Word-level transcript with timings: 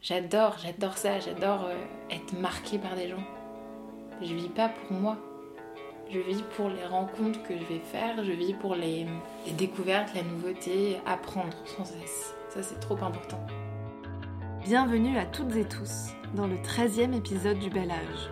J'adore, 0.00 0.56
j'adore 0.62 0.96
ça, 0.96 1.18
j'adore 1.18 1.64
euh, 1.64 1.74
être 2.14 2.38
marquée 2.38 2.78
par 2.78 2.94
des 2.94 3.08
gens. 3.08 3.24
Je 4.22 4.32
vis 4.32 4.48
pas 4.48 4.68
pour 4.68 4.96
moi. 4.96 5.16
Je 6.08 6.20
vis 6.20 6.42
pour 6.56 6.68
les 6.68 6.86
rencontres 6.86 7.42
que 7.42 7.54
je 7.58 7.64
vais 7.64 7.80
faire, 7.80 8.24
je 8.24 8.30
vis 8.30 8.54
pour 8.54 8.76
les, 8.76 9.06
découvertes, 9.58 10.14
la 10.14 10.22
nouveauté, 10.22 10.98
apprendre 11.04 11.56
sans 11.76 11.84
cesse. 11.84 12.32
Ça, 12.48 12.62
c'est 12.62 12.78
trop 12.78 12.96
important. 13.02 13.44
Bienvenue 14.64 15.18
à 15.18 15.26
toutes 15.26 15.56
et 15.56 15.64
tous 15.64 16.10
dans 16.32 16.46
le 16.46 16.56
13e 16.58 17.12
épisode 17.14 17.58
du 17.58 17.68
Bel 17.68 17.90
Âge. 17.90 18.30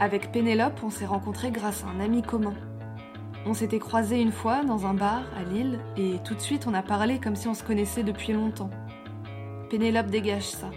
Avec 0.00 0.30
Pénélope, 0.30 0.80
on 0.84 0.90
s'est 0.90 1.06
rencontrés 1.06 1.50
grâce 1.50 1.82
à 1.82 1.86
un 1.86 2.00
ami 2.00 2.20
commun. 2.22 2.54
On 3.46 3.54
s'était 3.54 3.78
croisés 3.78 4.20
une 4.20 4.32
fois 4.32 4.64
dans 4.64 4.84
un 4.86 4.94
bar 4.94 5.22
à 5.34 5.44
Lille 5.44 5.80
et 5.96 6.18
tout 6.24 6.34
de 6.34 6.40
suite 6.40 6.66
on 6.66 6.74
a 6.74 6.82
parlé 6.82 7.18
comme 7.18 7.36
si 7.36 7.48
on 7.48 7.54
se 7.54 7.64
connaissait 7.64 8.02
depuis 8.02 8.34
longtemps. 8.34 8.70
Pénélope 9.70 10.08
dégage 10.08 10.48
ça, 10.48 10.70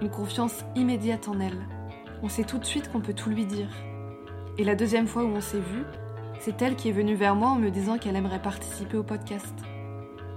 une 0.00 0.10
confiance 0.10 0.64
immédiate 0.76 1.28
en 1.28 1.40
elle. 1.40 1.66
On 2.22 2.28
sait 2.28 2.44
tout 2.44 2.58
de 2.58 2.64
suite 2.64 2.90
qu'on 2.90 3.00
peut 3.00 3.14
tout 3.14 3.30
lui 3.30 3.46
dire. 3.46 3.68
Et 4.56 4.64
la 4.64 4.74
deuxième 4.74 5.06
fois 5.06 5.24
où 5.24 5.28
on 5.28 5.40
s'est 5.40 5.60
vu, 5.60 5.84
c'est 6.40 6.60
elle 6.62 6.76
qui 6.76 6.88
est 6.88 6.92
venue 6.92 7.14
vers 7.14 7.34
moi 7.34 7.50
en 7.50 7.56
me 7.56 7.70
disant 7.70 7.98
qu'elle 7.98 8.16
aimerait 8.16 8.42
participer 8.42 8.96
au 8.96 9.02
podcast. 9.02 9.54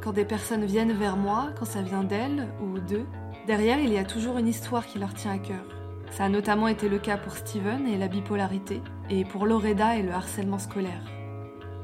Quand 0.03 0.13
des 0.13 0.25
personnes 0.25 0.66
viennent 0.66 0.93
vers 0.93 1.17
moi, 1.17 1.49
quand 1.57 1.66
ça 1.66 1.81
vient 1.81 2.03
d'elle 2.03 2.47
ou 2.61 2.79
d'eux, 2.79 3.05
derrière 3.47 3.79
il 3.79 3.91
y 3.91 3.97
a 3.97 4.03
toujours 4.03 4.38
une 4.38 4.47
histoire 4.47 4.85
qui 4.85 4.99
leur 4.99 5.13
tient 5.13 5.31
à 5.31 5.38
cœur. 5.38 5.63
Ça 6.11 6.25
a 6.25 6.30
notamment 6.30 6.67
été 6.67 6.89
le 6.89 6.99
cas 6.99 7.17
pour 7.17 7.38
Steven 7.38 7.88
et 7.88 7.97
la 7.97 8.07
bipolarité, 8.07 8.81
et 9.09 9.23
pour 9.23 9.45
Loreda 9.45 9.95
et 9.95 10.03
le 10.03 10.11
harcèlement 10.11 10.59
scolaire. 10.59 11.03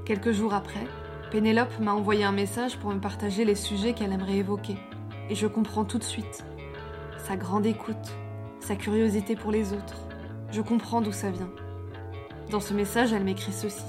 Quelques 0.05 0.32
jours 0.32 0.54
après, 0.54 0.85
Pénélope 1.32 1.80
m'a 1.80 1.94
envoyé 1.94 2.23
un 2.23 2.32
message 2.32 2.77
pour 2.77 2.94
me 2.94 2.99
partager 2.99 3.46
les 3.46 3.55
sujets 3.55 3.94
qu'elle 3.94 4.13
aimerait 4.13 4.38
évoquer. 4.38 4.77
Et 5.30 5.35
je 5.35 5.48
comprends 5.48 5.85
tout 5.85 5.98
de 5.98 6.04
suite. 6.04 6.46
Sa 7.27 7.36
grande 7.36 7.66
écoute, 7.66 8.16
sa 8.62 8.77
curiosité 8.77 9.35
pour 9.35 9.52
les 9.52 9.73
autres. 9.73 9.98
Je 10.49 10.62
comprends 10.62 11.02
d'où 11.02 11.12
ça 11.12 11.29
vient. 11.29 11.49
Dans 12.52 12.62
ce 12.62 12.74
message, 12.74 13.12
elle 13.12 13.26
m'écrit 13.26 13.52
ceci. 13.52 13.84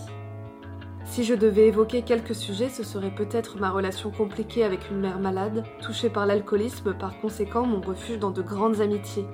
Si 1.05 1.23
je 1.23 1.35
devais 1.35 1.69
évoquer 1.69 2.03
quelques 2.03 2.35
sujets, 2.35 2.69
ce 2.69 2.83
serait 2.83 3.15
peut-être 3.15 3.57
ma 3.61 3.71
relation 3.71 4.11
compliquée 4.11 4.65
avec 4.65 4.91
une 4.91 4.99
mère 4.99 5.21
malade, 5.21 5.63
touchée 5.81 6.11
par 6.11 6.27
l'alcoolisme, 6.27 6.95
par 6.95 7.21
conséquent 7.21 7.65
mon 7.65 7.81
refuge 7.81 8.19
dans 8.19 8.33
de 8.33 8.43
grandes 8.43 8.81
amitiés. 8.81 9.27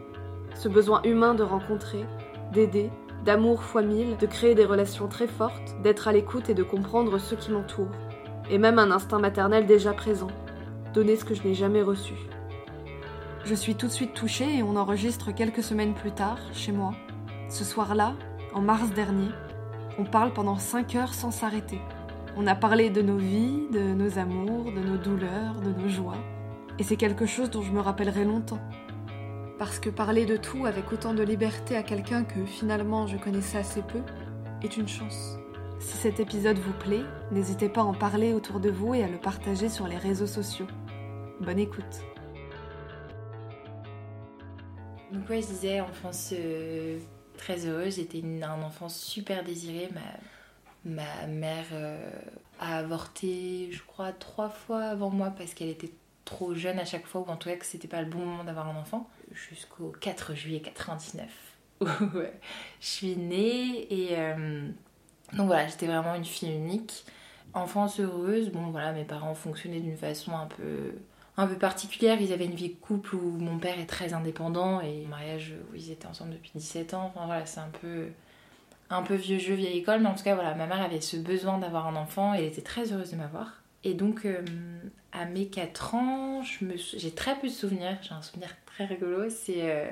Ce 0.55 0.69
besoin 0.69 1.01
humain 1.05 1.33
de 1.33 1.43
rencontrer, 1.43 2.05
d'aider, 2.53 2.91
d'amour 3.25 3.63
fois 3.63 3.81
mille, 3.81 4.19
de 4.19 4.27
créer 4.27 4.55
des 4.55 4.67
relations 4.67 5.09
très 5.09 5.29
fortes, 5.29 5.81
d'être 5.83 6.09
à 6.09 6.13
l'écoute 6.13 6.51
et 6.51 6.55
de 6.55 6.63
comprendre 6.63 7.17
ceux 7.17 7.37
qui 7.37 7.53
m'entourent. 7.53 7.89
Et 8.51 8.59
même 8.59 8.79
un 8.79 8.91
instinct 8.91 9.19
maternel 9.19 9.65
déjà 9.65 9.95
présent, 9.95 10.29
donner 10.93 11.17
ce 11.17 11.25
que 11.25 11.35
je 11.35 11.43
n'ai 11.43 11.55
jamais 11.55 11.81
reçu. 11.81 12.13
Je 13.47 13.55
suis 13.55 13.75
tout 13.75 13.89
de 13.89 13.93
suite 13.93 14.15
touchée 14.15 14.57
et 14.57 14.63
on 14.63 14.75
enregistre 14.75 15.31
quelques 15.31 15.63
semaines 15.63 15.93
plus 15.93 16.13
tard, 16.13 16.39
chez 16.55 16.73
moi. 16.73 16.93
Ce 17.51 17.63
soir-là, 17.63 18.15
en 18.55 18.63
mars 18.63 18.89
dernier, 18.95 19.29
on 19.99 20.05
parle 20.05 20.33
pendant 20.33 20.57
5 20.57 20.95
heures 20.95 21.13
sans 21.13 21.31
s'arrêter. 21.31 21.79
On 22.39 22.47
a 22.47 22.55
parlé 22.55 22.89
de 22.89 23.03
nos 23.03 23.19
vies, 23.19 23.69
de 23.71 23.81
nos 23.81 24.19
amours, 24.19 24.73
de 24.73 24.81
nos 24.81 24.97
douleurs, 24.97 25.61
de 25.61 25.79
nos 25.79 25.91
joies. 25.91 26.17
Et 26.79 26.85
c'est 26.85 26.97
quelque 26.97 27.27
chose 27.27 27.51
dont 27.51 27.61
je 27.61 27.71
me 27.71 27.81
rappellerai 27.81 28.25
longtemps. 28.25 28.61
Parce 29.59 29.79
que 29.79 29.91
parler 29.91 30.25
de 30.25 30.39
tout 30.39 30.65
avec 30.65 30.91
autant 30.91 31.13
de 31.13 31.23
liberté 31.23 31.77
à 31.77 31.83
quelqu'un 31.83 32.25
que 32.25 32.47
finalement 32.47 33.07
je 33.07 33.19
connaissais 33.19 33.59
assez 33.59 33.83
peu 33.83 34.01
est 34.63 34.79
une 34.79 34.89
chance. 34.89 35.37
Si 35.81 35.99
cet 35.99 36.19
épisode 36.19 36.59
vous 36.59 36.73
plaît, 36.73 37.05
n'hésitez 37.31 37.69
pas 37.69 37.83
à 37.83 37.85
en 37.85 37.95
parler 37.95 38.33
autour 38.33 38.59
de 38.59 38.71
vous 38.71 38.95
et 38.95 39.05
à 39.05 39.09
le 39.09 39.19
partager 39.19 39.69
sur 39.69 39.87
les 39.87 39.99
réseaux 39.99 40.27
sociaux. 40.27 40.67
Bonne 41.41 41.59
écoute. 41.59 42.14
Donc 45.15 45.31
ouais, 45.31 45.41
je 45.41 45.47
disais 45.47 45.81
enfance 45.81 46.31
euh, 46.33 46.99
très 47.39 47.67
heureuse. 47.67 47.97
J'étais 47.97 48.23
un 48.43 48.63
enfant 48.63 48.89
super 48.89 49.45
désiré. 49.45 49.89
Ma, 49.95 50.93
ma 50.97 51.27
mère 51.29 51.67
euh, 51.73 52.11
a 52.59 52.79
avorté, 52.79 53.69
je 53.71 53.81
crois, 53.85 54.13
trois 54.13 54.49
fois 54.49 54.83
avant 54.83 55.11
moi 55.11 55.33
parce 55.39 55.55
qu'elle 55.55 55.69
était 55.69 55.93
trop 56.25 56.55
jeune 56.55 56.81
à 56.81 56.85
chaque 56.85 57.07
fois, 57.07 57.21
ou 57.21 57.27
en 57.31 57.37
tout 57.37 57.49
cas 57.49 57.55
que 57.55 57.65
c'était 57.65 57.87
pas 57.87 58.03
le 58.03 58.09
bon 58.09 58.19
moment 58.19 58.43
d'avoir 58.43 58.69
un 58.69 58.77
enfant. 58.77 59.09
Jusqu'au 59.33 59.93
4 60.01 60.35
juillet 60.35 60.61
99. 60.61 61.29
Ouais. 62.15 62.33
je 62.81 62.87
suis 62.87 63.17
née 63.17 63.93
et 63.93 64.17
euh, 64.19 64.69
donc 65.33 65.47
voilà, 65.47 65.67
j'étais 65.67 65.87
vraiment 65.87 66.15
une 66.15 66.25
fille 66.25 66.53
unique. 66.53 67.05
Enfance 67.53 68.01
heureuse, 68.01 68.51
bon 68.51 68.71
voilà, 68.71 68.93
mes 68.93 69.05
parents 69.05 69.35
fonctionnaient 69.35 69.81
d'une 69.81 69.97
façon 69.97 70.33
un 70.37 70.47
peu 70.47 70.95
un 71.37 71.47
peu 71.47 71.57
particulière. 71.57 72.21
Ils 72.21 72.33
avaient 72.33 72.45
une 72.45 72.55
vie 72.55 72.71
de 72.71 72.75
couple 72.75 73.17
où 73.17 73.39
mon 73.39 73.59
père 73.59 73.79
est 73.79 73.87
très 73.87 74.13
indépendant 74.13 74.81
et 74.81 75.07
mariage 75.07 75.55
où 75.71 75.75
ils 75.75 75.91
étaient 75.91 76.07
ensemble 76.07 76.33
depuis 76.33 76.53
17 76.55 76.95
ans. 76.95 77.13
Enfin 77.15 77.27
voilà, 77.27 77.47
c'est 77.47 77.61
un 77.61 77.71
peu 77.81 78.09
un 78.91 79.03
peu 79.03 79.15
vieux 79.15 79.39
jeu, 79.39 79.55
vieille 79.55 79.79
école, 79.79 80.01
mais 80.01 80.09
en 80.09 80.15
tout 80.15 80.25
cas 80.25 80.35
voilà, 80.35 80.55
ma 80.55 80.67
mère 80.67 80.83
avait 80.83 81.01
ce 81.01 81.17
besoin 81.17 81.59
d'avoir 81.59 81.87
un 81.87 81.97
enfant 81.97 82.35
et 82.35 82.39
elle 82.39 82.45
était 82.45 82.63
très 82.63 82.93
heureuse 82.93 83.11
de 83.11 83.17
m'avoir. 83.17 83.63
Et 83.83 83.95
donc 83.95 84.25
euh, 84.25 84.43
à 85.13 85.25
mes 85.25 85.47
4 85.47 85.95
ans, 85.95 86.43
j'ai 86.43 87.11
très 87.11 87.37
peu 87.37 87.49
de 87.49 87.53
souvenirs. 87.53 87.99
J'ai 88.03 88.13
un 88.13 88.23
souvenir 88.23 88.51
très 88.67 88.85
rigolo, 88.85 89.31
c'est 89.31 89.71
euh, 89.71 89.91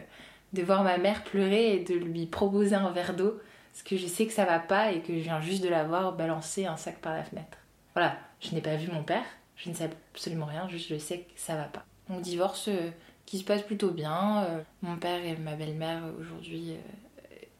de 0.53 0.63
voir 0.63 0.85
ma 0.85 0.99
mère 0.99 1.25
pleurer 1.25 1.75
et 1.75 1.81
de 1.81 1.95
lui 1.95 2.27
proposer 2.27 2.75
un 2.75 2.91
verre 2.91 3.15
d'eau 3.15 3.41
parce 3.73 3.83
que 3.83 3.97
je 3.97 4.07
sais 4.07 4.27
que 4.27 4.33
ça 4.33 4.45
va 4.45 4.59
pas 4.59 4.93
et 4.93 5.01
que 5.01 5.15
je 5.15 5.21
viens 5.21 5.41
juste 5.41 5.63
de 5.63 5.69
la 5.69 5.85
voir 5.85 6.13
balancer 6.13 6.67
un 6.67 6.77
sac 6.77 6.99
par 6.99 7.15
la 7.15 7.25
fenêtre. 7.25 7.57
Voilà, 7.95 8.17
je 8.41 8.55
n'ai 8.55 8.61
pas 8.61 8.77
vu 8.77 8.91
mon 8.93 9.03
père, 9.03 9.25
je 9.63 9.71
ne 9.71 9.75
sais 9.75 9.91
absolument 10.13 10.47
rien, 10.47 10.69
juste 10.69 10.89
je 10.89 10.99
sais 10.99 11.19
que 11.19 11.31
ça 11.37 11.55
va 11.55 11.65
pas. 11.65 11.85
Mon 12.09 12.21
divorce 12.21 12.69
euh, 12.69 12.91
qui 13.27 13.39
se 13.39 13.45
passe 13.45 13.63
plutôt 13.63 13.91
bien. 13.91 14.45
euh, 14.45 14.63
mon 14.83 14.97
père 14.97 15.25
et 15.25 15.37
ma 15.37 15.55
belle-mère 15.55 16.05
euh, 16.05 16.13
aujourd'hui 16.21 16.75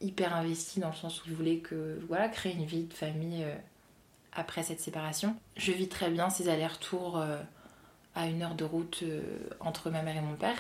hyper 0.01 0.35
investis 0.35 0.81
dans 0.81 0.89
le 0.89 0.95
sens 0.95 1.23
où 1.23 1.29
ils 1.29 1.35
voulaient 1.35 1.59
que 1.59 2.01
voilà 2.09 2.29
créer 2.29 2.55
une 2.55 2.65
vie 2.65 2.85
de 2.85 2.93
famille 2.93 3.47
après 4.33 4.65
cette 4.65 4.81
séparation. 4.81 5.37
Je 5.57 5.71
vis 5.71 5.89
très 5.89 6.11
bien 6.11 6.29
ces 6.29 6.49
allers-retours 6.49 7.23
à 8.17 8.27
une 8.27 8.43
heure 8.43 8.57
de 8.57 8.65
route 8.65 9.05
entre 9.61 9.91
ma 9.91 10.03
mère 10.03 10.17
et 10.17 10.21
mon 10.21 10.35
père. 10.35 10.57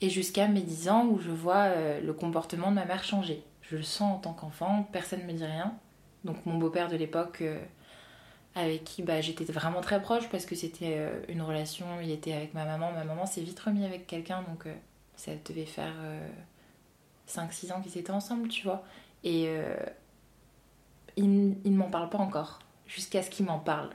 Et 0.00 0.08
jusqu'à 0.08 0.48
mes 0.48 0.62
10 0.62 0.88
ans 0.88 1.04
où 1.04 1.20
je 1.20 1.30
vois 1.30 1.74
le 2.00 2.12
comportement 2.14 2.70
de 2.70 2.76
ma 2.76 2.86
mère 2.86 3.04
changer. 3.04 3.42
Je 3.60 3.76
le 3.76 3.82
sens 3.82 4.16
en 4.16 4.18
tant 4.18 4.32
qu'enfant, 4.32 4.88
personne 4.92 5.20
ne 5.20 5.26
me 5.26 5.34
dit 5.34 5.44
rien. 5.44 5.74
Donc 6.24 6.46
mon 6.46 6.56
beau-père 6.56 6.88
de 6.88 6.96
l'époque, 6.96 7.44
avec 8.54 8.84
qui 8.84 9.02
bah, 9.02 9.20
j'étais 9.20 9.44
vraiment 9.44 9.80
très 9.80 10.00
proche 10.00 10.28
parce 10.30 10.46
que 10.46 10.54
c'était 10.54 10.96
euh, 10.98 11.20
une 11.28 11.42
relation, 11.42 11.86
il 12.02 12.10
était 12.10 12.32
avec 12.32 12.54
ma 12.54 12.64
maman. 12.64 12.92
Ma 12.92 13.04
maman 13.04 13.26
s'est 13.26 13.42
vite 13.42 13.58
remis 13.60 13.84
avec 13.84 14.06
quelqu'un, 14.06 14.42
donc 14.42 14.66
euh, 14.66 14.74
ça 15.16 15.32
devait 15.46 15.64
faire 15.66 15.94
5-6 17.28 17.72
ans 17.72 17.80
qu'ils 17.80 17.98
étaient 17.98 18.10
ensemble, 18.10 18.48
tu 18.48 18.64
vois. 18.64 18.84
Et 19.24 19.46
euh, 19.48 19.74
ils 21.16 21.28
ne 21.64 21.76
m'en 21.76 21.88
parlent 21.90 22.10
pas 22.10 22.18
encore, 22.18 22.60
jusqu'à 22.86 23.22
ce 23.22 23.30
qu'ils 23.30 23.46
m'en 23.46 23.58
parlent. 23.58 23.90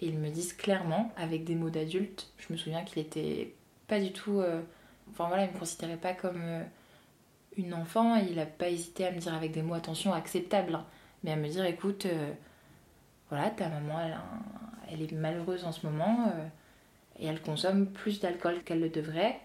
Et 0.00 0.06
ils 0.08 0.18
me 0.18 0.28
disent 0.30 0.52
clairement, 0.52 1.12
avec 1.16 1.44
des 1.44 1.54
mots 1.54 1.70
d'adulte, 1.70 2.32
je 2.38 2.52
me 2.52 2.58
souviens 2.58 2.82
qu'il 2.84 2.98
était 3.00 3.54
pas 3.86 4.00
du 4.00 4.12
tout... 4.12 4.40
euh, 4.40 4.60
Enfin 5.10 5.28
voilà, 5.28 5.44
il 5.44 5.52
me 5.52 5.58
considérait 5.58 5.96
pas 5.98 6.14
comme 6.14 6.40
euh, 6.42 6.64
une 7.56 7.74
enfant, 7.74 8.16
il 8.16 8.38
a 8.38 8.46
pas 8.46 8.68
hésité 8.68 9.06
à 9.06 9.12
me 9.12 9.18
dire 9.18 9.34
avec 9.34 9.52
des 9.52 9.62
mots, 9.62 9.74
attention, 9.74 10.12
acceptables, 10.12 10.74
hein, 10.74 10.86
mais 11.22 11.32
à 11.32 11.36
me 11.36 11.48
dire, 11.48 11.64
écoute, 11.64 12.06
euh, 12.06 12.32
voilà, 13.34 13.50
ta 13.50 13.68
maman, 13.68 13.98
elle, 13.98 14.16
elle 14.92 15.02
est 15.02 15.10
malheureuse 15.10 15.64
en 15.64 15.72
ce 15.72 15.84
moment, 15.84 16.28
euh, 16.28 16.46
et 17.18 17.26
elle 17.26 17.42
consomme 17.42 17.86
plus 17.86 18.20
d'alcool 18.20 18.62
qu'elle 18.62 18.78
le 18.78 18.90
devrait. 18.90 19.40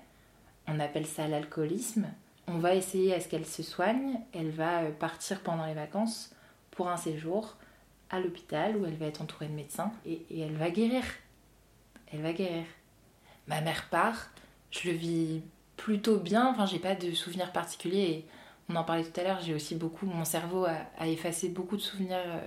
On 0.67 0.79
appelle 0.79 1.07
ça 1.07 1.27
l'alcoolisme. 1.27 2.05
On 2.47 2.59
va 2.59 2.75
essayer 2.75 3.15
à 3.15 3.19
ce 3.19 3.27
qu'elle 3.27 3.47
se 3.47 3.63
soigne. 3.63 4.19
Elle 4.31 4.51
va 4.51 4.81
euh, 4.81 4.91
partir 4.91 5.41
pendant 5.41 5.65
les 5.65 5.73
vacances 5.73 6.35
pour 6.69 6.87
un 6.87 6.97
séjour 6.97 7.57
à 8.11 8.19
l'hôpital 8.19 8.77
où 8.77 8.85
elle 8.85 8.95
va 8.95 9.07
être 9.07 9.23
entourée 9.23 9.47
de 9.47 9.53
médecins 9.53 9.91
et, 10.05 10.23
elle 10.39 10.55
va 10.55 10.69
guérir. 10.69 11.03
Elle 12.13 12.21
va 12.21 12.33
guérir. 12.33 12.65
Ma 13.47 13.59
mère 13.61 13.89
part, 13.89 14.29
je 14.69 14.87
le 14.91 14.95
vis 14.95 15.41
plutôt 15.77 16.17
bien. 16.17 16.45
Enfin, 16.45 16.67
j'ai 16.67 16.77
pas 16.77 16.93
de 16.93 17.11
souvenirs 17.13 17.51
particuliers. 17.51 18.27
On 18.69 18.75
en 18.75 18.83
parlait 18.83 19.03
tout 19.03 19.19
à 19.19 19.23
l'heure. 19.23 19.39
J'ai 19.41 19.55
aussi 19.55 19.73
beaucoup, 19.73 20.05
mon 20.05 20.25
cerveau 20.25 20.65
a, 20.65 20.75
a 20.99 21.07
effacé 21.07 21.49
beaucoup 21.49 21.75
de 21.75 21.81
souvenirs 21.81 22.21
euh, 22.27 22.39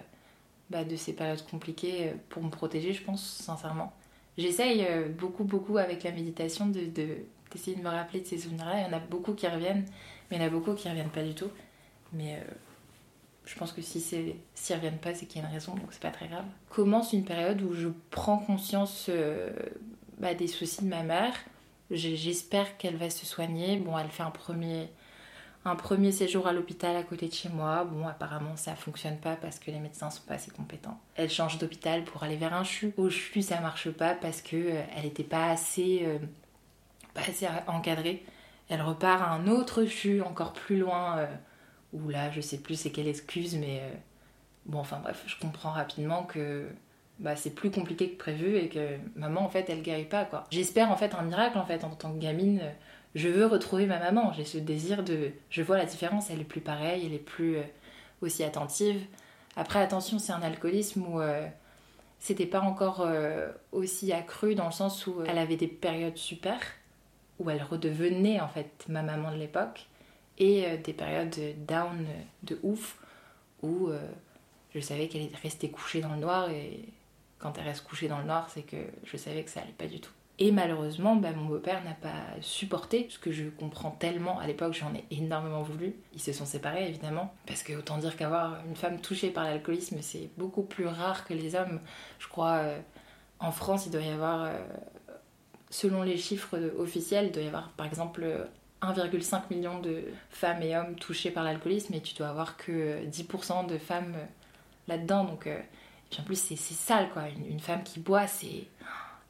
bah, 0.73 0.85
de 0.85 0.97
ces 0.97 1.13
périodes 1.15 1.45
compliquées 1.51 2.09
euh, 2.09 2.15
pour 2.31 2.43
me 2.43 2.51
protéger, 2.51 2.93
je 2.95 3.03
pense, 3.05 3.23
sincèrement. 3.25 3.93
J'essaye 4.39 4.85
euh, 4.89 5.09
beaucoup, 5.09 5.45
beaucoup 5.45 5.79
avec 5.79 6.03
la 6.05 6.11
méditation 6.13 6.67
de, 6.67 6.81
de- 6.87 7.19
d'essayer 7.53 7.77
de 7.77 7.83
me 7.83 7.91
rappeler 7.91 8.21
de 8.23 8.27
ces 8.27 8.39
souvenirs-là. 8.39 8.81
Il 8.81 8.91
y 8.91 8.95
en 8.95 8.97
a 8.97 9.01
beaucoup 9.01 9.35
qui 9.35 9.47
reviennent, 9.47 9.85
mais 10.31 10.37
il 10.39 10.41
y 10.41 10.45
en 10.45 10.49
a 10.49 10.51
beaucoup 10.51 10.75
qui 10.75 10.89
reviennent 10.89 11.11
pas 11.11 11.23
du 11.23 11.35
tout. 11.35 11.51
Mais 12.15 12.37
euh, 12.37 12.41
je 13.45 13.55
pense 13.57 13.73
que 13.73 13.83
si 13.83 14.01
c'est 14.01 14.37
s'ils 14.55 14.77
reviennent 14.77 14.99
pas, 14.99 15.15
c'est 15.15 15.27
qu'il 15.27 15.41
y 15.43 15.45
a 15.45 15.49
une 15.49 15.55
raison, 15.55 15.75
donc 15.75 15.89
c'est 15.91 16.03
pas 16.03 16.11
très 16.11 16.29
grave. 16.29 16.45
Commence 16.71 17.13
une 17.13 17.25
période 17.25 17.61
où 17.63 17.75
je 17.75 17.89
prends 18.11 18.39
conscience 18.39 19.11
bah, 20.19 20.35
des 20.35 20.47
soucis 20.47 20.83
de 20.83 20.89
ma 20.89 21.03
mère. 21.03 21.35
J'espère 21.91 22.79
qu'elle 22.79 22.97
va 22.97 23.11
se 23.11 23.27
soigner. 23.27 23.77
Bon, 23.77 23.99
elle 23.99 24.09
fait 24.09 24.23
un 24.23 24.31
premier, 24.31 24.89
un 25.65 25.77
premier 25.77 26.13
séjour 26.13 26.47
à 26.47 26.53
l'hôpital 26.53 26.97
à 26.97 27.03
côté 27.03 27.29
de 27.29 27.35
chez 27.35 27.49
moi. 27.49 27.85
Bon, 27.85 28.07
apparemment, 28.07 28.57
ça 28.57 28.75
fonctionne 28.75 29.19
pas 29.19 29.37
parce 29.37 29.59
que 29.59 29.71
les 29.71 29.79
médecins 29.79 30.11
sont 30.11 30.23
pas 30.27 30.35
assez 30.35 30.51
compétents. 30.51 30.99
Elle 31.15 31.31
change 31.31 31.59
d'hôpital 31.59 32.05
pour 32.05 32.23
aller 32.23 32.37
vers 32.37 32.55
un 32.55 32.65
CHU. 32.65 32.93
Au 32.97 33.09
CHU, 33.11 33.43
ça 33.43 33.61
marche 33.61 33.91
pas 33.91 34.15
parce 34.15 34.43
que 34.43 34.57
euh, 34.57 34.83
elle 34.97 35.07
était 35.07 35.23
pas 35.23 35.51
assez, 35.51 36.03
euh, 36.05 36.19
pas 37.15 37.23
assez 37.23 37.47
encadrée. 37.69 38.25
Elle 38.69 38.83
repart 38.83 39.21
à 39.21 39.31
un 39.31 39.49
autre 39.49 39.85
fût 39.85 40.21
encore 40.23 40.53
plus 40.53 40.79
loin, 40.79 41.19
euh, 41.19 41.27
là, 42.09 42.31
je 42.31 42.41
sais 42.41 42.59
plus 42.59 42.75
c'est 42.75 42.91
quelle 42.91 43.09
excuse, 43.09 43.55
mais 43.57 43.81
euh, 43.81 43.91
bon, 44.67 44.79
enfin 44.79 44.99
bref, 45.03 45.23
je 45.27 45.37
comprends 45.39 45.71
rapidement 45.71 46.25
que 46.25 46.69
bah, 47.19 47.37
c'est 47.37 47.55
plus 47.55 47.71
compliqué 47.71 48.11
que 48.11 48.17
prévu 48.17 48.57
et 48.57 48.69
que 48.69 48.97
maman, 49.15 49.43
en 49.43 49.49
fait, 49.49 49.69
elle 49.69 49.83
guérit 49.83 50.07
pas, 50.07 50.25
quoi. 50.25 50.45
J'espère, 50.51 50.91
en 50.91 50.97
fait, 50.97 51.15
un 51.15 51.23
miracle, 51.23 51.59
en 51.59 51.67
fait, 51.67 51.85
en 51.85 51.91
tant 51.91 52.13
que 52.13 52.19
gamine. 52.19 52.63
Je 53.15 53.29
veux 53.29 53.47
retrouver 53.47 53.87
ma 53.87 53.99
maman. 53.99 54.33
J'ai 54.33 54.45
ce 54.45 54.59
désir 54.59 55.03
de. 55.03 55.31
Je 55.51 55.63
vois 55.63 55.77
la 55.77 55.85
différence, 55.85 56.31
elle 56.31 56.41
est 56.41 56.45
plus 56.45 56.61
pareille, 56.61 57.07
elle 57.07 57.15
est 57.15 57.19
plus 57.19 57.57
euh, 57.57 57.63
aussi 58.23 58.43
attentive. 58.43 59.05
Après, 59.57 59.81
attention, 59.81 60.19
c'est 60.19 60.33
un 60.33 60.43
alcoolisme 60.43 61.07
où 61.07 61.21
euh, 61.21 61.47
c'était 62.19 62.47
pas 62.47 62.61
encore 62.61 63.03
euh, 63.03 63.51
aussi 63.73 64.13
accru 64.13 64.55
dans 64.55 64.67
le 64.67 64.73
sens 64.73 65.07
où 65.07 65.23
elle 65.27 65.39
avait 65.39 65.57
des 65.57 65.67
périodes 65.67 66.17
super, 66.17 66.59
où 67.39 67.51
elle 67.51 67.63
redevenait 67.63 68.41
en 68.41 68.49
fait 68.49 68.87
ma 68.89 69.03
maman 69.03 69.31
de 69.31 69.37
l'époque, 69.37 69.87
et 70.39 70.79
des 70.79 70.95
périodes 70.95 71.39
down 71.69 72.07
de 72.43 72.59
ouf, 72.63 72.99
où 73.63 73.91
je 74.75 74.81
savais 74.81 75.07
qu'elle 75.09 75.29
restait 75.43 75.69
couchée 75.69 76.01
dans 76.01 76.15
le 76.15 76.21
noir 76.21 76.51
et 76.51 76.89
quand 77.39 77.59
elle 77.59 77.65
reste 77.65 77.85
couchée 77.85 78.09
dans 78.09 78.19
le 78.19 78.25
noir, 78.25 78.49
c'est 78.51 78.63
que 78.63 78.79
je 79.05 79.17
savais 79.17 79.43
que 79.43 79.51
ça 79.51 79.61
allait 79.61 79.73
pas 79.73 79.87
du 79.87 80.01
tout. 80.01 80.13
Et 80.45 80.51
malheureusement, 80.51 81.15
bah, 81.15 81.31
mon 81.31 81.45
beau-père 81.45 81.85
n'a 81.85 81.95
pas 81.95 82.25
supporté, 82.41 83.07
ce 83.11 83.17
que 83.17 83.31
je 83.31 83.45
comprends 83.45 83.93
tellement. 83.93 84.41
À 84.41 84.49
l'époque, 84.49 84.73
j'en 84.73 84.93
ai 84.93 85.05
énormément 85.13 85.63
voulu. 85.63 85.95
Ils 86.15 86.21
se 86.21 86.33
sont 86.33 86.47
séparés, 86.47 86.89
évidemment. 86.89 87.33
Parce 87.47 87.63
que 87.63 87.75
autant 87.75 87.97
dire 87.97 88.17
qu'avoir 88.17 88.59
une 88.67 88.75
femme 88.75 89.01
touchée 89.01 89.31
par 89.31 89.45
l'alcoolisme, 89.45 89.99
c'est 90.01 90.31
beaucoup 90.37 90.65
plus 90.65 90.89
rare 90.89 91.25
que 91.25 91.33
les 91.33 91.55
hommes. 91.55 91.79
Je 92.19 92.27
crois, 92.27 92.55
euh, 92.55 92.81
en 93.39 93.53
France, 93.53 93.87
il 93.87 93.93
doit 93.93 94.01
y 94.01 94.11
avoir, 94.11 94.43
euh, 94.43 94.59
selon 95.71 96.03
les 96.03 96.17
chiffres 96.17 96.59
officiels, 96.77 97.27
il 97.27 97.31
doit 97.31 97.45
y 97.45 97.47
avoir, 97.47 97.71
par 97.75 97.87
exemple, 97.87 98.27
1,5 98.81 99.43
million 99.49 99.79
de 99.79 100.03
femmes 100.31 100.63
et 100.63 100.77
hommes 100.77 100.97
touchés 100.97 101.31
par 101.31 101.45
l'alcoolisme. 101.45 101.95
Et 101.95 102.01
tu 102.01 102.15
dois 102.15 102.31
avoir 102.31 102.57
que 102.57 103.07
10% 103.07 103.69
de 103.69 103.79
femmes 103.79 104.17
là-dedans. 104.89 105.23
Donc... 105.23 105.47
Euh, 105.47 105.61
en 106.19 106.25
plus, 106.25 106.37
c'est 106.37 106.57
sale, 106.57 107.09
quoi. 107.15 107.23
Une, 107.49 107.59
femme 107.59 107.83
qui 107.83 107.99
boit, 107.99 108.27
c'est. 108.27 108.67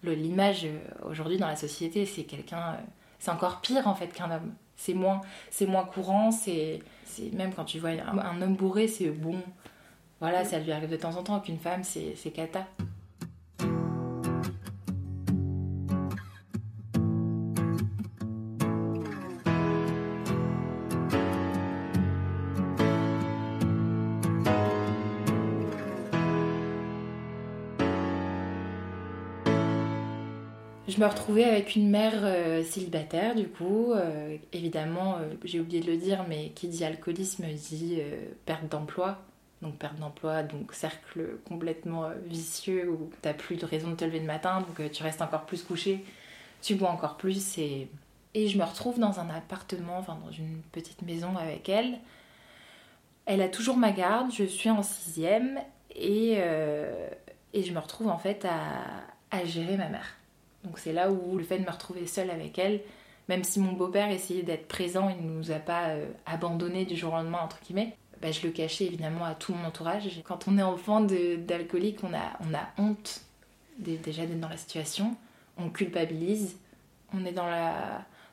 L'image 0.04 0.64
euh, 0.64 0.78
aujourd'hui 1.08 1.38
dans 1.38 1.46
la 1.46 1.56
société, 1.56 2.06
c'est 2.06 2.25
quelqu'un. 2.25 2.75
Euh, 2.75 2.76
c'est 3.19 3.31
encore 3.31 3.60
pire, 3.60 3.87
en 3.87 3.94
fait, 3.94 4.08
qu'un 4.08 4.31
homme. 4.31 4.52
C'est 4.76 4.94
moins, 4.94 5.20
moins 5.69 5.84
courant, 5.84 6.31
c'est. 6.31 6.81
Même 7.34 7.52
quand 7.54 7.64
tu 7.64 7.78
vois 7.78 7.90
un, 7.90 8.43
homme 8.43 8.56
bourré, 8.56 8.88
c'est 8.88 9.10
bon. 9.10 9.37
Voilà, 10.19 10.44
ça 10.44 10.58
lui 10.58 10.72
arrive 10.72 10.90
de 10.90 10.96
temps 10.96 11.16
en 11.16 11.22
temps, 11.22 11.40
qu'une 11.40 11.58
femme, 11.58 11.84
c'est 11.84 12.31
cata. 12.32 12.66
Me 31.02 31.08
retrouvais 31.08 31.44
avec 31.44 31.75
une 31.75 31.90
mère 31.90 32.20
euh, 32.22 32.62
célibataire, 32.62 33.34
du 33.34 33.49
coup. 33.49 33.93
Euh, 33.93 34.37
évidemment, 34.52 35.16
euh, 35.16 35.34
j'ai 35.44 35.58
oublié 35.58 35.81
de 35.81 35.90
le 35.90 35.96
dire, 35.96 36.25
mais 36.28 36.50
qui 36.50 36.69
dit 36.69 36.84
alcoolisme 36.84 37.44
dit 37.46 38.00
perte 38.46 38.69
d'emploi. 38.69 39.19
Donc 39.62 39.76
perte 39.76 39.96
d'emploi, 39.96 40.43
donc 40.43 40.72
cercle 40.72 41.38
complètement 41.46 42.10
vicieux 42.26 42.90
où 42.90 43.10
t'as 43.22 43.32
plus 43.32 43.56
de 43.56 43.64
raison 43.64 43.90
de 43.90 43.94
te 43.94 44.04
lever 44.04 44.19
le 44.19 44.26
matin, 44.26 44.60
donc 44.60 44.90
tu 44.90 45.02
restes 45.04 45.22
encore 45.22 45.44
plus 45.46 45.62
couché, 45.62 46.04
tu 46.60 46.75
bois 46.75 46.90
encore 46.90 47.16
plus 47.16 47.58
et... 47.58 47.88
Et 48.34 48.49
je 48.49 48.56
me 48.56 48.64
retrouve 48.64 48.99
dans 48.99 49.20
un 49.20 49.28
appartement, 49.28 49.99
enfin 49.99 50.19
dans 50.25 50.32
une 50.32 50.62
petite 50.72 51.02
maison 51.02 51.37
avec 51.37 51.69
elle. 51.69 51.99
Elle 53.26 53.43
a 53.43 53.49
toujours 53.49 53.76
ma 53.76 53.93
garde, 53.93 54.32
je 54.32 54.44
suis 54.44 54.70
en 54.70 54.82
sixième 54.82 55.60
et, 55.94 56.38
et 57.52 57.62
je 57.62 57.72
me 57.75 57.78
retrouve 57.78 58.08
en 58.08 58.16
fait 58.16 58.46
à 59.31 59.44
gérer 59.44 59.76
ma 59.76 59.90
mère. 59.90 60.16
Donc 60.64 60.79
c'est 60.79 60.93
là 60.93 61.11
où 61.11 61.37
le 61.37 61.44
fait 61.44 61.59
de 61.59 61.64
me 61.64 61.70
retrouver 61.70 62.06
seule 62.06 62.31
avec 62.31 62.59
elle, 62.59 62.81
même 63.29 63.44
si 63.44 63.61
mon 63.61 63.73
beau-père 63.73 64.11
essayait 64.11 64.43
d'être 64.43 64.69
présent, 64.69 65.09
il 65.09 65.26
ne 65.26 65.32
nous 65.32 65.50
a 65.50 65.59
pas 65.59 65.88
euh, 65.88 66.06
abandonnés 66.26 66.85
du 66.85 66.97
jour 66.97 67.12
au 67.12 67.17
lendemain, 67.17 67.41
entre 67.43 67.61
guillemets, 67.64 67.97
bah, 68.20 68.31
je 68.31 68.47
le 68.47 68.53
cachais 68.53 68.85
évidemment 68.85 69.25
à 69.25 69.35
tout 69.35 69.53
mon 69.55 69.67
entourage. 69.67 70.23
Quand 70.25 70.47
on 70.49 70.59
est 70.59 70.62
enfant 70.62 71.00
d'alcoolique, 71.00 72.05
on 72.05 72.14
a, 72.14 72.38
on 72.41 72.55
a 72.55 72.69
honte 72.79 73.23
déjà 73.79 74.26
d'être 74.26 74.41
dans 74.41 74.49
la 74.49 74.56
situation, 74.56 75.17
on 75.59 75.70
culpabilise, 75.70 76.56
on 77.14 77.25
est 77.25 77.32
dans 77.32 77.49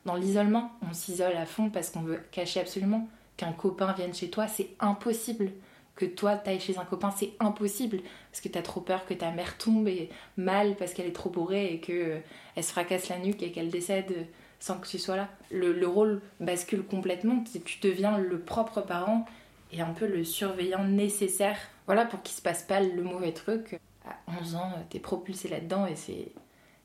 dans 0.06 0.16
l'isolement, 0.16 0.72
on 0.90 0.94
s'isole 0.94 1.36
à 1.36 1.46
fond 1.46 1.70
parce 1.70 1.90
qu'on 1.90 2.02
veut 2.02 2.22
cacher 2.32 2.62
absolument 2.62 3.08
qu'un 3.38 3.52
copain 3.52 3.94
vienne 3.94 4.14
chez 4.14 4.30
toi, 4.30 4.48
c'est 4.48 4.70
impossible 4.80 5.52
que 6.00 6.06
toi 6.06 6.38
t'ailles 6.38 6.62
chez 6.62 6.78
un 6.78 6.86
copain, 6.86 7.12
c'est 7.12 7.34
impossible 7.42 8.00
parce 8.32 8.40
que 8.40 8.48
t'as 8.48 8.62
trop 8.62 8.80
peur 8.80 9.06
que 9.06 9.14
ta 9.14 9.32
mère 9.32 9.58
tombe 9.58 9.88
et 9.90 10.10
mal 10.38 10.78
parce 10.78 10.94
qu'elle 10.94 11.08
est 11.08 11.12
trop 11.12 11.30
bourrée 11.30 11.74
et 11.74 11.80
que 11.82 11.92
euh, 11.92 12.20
elle 12.56 12.64
se 12.64 12.72
fracasse 12.72 13.10
la 13.10 13.20
nuque 13.20 13.44
et 13.44 13.52
qu'elle 13.52 13.70
décède 13.70 14.28
sans 14.62 14.80
que 14.80 14.88
tu 14.88 14.98
sois 14.98 15.18
là. 15.18 15.28
Le, 15.52 15.86
rôle 15.88 16.22
bascule 16.40 16.84
complètement, 16.84 17.44
tu 17.66 17.80
deviens 17.82 18.18
le 18.18 18.40
propre 18.40 18.80
parent 18.82 19.26
et 19.74 19.82
un 19.82 19.94
peu 19.94 20.08
le 20.08 20.24
surveillant 20.24 20.86
nécessaire, 20.86 21.58
voilà, 21.86 22.06
pour 22.06 22.22
qu'il 22.22 22.36
se 22.36 22.42
passe 22.42 22.64
pas 22.64 22.80
le 22.80 23.04
mauvais 23.04 23.34
truc. 23.34 23.80
À 24.06 24.16
11 24.42 24.56
ans, 24.56 24.72
t'es 24.90 25.00
propulsé 25.00 25.50
là-dedans 25.50 25.86
et 25.86 25.96
c'est 25.96 26.32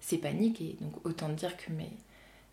c'est 0.01 0.19
panique 0.19 0.61
et 0.61 0.77
donc 0.81 0.93
autant 1.07 1.29
dire 1.31 1.57
que 1.57 1.73
mes 1.73 1.91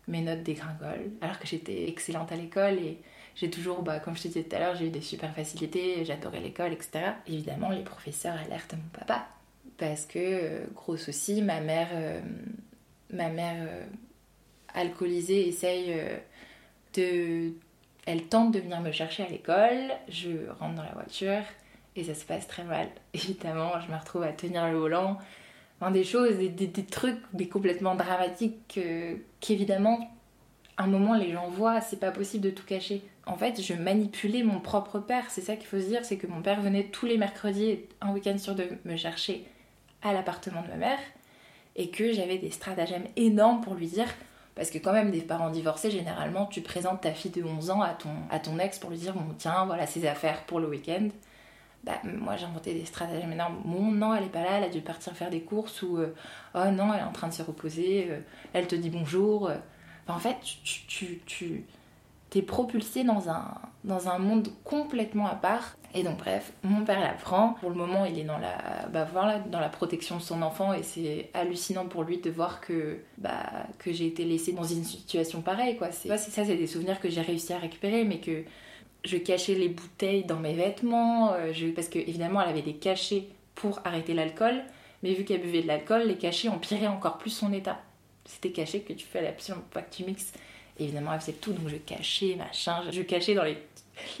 mes 0.08 0.22
notes 0.22 0.42
dégringolent 0.42 1.10
alors 1.20 1.38
que 1.38 1.46
j'étais 1.46 1.88
excellente 1.88 2.32
à 2.32 2.36
l'école 2.36 2.78
et 2.78 2.98
j'ai 3.34 3.50
toujours, 3.50 3.82
bah, 3.82 3.98
comme 3.98 4.16
je 4.16 4.22
te 4.22 4.28
disais 4.28 4.42
tout 4.42 4.56
à 4.56 4.58
l'heure, 4.58 4.76
j'ai 4.76 4.86
eu 4.86 4.90
des 4.90 5.00
super 5.00 5.34
facilités, 5.34 6.04
j'adorais 6.04 6.40
l'école, 6.40 6.72
etc. 6.72 7.12
Évidemment, 7.26 7.70
les 7.70 7.82
professeurs 7.82 8.34
alertent 8.34 8.74
mon 8.74 8.98
papa. 8.98 9.26
Parce 9.78 10.04
que, 10.04 10.18
euh, 10.18 10.66
gros 10.74 10.96
souci, 10.96 11.42
ma 11.42 11.60
mère, 11.60 11.88
euh, 11.92 12.20
ma 13.10 13.30
mère 13.30 13.66
euh, 13.68 13.84
alcoolisée 14.74 15.48
essaye 15.48 15.94
de. 16.94 17.52
Elle 18.04 18.24
tente 18.24 18.52
de 18.52 18.58
venir 18.58 18.80
me 18.80 18.90
chercher 18.90 19.22
à 19.22 19.28
l'école, 19.28 19.92
je 20.08 20.50
rentre 20.58 20.74
dans 20.74 20.82
la 20.82 20.92
voiture 20.92 21.42
et 21.94 22.02
ça 22.02 22.14
se 22.14 22.24
passe 22.24 22.48
très 22.48 22.64
mal. 22.64 22.88
Évidemment, 23.14 23.80
je 23.80 23.92
me 23.92 23.96
retrouve 23.96 24.24
à 24.24 24.32
tenir 24.32 24.66
le 24.70 24.76
volant. 24.76 25.18
Enfin, 25.80 25.92
des 25.92 26.02
choses, 26.02 26.36
des, 26.36 26.48
des, 26.48 26.84
trucs 26.84 27.20
mais 27.32 27.46
complètement 27.46 27.94
dramatiques 27.94 28.80
qu'évidemment 29.40 29.98
un 30.78 30.86
moment 30.86 31.16
les 31.16 31.32
gens 31.32 31.48
voient, 31.48 31.80
c'est 31.80 31.98
pas 31.98 32.10
possible 32.10 32.44
de 32.44 32.50
tout 32.50 32.64
cacher. 32.64 33.02
En 33.26 33.36
fait, 33.36 33.62
je 33.62 33.74
manipulais 33.74 34.42
mon 34.42 34.60
propre 34.60 34.98
père, 34.98 35.30
c'est 35.30 35.42
ça 35.42 35.56
qu'il 35.56 35.66
faut 35.66 35.78
se 35.78 35.86
dire, 35.86 36.04
c'est 36.04 36.16
que 36.16 36.26
mon 36.26 36.42
père 36.42 36.60
venait 36.60 36.84
tous 36.84 37.06
les 37.06 37.18
mercredis, 37.18 37.80
un 38.00 38.12
week-end 38.12 38.36
sur 38.38 38.54
deux, 38.54 38.78
me 38.84 38.96
chercher 38.96 39.46
à 40.02 40.12
l'appartement 40.12 40.62
de 40.62 40.68
ma 40.68 40.76
mère 40.76 40.98
et 41.76 41.90
que 41.90 42.12
j'avais 42.12 42.38
des 42.38 42.50
stratagèmes 42.50 43.06
énormes 43.16 43.60
pour 43.60 43.74
lui 43.74 43.86
dire 43.86 44.08
parce 44.54 44.70
que 44.70 44.76
quand 44.76 44.92
même 44.92 45.10
des 45.10 45.22
parents 45.22 45.48
divorcés 45.48 45.90
généralement 45.90 46.44
tu 46.44 46.60
présentes 46.60 47.00
ta 47.00 47.12
fille 47.12 47.30
de 47.30 47.42
11 47.42 47.70
ans 47.70 47.80
à 47.80 47.94
ton, 47.94 48.10
à 48.30 48.38
ton 48.38 48.58
ex 48.58 48.78
pour 48.78 48.90
lui 48.90 48.98
dire 48.98 49.14
bon 49.14 49.34
tiens 49.38 49.64
voilà 49.64 49.86
ses 49.86 50.06
affaires 50.06 50.44
pour 50.44 50.60
le 50.60 50.68
week-end 50.68 51.08
bah, 51.84 52.00
moi 52.04 52.36
j'ai 52.36 52.44
inventé 52.44 52.74
des 52.74 52.84
stratagèmes 52.84 53.32
énormes. 53.32 53.60
Bon, 53.64 53.90
non, 53.90 54.14
elle 54.14 54.24
est 54.24 54.28
pas 54.28 54.42
là, 54.42 54.58
elle 54.58 54.64
a 54.64 54.68
dû 54.68 54.82
partir 54.82 55.14
faire 55.14 55.30
des 55.30 55.40
courses, 55.40 55.82
ou 55.82 55.98
euh, 55.98 56.14
oh 56.54 56.66
non, 56.70 56.94
elle 56.94 57.00
est 57.00 57.04
en 57.04 57.10
train 57.10 57.26
de 57.26 57.32
se 57.32 57.42
reposer, 57.42 58.06
euh, 58.08 58.20
elle 58.52 58.68
te 58.68 58.76
dit 58.76 58.90
bonjour. 58.90 59.48
Euh 59.48 59.56
en 60.08 60.18
fait, 60.18 60.36
tu, 60.64 60.80
tu, 60.86 61.20
tu 61.26 61.64
t'es 62.32 62.40
propulsé 62.40 63.04
dans 63.04 63.28
un, 63.28 63.44
dans 63.84 64.08
un 64.08 64.18
monde 64.18 64.48
complètement 64.64 65.26
à 65.26 65.34
part. 65.34 65.76
Et 65.94 66.02
donc 66.02 66.16
bref, 66.16 66.54
mon 66.62 66.82
père 66.82 66.98
l'apprend. 66.98 67.50
Pour 67.60 67.68
le 67.68 67.76
moment, 67.76 68.06
il 68.06 68.18
est 68.18 68.24
dans 68.24 68.38
la, 68.38 68.88
bah, 68.90 69.06
voilà, 69.12 69.38
dans 69.38 69.60
la 69.60 69.68
protection 69.68 70.16
de 70.16 70.22
son 70.22 70.40
enfant 70.40 70.72
et 70.72 70.82
c'est 70.82 71.28
hallucinant 71.34 71.84
pour 71.84 72.04
lui 72.04 72.16
de 72.16 72.30
voir 72.30 72.62
que, 72.62 73.00
bah, 73.18 73.44
que 73.78 73.92
j'ai 73.92 74.06
été 74.06 74.24
laissée 74.24 74.52
dans 74.52 74.64
une 74.64 74.82
situation 74.82 75.42
pareille. 75.42 75.76
Quoi. 75.76 75.92
C'est, 75.92 76.08
ça, 76.08 76.16
c'est 76.46 76.56
des 76.56 76.66
souvenirs 76.66 77.00
que 77.00 77.10
j'ai 77.10 77.20
réussi 77.20 77.52
à 77.52 77.58
récupérer, 77.58 78.04
mais 78.04 78.18
que 78.18 78.44
je 79.04 79.18
cachais 79.18 79.54
les 79.54 79.68
bouteilles 79.68 80.24
dans 80.24 80.38
mes 80.38 80.54
vêtements, 80.54 81.34
euh, 81.34 81.52
parce 81.74 81.88
que 81.88 81.98
évidemment, 81.98 82.40
elle 82.40 82.48
avait 82.48 82.62
des 82.62 82.76
cachets 82.76 83.28
pour 83.54 83.80
arrêter 83.84 84.14
l'alcool, 84.14 84.62
mais 85.02 85.12
vu 85.12 85.24
qu'elle 85.24 85.42
buvait 85.42 85.60
de 85.60 85.66
l'alcool, 85.66 86.04
les 86.04 86.16
cachets 86.16 86.48
empiraient 86.48 86.86
encore 86.86 87.18
plus 87.18 87.30
son 87.30 87.52
état 87.52 87.78
c'était 88.24 88.52
caché 88.52 88.80
que 88.80 88.92
tu 88.92 89.06
fais 89.06 89.26
absolument 89.26 89.64
pas 89.70 89.82
que 89.82 89.94
tu 89.94 90.04
mixes. 90.04 90.32
Évidemment, 90.78 91.12
elle 91.12 91.20
faisait 91.20 91.32
tout, 91.32 91.52
donc 91.52 91.68
je 91.68 91.76
cachais, 91.76 92.36
machin, 92.36 92.82
je 92.90 93.02
cachais 93.02 93.34
dans 93.34 93.44
les, 93.44 93.58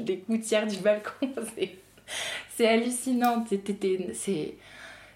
les 0.00 0.16
gouttières 0.28 0.66
du 0.66 0.76
balcon. 0.78 1.28
C'est 2.56 2.68
hallucinant, 2.68 3.44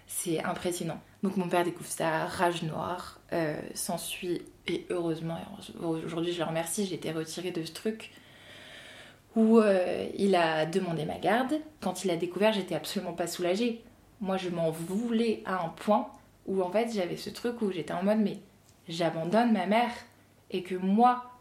c'est 0.07 0.43
impressionnant. 0.43 0.99
Donc 1.21 1.37
mon 1.37 1.47
père 1.47 1.63
découvre 1.63 1.89
ça, 1.89 2.25
rage 2.25 2.63
noire, 2.63 3.19
euh, 3.33 3.59
s'ensuit, 3.75 4.41
et 4.67 4.85
heureusement, 4.89 5.37
aujourd'hui 5.83 6.33
je 6.33 6.39
le 6.39 6.45
remercie, 6.45 6.87
j'ai 6.87 6.95
été 6.95 7.11
retirée 7.11 7.51
de 7.51 7.63
ce 7.63 7.71
truc 7.71 8.11
où 9.35 9.59
euh, 9.59 10.07
il 10.17 10.35
a 10.35 10.65
demandé 10.65 11.05
ma 11.05 11.19
garde. 11.19 11.59
Quand 11.81 12.03
il 12.03 12.09
a 12.09 12.17
découvert, 12.17 12.53
j'étais 12.53 12.73
absolument 12.73 13.13
pas 13.13 13.27
soulagée. 13.27 13.83
Moi, 14.19 14.37
je 14.37 14.49
m'en 14.49 14.71
voulais 14.71 15.43
à 15.45 15.63
un 15.63 15.69
point 15.69 16.07
où 16.47 16.63
en 16.63 16.71
fait 16.71 16.91
j'avais 16.93 17.17
ce 17.17 17.29
truc 17.29 17.61
où 17.61 17.71
j'étais 17.71 17.93
en 17.93 18.03
mode 18.03 18.19
mais 18.19 18.39
j'abandonne 18.87 19.51
ma 19.51 19.67
mère 19.67 19.91
et 20.51 20.63
que 20.63 20.75
moi, 20.75 21.31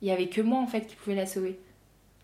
il 0.00 0.08
y 0.08 0.10
avait 0.10 0.28
que 0.28 0.40
moi 0.40 0.58
en 0.58 0.66
fait 0.66 0.86
qui 0.86 0.96
pouvait 0.96 1.16
la 1.16 1.26
sauver. 1.26 1.58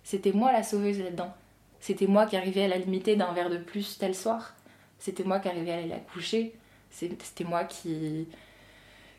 C'était 0.04 0.32
moi 0.32 0.52
la 0.52 0.62
sauveuse 0.62 0.99
là-dedans. 0.99 1.32
C'était 1.80 2.06
moi 2.06 2.26
qui 2.26 2.37
arrivais 2.37 2.64
à 2.64 2.68
la 2.68 2.78
limiter 2.78 3.16
d'un 3.16 3.32
verre 3.32 3.50
de 3.50 3.58
plus 3.58 3.99
tel 3.99 4.14
soir. 4.14 4.54
C'était 4.99 5.25
moi 5.25 5.38
qui 5.38 5.49
arrivais 5.49 5.73
à 5.73 5.87
la 5.87 5.99
coucher. 5.99 6.54
C'était 6.90 7.44
moi 7.44 7.64
qui 7.64 8.26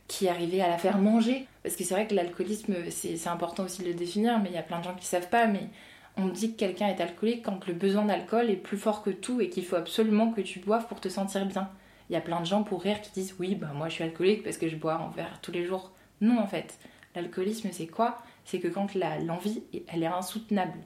qui 0.07 0.27
arrivait 0.27 0.59
à 0.61 0.67
la 0.67 0.77
faire 0.77 0.97
manger. 0.97 1.45
Parce 1.63 1.75
que 1.75 1.83
c'est 1.83 1.93
vrai 1.93 2.07
que 2.07 2.15
l'alcoolisme, 2.15 2.75
c'est 2.89 3.27
important 3.27 3.63
aussi 3.63 3.83
de 3.83 3.87
le 3.87 3.93
définir, 3.93 4.39
mais 4.39 4.49
il 4.49 4.55
y 4.55 4.57
a 4.57 4.63
plein 4.63 4.79
de 4.79 4.83
gens 4.83 4.95
qui 4.95 5.01
ne 5.01 5.05
savent 5.05 5.29
pas. 5.29 5.45
Mais 5.45 5.69
on 6.17 6.27
dit 6.27 6.53
que 6.53 6.57
quelqu'un 6.57 6.87
est 6.87 6.99
alcoolique 6.99 7.45
quand 7.45 7.65
le 7.67 7.73
besoin 7.73 8.05
d'alcool 8.05 8.49
est 8.49 8.55
plus 8.55 8.77
fort 8.77 9.03
que 9.03 9.11
tout 9.11 9.39
et 9.39 9.49
qu'il 9.49 9.63
faut 9.63 9.75
absolument 9.75 10.31
que 10.31 10.41
tu 10.41 10.59
boives 10.59 10.87
pour 10.87 10.99
te 10.99 11.07
sentir 11.07 11.45
bien. 11.45 11.69
Il 12.09 12.13
y 12.13 12.15
a 12.15 12.21
plein 12.21 12.39
de 12.41 12.45
gens 12.45 12.63
pour 12.63 12.81
rire 12.81 13.01
qui 13.01 13.11
disent 13.11 13.35
oui, 13.39 13.55
bah 13.55 13.71
moi 13.75 13.87
je 13.87 13.93
suis 13.93 14.03
alcoolique 14.03 14.43
parce 14.43 14.57
que 14.57 14.67
je 14.67 14.75
bois 14.75 14.95
un 14.95 15.15
verre 15.15 15.39
tous 15.41 15.51
les 15.51 15.63
jours. 15.63 15.91
Non 16.21 16.39
en 16.39 16.47
fait, 16.47 16.79
l'alcoolisme 17.21 17.69
c'est 17.71 17.87
quoi? 17.87 18.17
C'est 18.45 18.59
que 18.59 18.67
quand 18.67 18.95
l'envie, 18.95 19.63
elle 19.87 20.03
est 20.03 20.07
insoutenable, 20.07 20.79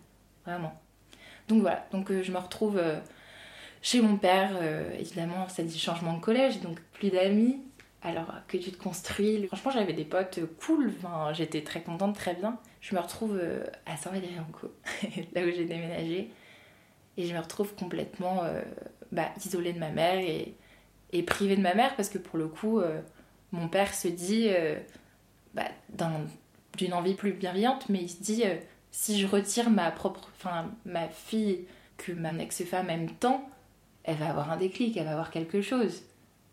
vraiment. 0.45 0.79
Donc 1.47 1.61
voilà, 1.61 1.85
donc 1.91 2.11
euh, 2.11 2.23
je 2.23 2.31
me 2.31 2.37
retrouve 2.37 2.77
euh, 2.77 2.99
chez 3.81 4.01
mon 4.01 4.17
père, 4.17 4.51
euh, 4.55 4.93
évidemment 4.97 5.47
ça 5.49 5.63
dit 5.63 5.77
changement 5.77 6.13
de 6.13 6.21
collège, 6.21 6.61
donc 6.61 6.79
plus 6.93 7.09
d'amis, 7.09 7.61
alors 8.01 8.27
que 8.47 8.57
tu 8.57 8.71
te 8.71 8.81
construis. 8.81 9.45
Franchement, 9.47 9.71
j'avais 9.71 9.93
des 9.93 10.05
potes 10.05 10.39
cool, 10.65 10.93
j'étais 11.33 11.61
très 11.61 11.81
contente, 11.81 12.15
très 12.15 12.33
bien. 12.33 12.59
Je 12.81 12.95
me 12.95 12.99
retrouve 12.99 13.41
à 13.85 13.95
Saint-Valérien-en-Caux, 13.95 14.73
là 15.33 15.41
où 15.45 15.51
j'ai 15.51 15.63
déménagé, 15.65 16.29
et 17.15 17.25
je 17.25 17.33
me 17.33 17.39
retrouve 17.39 17.73
complètement 17.75 18.43
bah, 19.13 19.29
isolée 19.45 19.71
de 19.71 19.79
ma 19.79 19.89
mère 19.89 20.19
et, 20.19 21.23
privée 21.23 21.55
de 21.55 21.61
ma 21.61 21.75
mère 21.75 21.95
parce 21.95 22.09
que 22.09 22.17
pour 22.17 22.37
le 22.37 22.47
coup, 22.47 22.81
mon 23.53 23.69
père 23.69 23.93
se 23.93 24.09
dit 24.09 24.49
bah, 25.53 25.69
d'une 26.77 26.93
envie 26.93 27.13
plus 27.13 27.33
bienveillante, 27.33 27.89
mais 27.89 28.01
il 28.03 28.09
se 28.09 28.21
dit 28.21 28.43
si 28.91 29.19
je 29.19 29.27
retire 29.27 29.69
ma 29.69 29.91
propre, 29.91 30.29
enfin 30.37 30.71
ma 30.85 31.07
fille 31.07 31.65
que 31.97 32.11
ma 32.11 32.33
ex-femme 32.33 32.89
aime 32.89 33.09
tant, 33.19 33.49
elle 34.03 34.17
va 34.17 34.29
avoir 34.29 34.51
un 34.51 34.57
déclic, 34.57 34.97
elle 34.97 35.05
va 35.05 35.11
avoir 35.11 35.31
quelque 35.31 35.61
chose. 35.61 36.03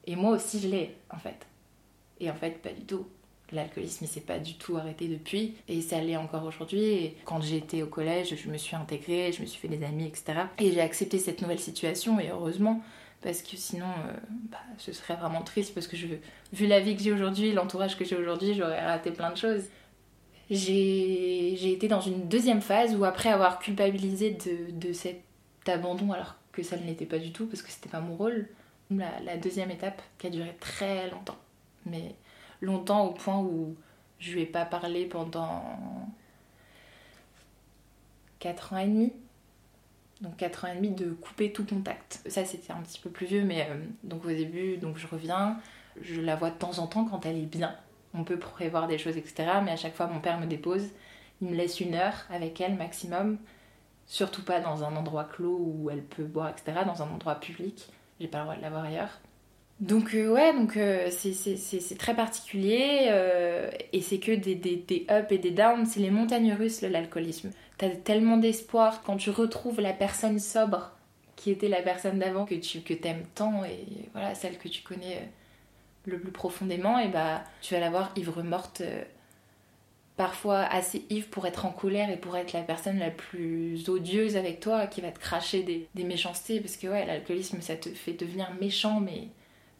Et 0.06 0.16
moi 0.16 0.32
aussi, 0.32 0.60
je 0.60 0.68
l'ai, 0.68 0.96
en 1.10 1.18
fait. 1.18 1.46
Et 2.20 2.30
en 2.30 2.34
fait, 2.34 2.62
pas 2.62 2.72
du 2.72 2.82
tout. 2.82 3.06
L'alcoolisme, 3.52 4.04
il 4.04 4.08
s'est 4.08 4.20
pas 4.20 4.38
du 4.38 4.54
tout 4.54 4.76
arrêté 4.76 5.08
depuis. 5.08 5.54
Et 5.68 5.80
ça 5.80 6.00
l'est 6.00 6.16
encore 6.16 6.44
aujourd'hui. 6.44 7.14
Quand 7.24 7.40
j'étais 7.40 7.82
au 7.82 7.86
collège, 7.86 8.36
je 8.36 8.48
me 8.48 8.56
suis 8.56 8.76
intégrée, 8.76 9.32
je 9.32 9.40
me 9.40 9.46
suis 9.46 9.60
fait 9.60 9.68
des 9.68 9.84
amis, 9.84 10.06
etc. 10.06 10.42
Et 10.58 10.72
j'ai 10.72 10.80
accepté 10.80 11.18
cette 11.18 11.42
nouvelle 11.42 11.58
situation, 11.58 12.20
et 12.20 12.30
heureusement, 12.30 12.80
parce 13.22 13.42
que 13.42 13.56
sinon, 13.56 13.86
euh, 13.86 14.12
bah, 14.50 14.58
ce 14.78 14.92
serait 14.92 15.16
vraiment 15.16 15.42
triste, 15.42 15.74
parce 15.74 15.86
que 15.86 15.96
vu 15.96 16.66
la 16.66 16.80
vie 16.80 16.96
que 16.96 17.02
j'ai 17.02 17.12
aujourd'hui, 17.12 17.52
l'entourage 17.52 17.96
que 17.98 18.04
j'ai 18.04 18.16
aujourd'hui, 18.16 18.54
j'aurais 18.54 18.84
raté 18.84 19.10
plein 19.10 19.30
de 19.30 19.36
choses. 19.36 19.64
J'ai 20.50 21.72
été 21.72 21.86
dans 21.86 22.00
une 22.00 22.28
deuxième 22.28 22.60
phase 22.60 22.96
où, 22.96 23.04
après 23.04 23.28
avoir 23.28 23.58
culpabilisé 23.58 24.32
de, 24.32 24.72
de 24.72 24.92
cet 24.92 25.22
abandon, 25.66 26.12
alors 26.12 26.34
que 26.52 26.62
ça 26.62 26.76
ne 26.76 26.84
l'était 26.84 27.06
pas 27.06 27.18
du 27.18 27.32
tout, 27.32 27.46
parce 27.46 27.62
que 27.62 27.70
c'était 27.70 27.88
pas 27.88 28.00
mon 28.00 28.16
rôle, 28.16 28.48
la, 28.90 29.36
deuxième 29.36 29.70
étape 29.70 30.02
qui 30.18 30.26
a 30.26 30.30
duré 30.30 30.56
très 30.58 31.10
longtemps. 31.10 31.38
Mais 31.86 32.14
longtemps 32.60 33.06
au 33.06 33.12
point 33.12 33.38
où 33.38 33.76
je 34.18 34.32
lui 34.32 34.42
ai 34.42 34.46
pas 34.46 34.64
parlé 34.64 35.06
pendant 35.06 35.78
4 38.40 38.72
ans 38.72 38.78
et 38.78 38.86
demi. 38.86 39.12
Donc 40.20 40.36
4 40.36 40.64
ans 40.66 40.68
et 40.82 40.88
de 40.88 41.10
couper 41.12 41.52
tout 41.52 41.64
contact. 41.64 42.20
Ça 42.26 42.44
c'était 42.44 42.72
un 42.72 42.82
petit 42.82 43.00
peu 43.00 43.10
plus 43.10 43.26
vieux, 43.26 43.42
mais 43.42 43.66
euh, 43.70 43.76
donc 44.04 44.24
au 44.24 44.28
début, 44.28 44.76
donc 44.76 44.98
je 44.98 45.06
reviens, 45.06 45.58
je 46.02 46.20
la 46.20 46.36
vois 46.36 46.50
de 46.50 46.56
temps 46.56 46.78
en 46.78 46.86
temps 46.86 47.04
quand 47.04 47.24
elle 47.26 47.38
est 47.38 47.46
bien. 47.46 47.74
On 48.12 48.24
peut 48.24 48.38
prévoir 48.38 48.86
des 48.86 48.98
choses, 48.98 49.16
etc. 49.16 49.48
Mais 49.64 49.70
à 49.70 49.76
chaque 49.76 49.94
fois, 49.94 50.08
mon 50.08 50.20
père 50.20 50.40
me 50.40 50.46
dépose. 50.46 50.84
Il 51.40 51.48
me 51.48 51.54
laisse 51.54 51.80
une 51.80 51.94
heure 51.94 52.26
avec 52.28 52.60
elle 52.60 52.74
maximum. 52.74 53.38
Surtout 54.06 54.42
pas 54.42 54.60
dans 54.60 54.84
un 54.84 54.96
endroit 54.96 55.24
clos 55.24 55.58
où 55.58 55.90
elle 55.90 56.02
peut 56.02 56.24
boire, 56.24 56.50
etc. 56.50 56.80
Dans 56.84 57.02
un 57.02 57.08
endroit 57.08 57.36
public 57.36 57.90
j'ai 58.20 58.28
pas 58.28 58.38
le 58.38 58.44
droit 58.44 58.56
de 58.56 58.62
l'avoir 58.62 58.84
ailleurs. 58.84 59.20
Donc 59.80 60.14
euh, 60.14 60.28
ouais, 60.28 60.52
donc 60.52 60.76
euh, 60.76 61.08
c'est 61.10 61.98
très 61.98 62.14
particulier 62.14 63.06
euh, 63.08 63.70
et 63.94 64.02
c'est 64.02 64.18
que 64.18 64.32
des, 64.32 64.54
des, 64.54 64.76
des 64.76 65.06
ups 65.10 65.32
et 65.32 65.38
des 65.38 65.50
downs, 65.50 65.86
c'est 65.86 66.00
les 66.00 66.10
montagnes 66.10 66.52
russes 66.52 66.82
l'alcoolisme. 66.82 67.50
T'as 67.80 67.88
tellement 67.88 68.36
d'espoir 68.36 69.02
quand 69.02 69.16
tu 69.16 69.30
retrouves 69.30 69.80
la 69.80 69.94
personne 69.94 70.38
sobre 70.38 70.92
qui 71.34 71.50
était 71.50 71.68
la 71.68 71.80
personne 71.80 72.18
d'avant 72.18 72.44
que 72.44 72.54
tu 72.54 72.82
que 72.82 72.92
t'aimes 72.92 73.24
tant 73.34 73.64
et 73.64 73.86
voilà 74.12 74.34
celle 74.34 74.58
que 74.58 74.68
tu 74.68 74.82
connais 74.82 75.26
le 76.04 76.20
plus 76.20 76.30
profondément 76.30 76.98
et 76.98 77.08
bah 77.08 77.42
tu 77.62 77.72
vas 77.72 77.80
la 77.80 77.88
voir 77.88 78.12
ivre 78.16 78.42
morte 78.42 78.82
parfois 80.18 80.58
assez 80.58 81.06
ivre 81.08 81.28
pour 81.28 81.46
être 81.46 81.64
en 81.64 81.70
colère 81.70 82.10
et 82.10 82.18
pour 82.18 82.36
être 82.36 82.52
la 82.52 82.60
personne 82.60 82.98
la 82.98 83.10
plus 83.10 83.88
odieuse 83.88 84.36
avec 84.36 84.60
toi 84.60 84.86
qui 84.86 85.00
va 85.00 85.10
te 85.10 85.18
cracher 85.18 85.62
des, 85.62 86.04
méchancetés 86.04 86.60
parce 86.60 86.76
que 86.76 86.86
ouais 86.86 87.06
l'alcoolisme 87.06 87.62
ça 87.62 87.76
te 87.76 87.88
fait 87.88 88.12
devenir 88.12 88.52
méchant 88.60 89.00
mais 89.00 89.28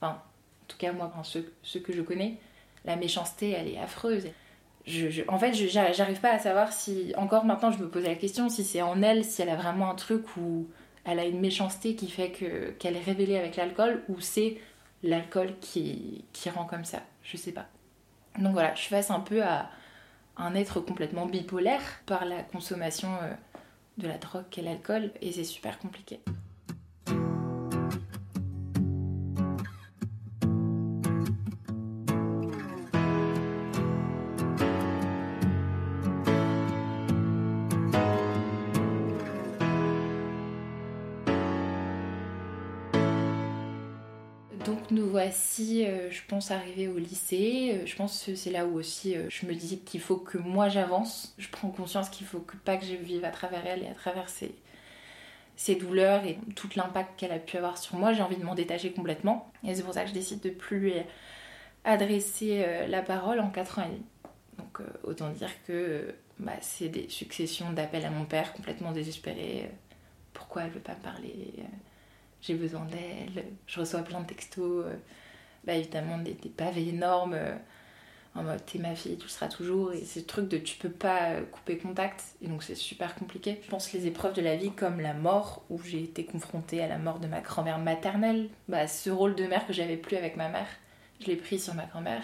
enfin 0.00 0.12
en 0.14 0.66
tout 0.68 0.78
cas 0.78 0.92
moi 0.92 1.12
ceux, 1.22 1.52
que 1.80 1.92
je 1.92 2.00
connais 2.00 2.38
la 2.86 2.96
méchanceté 2.96 3.50
elle 3.50 3.68
est 3.68 3.78
affreuse 3.78 4.28
en 5.28 5.38
fait 5.38 5.52
j'arrive 5.54 6.20
pas 6.20 6.30
à 6.30 6.38
savoir 6.38 6.72
si 6.72 7.12
encore 7.16 7.44
maintenant 7.44 7.70
je 7.70 7.78
me 7.78 7.88
pose 7.88 8.04
la 8.04 8.14
question 8.14 8.48
si 8.48 8.64
c'est 8.64 8.82
en 8.82 9.02
elle 9.02 9.24
si 9.24 9.42
elle 9.42 9.50
a 9.50 9.56
vraiment 9.56 9.90
un 9.90 9.94
truc 9.94 10.36
où 10.36 10.68
elle 11.04 11.18
a 11.18 11.24
une 11.24 11.40
méchanceté 11.40 11.94
qui 11.94 12.08
fait 12.08 12.30
que 12.30 12.70
qu'elle 12.70 12.96
est 12.96 13.02
révélée 13.02 13.36
avec 13.36 13.56
l'alcool 13.56 14.02
ou 14.08 14.20
c'est 14.20 14.58
l'alcool 15.02 15.52
qui, 15.60 16.24
rend 16.54 16.64
comme 16.64 16.84
ça 16.84 17.02
je 17.22 17.36
sais 17.36 17.52
pas 17.52 17.66
donc 18.38 18.52
voilà 18.52 18.74
je 18.74 18.82
face 18.82 19.10
un 19.10 19.20
peu 19.20 19.42
à 19.42 19.70
un 20.36 20.54
être 20.54 20.80
complètement 20.80 21.26
bipolaire 21.26 21.82
par 22.06 22.24
la 22.24 22.42
consommation 22.42 23.10
euh, 23.22 23.32
de 23.98 24.08
la 24.08 24.18
drogue 24.18 24.44
qu'est 24.50 24.62
l'alcool 24.62 25.12
et 25.20 25.32
c'est 25.32 25.44
super 25.44 25.78
compliqué. 25.78 26.20
Euh, 45.68 46.10
je 46.10 46.20
pense, 46.26 46.50
arriver 46.50 46.88
au 46.88 46.98
lycée. 46.98 47.72
Euh, 47.74 47.86
je 47.86 47.96
pense 47.96 48.24
que 48.24 48.34
c'est 48.34 48.50
là 48.50 48.66
où 48.66 48.78
aussi 48.78 49.16
euh, 49.16 49.26
je 49.28 49.46
me 49.46 49.54
dis 49.54 49.80
qu'il 49.80 50.00
faut 50.00 50.16
que 50.16 50.38
moi 50.38 50.68
j'avance. 50.68 51.34
Je 51.38 51.48
prends 51.48 51.70
conscience 51.70 52.08
qu'il 52.10 52.26
faut 52.26 52.40
que, 52.40 52.56
pas 52.56 52.76
que 52.76 52.84
je 52.84 52.94
vive 52.94 53.24
à 53.24 53.30
travers 53.30 53.66
elle 53.66 53.82
et 53.82 53.88
à 53.88 53.94
travers 53.94 54.28
ses, 54.28 54.54
douleurs 55.76 56.24
et 56.24 56.38
tout 56.56 56.68
l'impact 56.76 57.18
qu'elle 57.18 57.32
a 57.32 57.38
pu 57.38 57.56
avoir 57.56 57.78
sur 57.78 57.96
moi. 57.96 58.12
J'ai 58.12 58.22
envie 58.22 58.36
de 58.36 58.44
m'en 58.44 58.54
détacher 58.54 58.92
complètement. 58.92 59.52
Et 59.66 59.74
c'est 59.74 59.82
pour 59.82 59.94
ça 59.94 60.02
que 60.02 60.08
je 60.08 60.14
décide 60.14 60.40
de 60.40 60.50
plus 60.50 60.80
lui 60.80 60.94
adresser 61.84 62.66
la 62.88 63.02
parole 63.02 63.40
en 63.40 63.50
4 63.50 63.78
ans 63.78 63.82
et 63.82 63.88
demi. 63.88 64.02
Donc 64.58 64.80
autant 65.04 65.30
dire 65.30 65.50
que 65.66 66.14
bah, 66.38 66.52
c'est 66.60 66.88
des 66.88 67.08
successions 67.08 67.72
d'appels 67.72 68.04
à 68.04 68.10
mon 68.10 68.24
père 68.24 68.52
complètement 68.52 68.92
désespérés. 68.92 69.70
Pourquoi 70.32 70.62
elle 70.62 70.70
veut 70.70 70.80
pas 70.80 70.94
me 70.94 71.02
parler? 71.02 71.52
J'ai 72.42 72.54
besoin 72.54 72.84
d'elle, 72.86 73.44
je 73.66 73.80
reçois 73.80 74.02
plein 74.02 74.20
de 74.20 74.26
textos, 74.26 74.86
bah 75.64 75.74
évidemment 75.74 76.18
des, 76.18 76.34
pavés 76.48 76.88
énormes, 76.88 77.34
euh, 77.34 77.54
en 78.34 78.42
mode 78.42 78.64
t'es 78.64 78.78
ma 78.78 78.94
fille, 78.94 79.16
tu 79.16 79.28
seras 79.28 79.48
toujours, 79.48 79.92
et 79.92 80.04
c'est 80.04 80.20
le 80.20 80.26
truc 80.26 80.48
de 80.48 80.58
tu 80.58 80.76
peux 80.76 80.90
pas 80.90 81.30
euh, 81.30 81.44
couper 81.44 81.78
contact, 81.78 82.24
et 82.42 82.48
donc 82.48 82.62
c'est 82.62 82.74
super 82.74 83.14
compliqué. 83.14 83.60
Je 83.62 83.68
pense 83.68 83.92
les 83.92 84.06
épreuves 84.06 84.34
de 84.34 84.42
la 84.42 84.56
vie 84.56 84.70
comme 84.72 85.00
la 85.00 85.14
mort, 85.14 85.62
où 85.70 85.80
j'ai 85.82 86.02
été 86.02 86.24
confrontée 86.24 86.82
à 86.82 86.88
la 86.88 86.98
mort 86.98 87.18
de 87.18 87.26
ma 87.26 87.40
grand-mère 87.40 87.78
maternelle, 87.78 88.48
bah 88.68 88.86
ce 88.86 89.10
rôle 89.10 89.34
de 89.34 89.44
mère 89.44 89.66
que 89.66 89.72
j'avais 89.72 89.96
plus 89.96 90.16
avec 90.16 90.36
ma 90.36 90.48
mère, 90.48 90.68
je 91.20 91.26
l'ai 91.26 91.36
pris 91.36 91.58
sur 91.58 91.74
ma 91.74 91.86
grand-mère, 91.86 92.22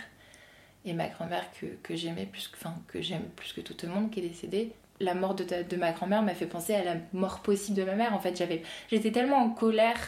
et 0.84 0.92
ma 0.92 1.08
grand-mère 1.08 1.44
que, 1.60 1.66
que 1.82 1.96
j'aimais 1.96 2.26
plus, 2.26 2.50
enfin, 2.54 2.74
que 2.88 3.02
j'aime 3.02 3.24
plus 3.34 3.52
que 3.52 3.60
tout 3.60 3.74
le 3.86 3.92
monde 3.92 4.10
qui 4.10 4.20
est 4.20 4.28
décédée, 4.28 4.72
la 5.00 5.14
mort 5.14 5.34
de, 5.34 5.76
ma 5.76 5.92
grand-mère 5.92 6.22
m'a 6.22 6.34
fait 6.34 6.46
penser 6.46 6.74
à 6.74 6.84
la 6.84 6.94
mort 7.12 7.40
possible 7.40 7.76
de 7.76 7.84
ma 7.84 7.94
mère. 7.94 8.14
En 8.14 8.18
fait, 8.18 8.36
j'avais, 8.36 8.62
j'étais 8.90 9.12
tellement 9.12 9.36
en 9.36 9.50
colère, 9.50 9.98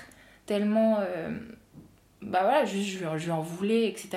tellement, 0.47 0.99
euh, 1.01 1.31
bah 2.23 2.41
voilà, 2.43 2.65
juste 2.65 2.99
je, 2.99 3.25
lui 3.25 3.31
en 3.31 3.41
voulais, 3.41 3.89
etc. 3.89 4.11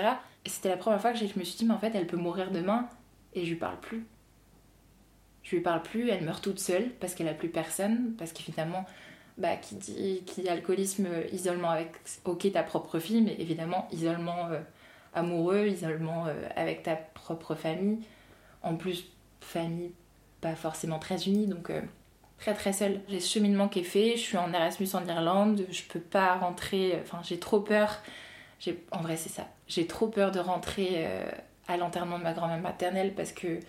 Et 0.46 0.50
c'était 0.50 0.70
la 0.70 0.78
première 0.78 1.02
fois 1.02 1.14
que 1.14 1.20
je 1.20 1.26
me 1.38 1.44
suis 1.44 1.58
dit, 1.58 1.66
mais 1.66 1.74
en 1.74 1.80
fait, 1.80 1.94
elle 1.94 2.08
peut 2.08 2.18
mourir 2.18 2.52
demain 2.52 2.90
et 3.34 3.46
je 3.46 3.50
lui 3.50 3.58
parle 3.58 3.80
plus. 3.80 4.06
Je 5.44 5.56
lui 5.56 5.62
parle 5.62 5.82
plus, 5.82 6.10
elle 6.10 6.24
meurt 6.24 6.44
toute 6.44 6.60
seule 6.60 6.90
parce 7.00 7.16
qu'elle 7.16 7.28
a 7.28 7.34
plus 7.34 7.50
personne, 7.50 8.14
parce 8.18 8.32
qu'évidemment, 8.32 8.86
bah, 9.38 9.56
qui 9.56 9.76
dit, 9.76 10.24
qui 10.26 10.42
dit 10.42 10.50
alcoolisme, 10.50 11.08
isolement 11.32 11.70
avec, 11.70 11.94
ok, 12.26 12.52
ta 12.52 12.64
propre 12.64 13.00
fille, 13.00 13.22
mais 13.22 13.36
évidemment, 13.40 13.88
isolement 13.92 14.48
euh, 14.50 14.62
amoureux, 15.14 15.68
isolement 15.68 16.28
euh, 16.28 16.34
avec 16.56 16.84
ta 16.84 16.96
propre 16.96 17.56
famille. 17.56 18.00
En 18.64 18.76
plus, 18.76 19.06
famille 19.40 19.92
pas 20.42 20.56
forcément 20.56 21.00
très 21.00 21.28
unie, 21.28 21.48
donc 21.48 21.70
euh, 21.70 21.82
très 22.42 22.54
très 22.54 22.74
seule. 22.74 23.00
J'ai 23.08 23.22
ce 23.22 23.34
cheminement 23.34 23.70
qui 23.70 23.80
est 23.80 23.84
fait, 23.84 24.18
je 24.18 24.22
suis 24.22 24.38
en 24.38 24.52
Erasmus 24.52 24.90
en 24.96 25.08
Irlande, 25.08 25.66
je 25.72 25.84
peux 25.84 26.02
pas 26.02 26.36
rentrer, 26.36 27.00
enfin 27.02 27.22
j'ai 27.24 27.40
trop 27.40 27.62
peur, 27.62 28.02
en 28.92 29.02
vrai 29.02 29.16
c'est 29.16 29.30
ça, 29.30 29.48
j'ai 29.68 29.88
trop 29.88 30.08
peur 30.08 30.32
de 30.32 30.40
rentrer 30.40 31.06
euh, 31.06 31.32
à 31.68 31.78
l'enterrement 31.78 32.18
de 32.20 32.24
ma 32.24 32.34
grand-mère 32.34 32.60
maternelle 32.60 33.14
parce 33.16 33.32
que 33.32 33.60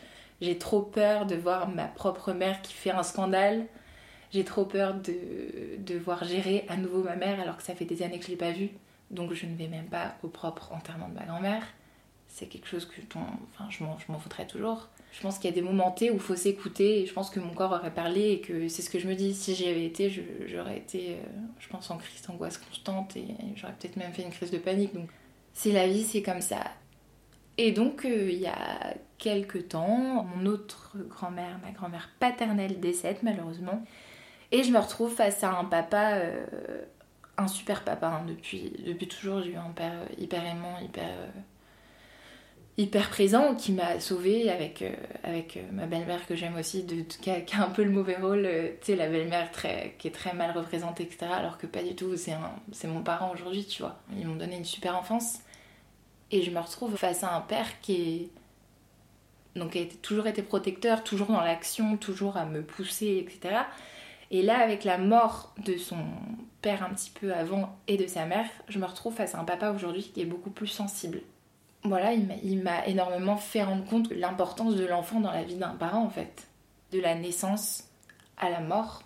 J'ai 0.43 0.59
trop 0.59 0.83
peur 0.83 1.25
de 1.25 1.37
voir 1.37 1.69
ma 1.69 1.85
propre 1.85 2.33
mère 2.33 2.61
qui 2.63 2.73
fait 2.73 2.91
un 2.91 3.05
scandale. 3.05 3.65
J'ai 4.33 4.45
trop 4.45 4.65
peur 4.65 4.95
de 4.95 5.15
devoir 5.79 6.25
gérer 6.25 6.67
à 6.69 6.77
nouveau 6.77 7.05
ma 7.05 7.15
mère 7.15 7.39
alors 7.41 7.57
que 7.57 7.63
ça 7.63 7.77
fait 7.77 7.85
des 7.85 8.03
années 8.03 8.19
que 8.19 8.25
je 8.25 8.31
l'ai 8.31 8.37
pas 8.37 8.51
vue. 8.51 8.71
Donc 9.13 9.35
je 9.35 9.47
ne 9.47 9.55
vais 9.55 9.69
même 9.69 9.87
pas 9.87 10.17
au 10.25 10.29
propre 10.29 10.73
enterrement 10.73 11.09
de 11.09 11.15
ma 11.15 11.25
grand-mère. 11.27 11.63
C'est 12.33 12.47
quelque 12.47 12.67
chose 12.67 12.87
que 12.87 13.03
enfin, 13.15 13.69
je 13.69 13.85
m'en 13.85 14.19
foutrais 14.19 14.47
toujours. 14.47 14.89
Je 15.13 15.21
pense 15.21 15.39
qu'il 15.39 15.51
y 15.51 15.53
a 15.53 15.55
des 15.55 15.61
moments 15.61 15.91
T 15.91 16.11
où 16.11 16.15
il 16.15 16.21
faut 16.21 16.35
s'écouter 16.35 17.03
et 17.03 17.07
je 17.07 17.13
pense 17.13 17.29
que 17.29 17.39
mon 17.39 17.53
corps 17.53 17.73
aurait 17.73 17.93
parlé 17.93 18.31
et 18.31 18.41
que 18.41 18.69
c'est 18.69 18.81
ce 18.81 18.89
que 18.89 18.99
je 18.99 19.07
me 19.07 19.15
dis. 19.15 19.35
Si 19.35 19.55
j'y 19.55 19.69
avais 19.69 19.85
été, 19.85 20.11
j'aurais 20.47 20.79
été, 20.79 21.11
euh, 21.11 21.23
je 21.59 21.69
pense, 21.69 21.91
en 21.91 21.99
crise 21.99 22.23
d'angoisse 22.23 22.57
constante 22.57 23.15
et 23.19 23.27
j'aurais 23.55 23.75
peut-être 23.75 23.97
même 23.97 24.15
fait 24.15 24.23
une 24.23 24.31
crise 24.31 24.51
de 24.51 24.57
panique. 24.57 24.95
Donc 24.95 25.11
c'est 25.53 25.73
la 25.73 25.87
vie, 25.87 26.05
c'est 26.05 26.23
comme 26.23 26.41
ça. 26.41 26.65
Et 27.59 27.73
donc 27.73 28.07
euh, 28.07 28.31
il 28.31 28.39
y 28.39 28.47
a 28.47 28.95
quelques 29.19 29.69
temps, 29.69 30.25
mon 30.35 30.47
autre 30.47 30.97
grand-mère, 31.11 31.59
ma 31.63 31.73
grand-mère 31.73 32.09
paternelle 32.19 32.81
décède 32.81 33.19
malheureusement. 33.23 33.85
Et 34.53 34.63
je 34.63 34.73
me 34.73 34.79
retrouve 34.79 35.15
face 35.15 35.45
à 35.45 35.51
un 35.51 35.67
papa, 35.67 36.15
euh, 36.15 36.47
un 37.37 37.47
super 37.47 37.85
papa. 37.85 38.07
Hein. 38.07 38.25
depuis, 38.27 38.73
depuis 38.87 39.07
toujours, 39.07 39.43
j'ai 39.43 39.53
eu 39.53 39.57
un 39.57 39.73
père 39.73 40.09
hyper 40.17 40.47
aimant, 40.47 40.79
hyper 40.83 41.11
hyper 42.79 43.11
présent 43.11 43.55
qui 43.55 43.73
m'a 43.73 44.01
sauvée 44.01 44.51
avec, 44.51 44.83
euh, 44.83 44.95
avec 45.23 45.57
euh, 45.57 45.61
ma 45.73 45.87
belle-mère 45.87 46.27
que 46.27 46.35
j'aime 46.35 46.57
aussi, 46.57 46.85
de, 46.85 47.03
qui, 47.03 47.31
a, 47.31 47.63
un 47.63 47.71
peu 47.71 47.83
le 47.85 47.91
mauvais 47.91 48.17
rôle, 48.17 48.47
euh, 48.47 48.71
tu 48.81 48.87
sais, 48.87 48.97
la 48.97 49.09
belle-mère 49.09 49.51
qui 49.99 50.09
est 50.09 50.13
très 50.13 50.33
mal 50.33 50.57
représentée, 50.57 51.03
etc. 51.05 51.27
Alors 51.33 51.59
que 51.59 51.67
pas 51.67 51.83
du 51.83 51.95
tout, 51.95 52.17
c'est 52.17 52.89
mon 52.89 53.03
parent 53.03 53.31
aujourd'hui, 53.33 53.67
tu 53.67 53.83
vois. 53.83 53.99
Ils 54.17 54.27
m'ont 54.27 54.37
donné 54.37 54.57
une 54.57 54.65
super 54.65 54.97
enfance. 54.97 55.41
Et 56.31 56.43
je 56.43 56.51
me 56.51 56.61
retrouve 56.61 56.97
face 56.97 57.25
à 57.25 57.35
un 57.35 57.41
père 57.43 57.81
qui 57.81 57.95
est. 57.95 58.31
Donc, 59.55 59.77
a 59.77 59.81
toujours 60.01 60.27
été 60.27 60.43
protecteur, 60.43 61.05
toujours 61.05 61.27
dans 61.27 61.43
l'action, 61.43 61.99
toujours 61.99 62.39
à 62.39 62.47
me 62.47 62.63
pousser, 62.63 63.19
etc. 63.19 63.65
Et 64.31 64.41
là, 64.41 64.59
avec 64.61 64.85
la 64.85 64.97
mort 64.97 65.55
de 65.63 65.77
son 65.77 65.99
père 66.63 66.83
un 66.83 66.95
petit 66.95 67.11
peu 67.11 67.35
avant 67.35 67.77
et 67.87 67.99
de 67.99 68.07
sa 68.07 68.25
mère, 68.25 68.47
je 68.69 68.79
me 68.79 68.87
retrouve 68.87 69.15
face 69.15 69.35
à 69.35 69.39
un 69.41 69.45
papa 69.45 69.73
aujourd'hui 69.73 70.11
qui 70.15 70.23
est 70.23 70.27
beaucoup 70.27 70.49
plus 70.49 70.69
sensible 70.69 71.21
voilà, 71.85 72.13
il 72.13 72.63
m'a 72.63 72.87
énormément 72.87 73.37
fait 73.37 73.63
rendre 73.63 73.85
compte 73.85 74.09
de 74.09 74.15
l'importance 74.15 74.77
de 74.77 74.87
l'enfant 74.87 75.21
dans 75.21 75.33
la 75.33 75.43
vie 75.43 75.57
d'un 75.57 75.75
parent 75.75 76.05
en 76.05 76.11
fait. 76.11 76.49
De 76.93 77.01
la 77.01 77.15
naissance 77.15 77.85
à 78.37 78.51
la 78.51 78.61
mort. 78.61 79.03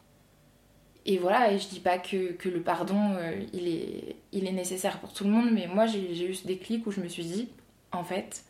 Et 1.06 1.18
voilà, 1.18 1.52
et 1.52 1.58
je 1.58 1.68
dis 1.68 1.80
pas 1.80 1.98
que, 1.98 2.36
le 2.48 2.62
pardon, 2.62 3.12
euh, 3.12 3.40
il, 3.52 3.68
est, 3.68 4.52
nécessaire 4.52 4.98
pour 4.98 5.12
tout 5.12 5.22
le 5.24 5.30
monde, 5.30 5.50
mais 5.52 5.68
moi 5.68 5.86
j'ai 5.86 6.28
eu 6.28 6.34
ce 6.34 6.46
déclic 6.46 6.84
où 6.86 6.90
je 6.90 7.00
me 7.00 7.08
suis 7.08 7.24
dit, 7.24 7.48
en 7.92 8.02
fait, 8.02 8.44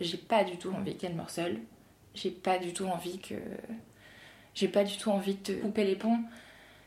j'ai 0.00 0.16
pas 0.16 0.42
du 0.42 0.56
tout 0.56 0.72
envie 0.72 0.96
qu'elle 0.96 1.14
meure 1.14 1.30
seule. 1.30 1.60
J'ai 2.14 2.30
pas 2.30 2.58
du 2.58 2.72
tout 2.72 2.86
envie 2.86 3.18
que. 3.18 3.34
J'ai 4.54 4.68
pas 4.68 4.84
du 4.84 4.96
tout 4.96 5.10
envie 5.10 5.34
de 5.34 5.54
couper 5.54 5.84
les 5.84 5.96
ponts. 5.96 6.20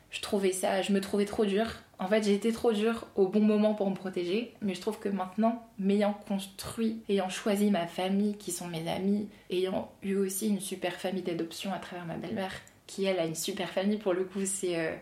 Je 0.10 0.22
trouvais 0.22 0.54
ça, 0.54 0.82
je 0.82 0.94
me 0.94 1.02
trouvais 1.02 1.26
trop 1.26 1.46
dure 1.46 1.68
en 2.00 2.08
fait, 2.08 2.24
j'ai 2.24 2.36
été 2.36 2.52
trop 2.52 2.72
dure 2.74 3.08
au 3.16 3.28
bon 3.28 3.40
moment 3.40 3.74
pour 3.74 3.90
me 3.90 3.96
protéger, 3.96 4.54
mais 4.62 4.76
je 4.76 4.82
trouve 4.82 5.00
que 5.00 5.10
maintenant, 5.10 5.68
m'ayant 5.80 6.14
construit, 6.28 7.02
ayant 7.10 7.30
choisi 7.30 7.72
ma 7.72 7.88
famille, 7.88 8.38
qui 8.38 8.52
sont 8.52 8.68
mes 8.68 8.88
amis, 8.88 9.28
ayant 9.50 9.92
eu 10.04 10.16
aussi 10.16 10.48
une 10.50 10.60
super 10.60 10.94
famille 10.94 11.24
d'adoption 11.24 11.74
à 11.74 11.80
travers 11.80 12.06
ma 12.06 12.16
belle-mère, 12.16 12.54
qui 12.86 13.06
elle 13.06 13.20
a 13.20 13.26
une 13.26 13.36
super 13.36 13.70
famille 13.70 13.98
pour 13.98 14.14
le 14.14 14.26
coup, 14.26 14.46
c'est 14.46 14.78
euh, 14.80 14.96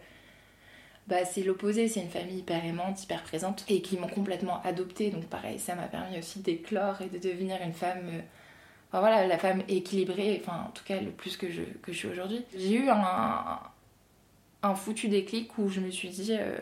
bah, 1.08 1.26
c'est 1.26 1.44
l'opposé, 1.44 1.90
c'est 1.90 2.00
une 2.00 2.10
famille 2.10 2.40
hyper 2.40 2.64
aimante, 2.64 3.04
hyper 3.04 3.24
présente, 3.24 3.66
et 3.68 3.82
qui 3.82 3.98
m'ont 3.98 4.08
complètement 4.08 4.62
adoptée. 4.64 5.12
Donc 5.12 5.26
pareil, 5.26 5.60
ça 5.60 5.76
m'a 5.76 5.88
permis 5.88 6.18
aussi 6.18 6.40
d'éclore 6.40 7.02
et 7.02 7.10
de 7.10 7.18
devenir 7.18 7.58
une 7.62 7.74
femme. 7.74 8.08
Euh, 8.10 8.22
voilà, 8.92 9.28
la 9.28 9.38
femme 9.38 9.62
équilibrée, 9.68 10.42
enfin 10.42 10.68
en 10.70 10.72
tout 10.72 10.86
cas 10.86 11.02
le 11.02 11.12
plus 11.12 11.36
que 11.36 11.52
je, 11.52 11.64
que 11.82 11.92
je 11.92 11.98
suis 11.98 12.08
aujourd'hui. 12.08 12.46
J'ai 12.56 12.76
eu 12.76 12.88
un 12.88 13.60
foutu 14.74 15.08
déclic 15.08 15.58
où 15.58 15.69
je 15.69 15.80
me 15.80 15.91
suis 15.91 16.10
dit. 16.10 16.32
Euh, 16.32 16.58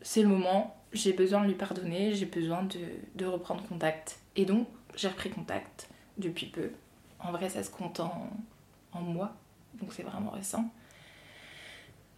c'est 0.00 0.22
le 0.22 0.28
moment, 0.28 0.76
j'ai 0.92 1.12
besoin 1.12 1.42
de 1.42 1.46
lui 1.46 1.54
pardonner, 1.54 2.12
j'ai 2.14 2.26
besoin 2.26 2.66
de, 3.14 3.24
reprendre 3.24 3.62
contact. 3.68 4.18
Et 4.34 4.44
donc, 4.44 4.66
j'ai 4.96 5.08
repris 5.08 5.30
contact 5.30 5.88
depuis 6.18 6.46
peu. 6.46 6.70
En 7.20 7.30
vrai, 7.30 7.48
ça 7.48 7.62
se 7.62 7.70
compte 7.70 8.00
en, 8.00 8.30
en 8.92 9.00
mois, 9.00 9.36
donc 9.74 9.92
c'est 9.92 10.02
vraiment 10.02 10.30
récent. 10.30 10.68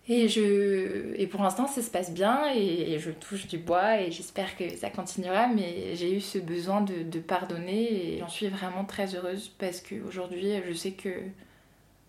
Et, 0.07 0.29
je, 0.29 1.15
et 1.17 1.27
pour 1.27 1.43
l'instant, 1.43 1.67
ça 1.67 1.81
se 1.81 1.91
passe 1.91 2.13
bien 2.13 2.53
et, 2.55 2.99
je 2.99 3.11
touche 3.11 3.47
du 3.47 3.57
bois 3.57 4.01
et 4.01 4.11
j'espère 4.11 4.55
que 4.57 4.69
ça 4.77 4.91
continuera. 4.91 5.49
Mais 5.49 5.95
j'ai 5.97 6.15
eu 6.15 6.21
ce 6.21 6.39
besoin 6.39 6.83
de, 6.83 7.19
pardonner 7.21 8.15
et 8.15 8.19
j'en 8.19 8.29
suis 8.29 8.49
vraiment 8.49 8.85
très 8.85 9.15
heureuse 9.15 9.49
parce 9.59 9.81
qu'aujourd'hui, 9.81 10.53
je 10.69 10.75
sais 10.75 10.93
que 10.93 11.09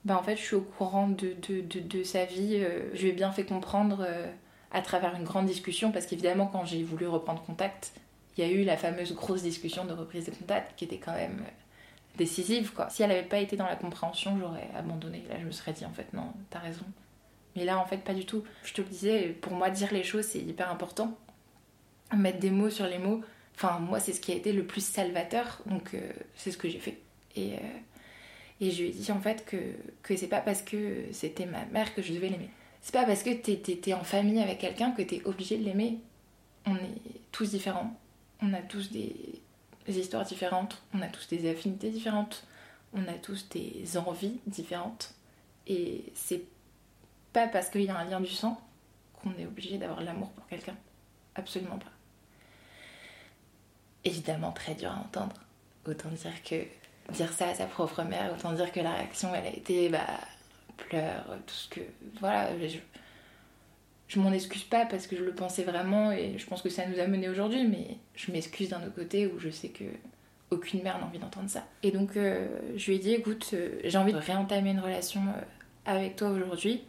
ben 0.05 0.15
en 0.15 0.23
fait, 0.23 0.37
je 0.37 0.41
suis 0.41 0.55
au 0.55 0.61
courant 0.61 1.09
de, 1.09 1.35
de 1.39 2.03
sa 2.03 2.25
vie. 2.25 2.57
Euh, 2.57 2.91
je 2.93 3.01
lui 3.01 3.09
ai 3.09 3.11
bien 3.11 3.31
fait 3.31 3.43
comprendre 3.43 4.05
euh, 4.07 4.31
à 4.71 4.81
travers 4.81 5.15
une 5.15 5.23
grande 5.23 5.47
discussion, 5.47 5.91
parce 5.91 6.05
qu'évidemment, 6.05 6.45
quand 6.45 6.63
j'ai 6.63 6.83
voulu 6.83 7.07
reprendre 7.07 7.41
contact, 7.41 7.91
il 8.37 8.45
y 8.45 8.47
a 8.47 8.51
eu 8.51 8.63
la 8.63 8.77
fameuse 8.77 9.15
grosse 9.15 9.41
discussion 9.41 9.83
de 9.83 9.93
reprise 9.93 10.25
de 10.25 10.31
contact 10.31 10.73
qui 10.77 10.85
était 10.85 10.99
quand 10.99 11.13
même 11.13 11.39
euh, 11.39 12.17
décisive. 12.17 12.71
Quoi. 12.71 12.87
Si 12.89 13.01
elle 13.01 13.09
n'avait 13.09 13.23
pas 13.23 13.39
été 13.39 13.57
dans 13.57 13.65
la 13.65 13.75
compréhension, 13.75 14.37
j'aurais 14.39 14.69
abandonné. 14.77 15.23
Là, 15.27 15.37
je 15.39 15.45
me 15.45 15.51
serais 15.51 15.73
dit, 15.73 15.85
en 15.85 15.91
fait, 15.91 16.13
non, 16.13 16.33
t'as 16.51 16.59
raison. 16.59 16.85
Mais 17.55 17.65
là, 17.65 17.79
en 17.79 17.85
fait, 17.85 17.97
pas 17.97 18.13
du 18.13 18.25
tout. 18.25 18.43
Je 18.63 18.73
te 18.73 18.81
le 18.81 18.87
disais, 18.87 19.29
pour 19.41 19.53
moi, 19.53 19.71
dire 19.71 19.91
les 19.91 20.03
choses, 20.03 20.25
c'est 20.25 20.39
hyper 20.39 20.69
important. 20.69 21.17
Mettre 22.15 22.39
des 22.39 22.51
mots 22.51 22.69
sur 22.69 22.85
les 22.85 22.99
mots. 22.99 23.21
Enfin, 23.55 23.79
moi, 23.79 23.99
c'est 23.99 24.13
ce 24.13 24.21
qui 24.21 24.33
a 24.33 24.35
été 24.35 24.53
le 24.53 24.65
plus 24.65 24.85
salvateur, 24.85 25.61
donc 25.65 25.95
c'est 26.35 26.51
ce 26.51 26.57
que 26.57 26.67
j'ai 26.67 26.79
fait. 26.79 26.99
Et, 27.37 27.53
et 28.61 28.71
je 28.71 28.83
lui 28.83 28.89
ai 28.89 28.91
dit, 28.91 29.11
en 29.11 29.19
fait, 29.19 29.45
que, 29.45 29.57
que 30.01 30.15
c'est 30.15 30.27
pas 30.27 30.39
parce 30.39 30.61
que 30.61 31.05
c'était 31.11 31.45
ma 31.45 31.65
mère 31.65 31.93
que 31.93 32.01
je 32.01 32.13
devais 32.13 32.29
l'aimer. 32.29 32.49
C'est 32.81 32.93
pas 32.93 33.05
parce 33.05 33.23
que 33.23 33.31
t'es 33.31 33.93
en 33.93 34.03
famille 34.03 34.41
avec 34.41 34.59
quelqu'un 34.59 34.91
que 34.91 35.01
t'es 35.01 35.21
obligé 35.25 35.57
de 35.57 35.63
l'aimer. 35.63 35.97
On 36.65 36.75
est 36.75 37.01
tous 37.31 37.49
différents. 37.49 37.99
On 38.41 38.53
a 38.53 38.61
tous 38.61 38.91
des, 38.91 39.41
histoires 39.87 40.23
différentes. 40.23 40.81
On 40.93 41.01
a 41.01 41.07
tous 41.07 41.27
des 41.27 41.49
affinités 41.49 41.89
différentes. 41.89 42.45
On 42.93 43.07
a 43.07 43.13
tous 43.13 43.49
des 43.49 43.97
envies 43.97 44.39
différentes. 44.47 45.15
Et 45.67 46.13
c'est 46.13 46.43
pas 47.33 47.47
parce 47.47 47.69
qu'il 47.69 47.81
y 47.81 47.89
a 47.89 47.97
un 47.97 48.05
lien 48.05 48.21
du 48.21 48.29
sang 48.29 48.61
qu'on 49.21 49.33
est 49.33 49.45
obligé 49.45 49.77
d'avoir 49.77 50.01
l'amour 50.01 50.29
pour 50.29 50.47
quelqu'un. 50.47 50.75
Absolument 51.33 51.79
pas. 51.79 51.91
Évidemment, 54.03 54.51
très 54.51 54.75
dur 54.75 54.91
à 54.91 54.99
entendre. 54.99 55.35
Autant 55.87 56.09
dire 56.09 56.43
que 56.43 56.63
dire 57.11 57.31
ça 57.33 57.49
à 57.49 57.53
sa 57.53 57.65
propre 57.65 58.03
mère, 58.03 58.33
autant 58.33 58.53
dire 58.53 58.71
que 58.71 58.79
la 58.79 58.93
réaction, 58.93 59.33
elle 59.33 59.45
a 59.45 59.55
été 59.55 59.89
bah, 59.89 60.07
pleure, 60.77 61.25
tout 61.45 61.53
ce 61.53 61.69
que. 61.69 61.81
Voilà, 62.19 62.49
je, 62.59 62.77
je 64.07 64.19
m'en 64.19 64.31
excuse 64.31 64.63
pas 64.63 64.85
parce 64.85 65.07
que 65.07 65.15
je 65.15 65.23
le 65.23 65.33
pensais 65.33 65.63
vraiment 65.63 66.11
et 66.11 66.37
je 66.37 66.45
pense 66.45 66.61
que 66.61 66.69
ça 66.69 66.85
nous 66.85 66.99
a 66.99 67.07
mené 67.07 67.29
aujourd'hui, 67.29 67.65
mais 67.65 67.97
je 68.15 68.31
m'excuse 68.31 68.69
d'un 68.69 68.81
autre 68.83 68.95
côté 68.95 69.27
où 69.27 69.39
je 69.39 69.49
sais 69.49 69.69
que 69.69 69.85
aucune 70.51 70.83
mère 70.83 70.99
n'a 70.99 71.05
envie 71.05 71.19
d'entendre 71.19 71.49
ça. 71.49 71.65
Et 71.83 71.91
donc 71.91 72.15
euh, 72.17 72.47
je 72.75 72.87
lui 72.87 72.97
ai 72.97 72.99
dit 72.99 73.13
écoute, 73.13 73.51
euh, 73.53 73.79
j'ai 73.83 73.97
envie 73.97 74.13
de 74.13 74.17
réentamer 74.17 74.71
une 74.71 74.79
relation 74.79 75.21
euh, 75.21 75.41
avec 75.85 76.15
toi 76.15 76.29
aujourd'hui, 76.29 76.83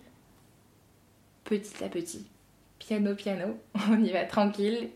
petit 1.44 1.82
à 1.82 1.88
petit, 1.88 2.26
piano 2.78 3.14
piano, 3.14 3.58
on 3.90 4.02
y 4.02 4.10
va 4.10 4.24
tranquille, 4.24 4.90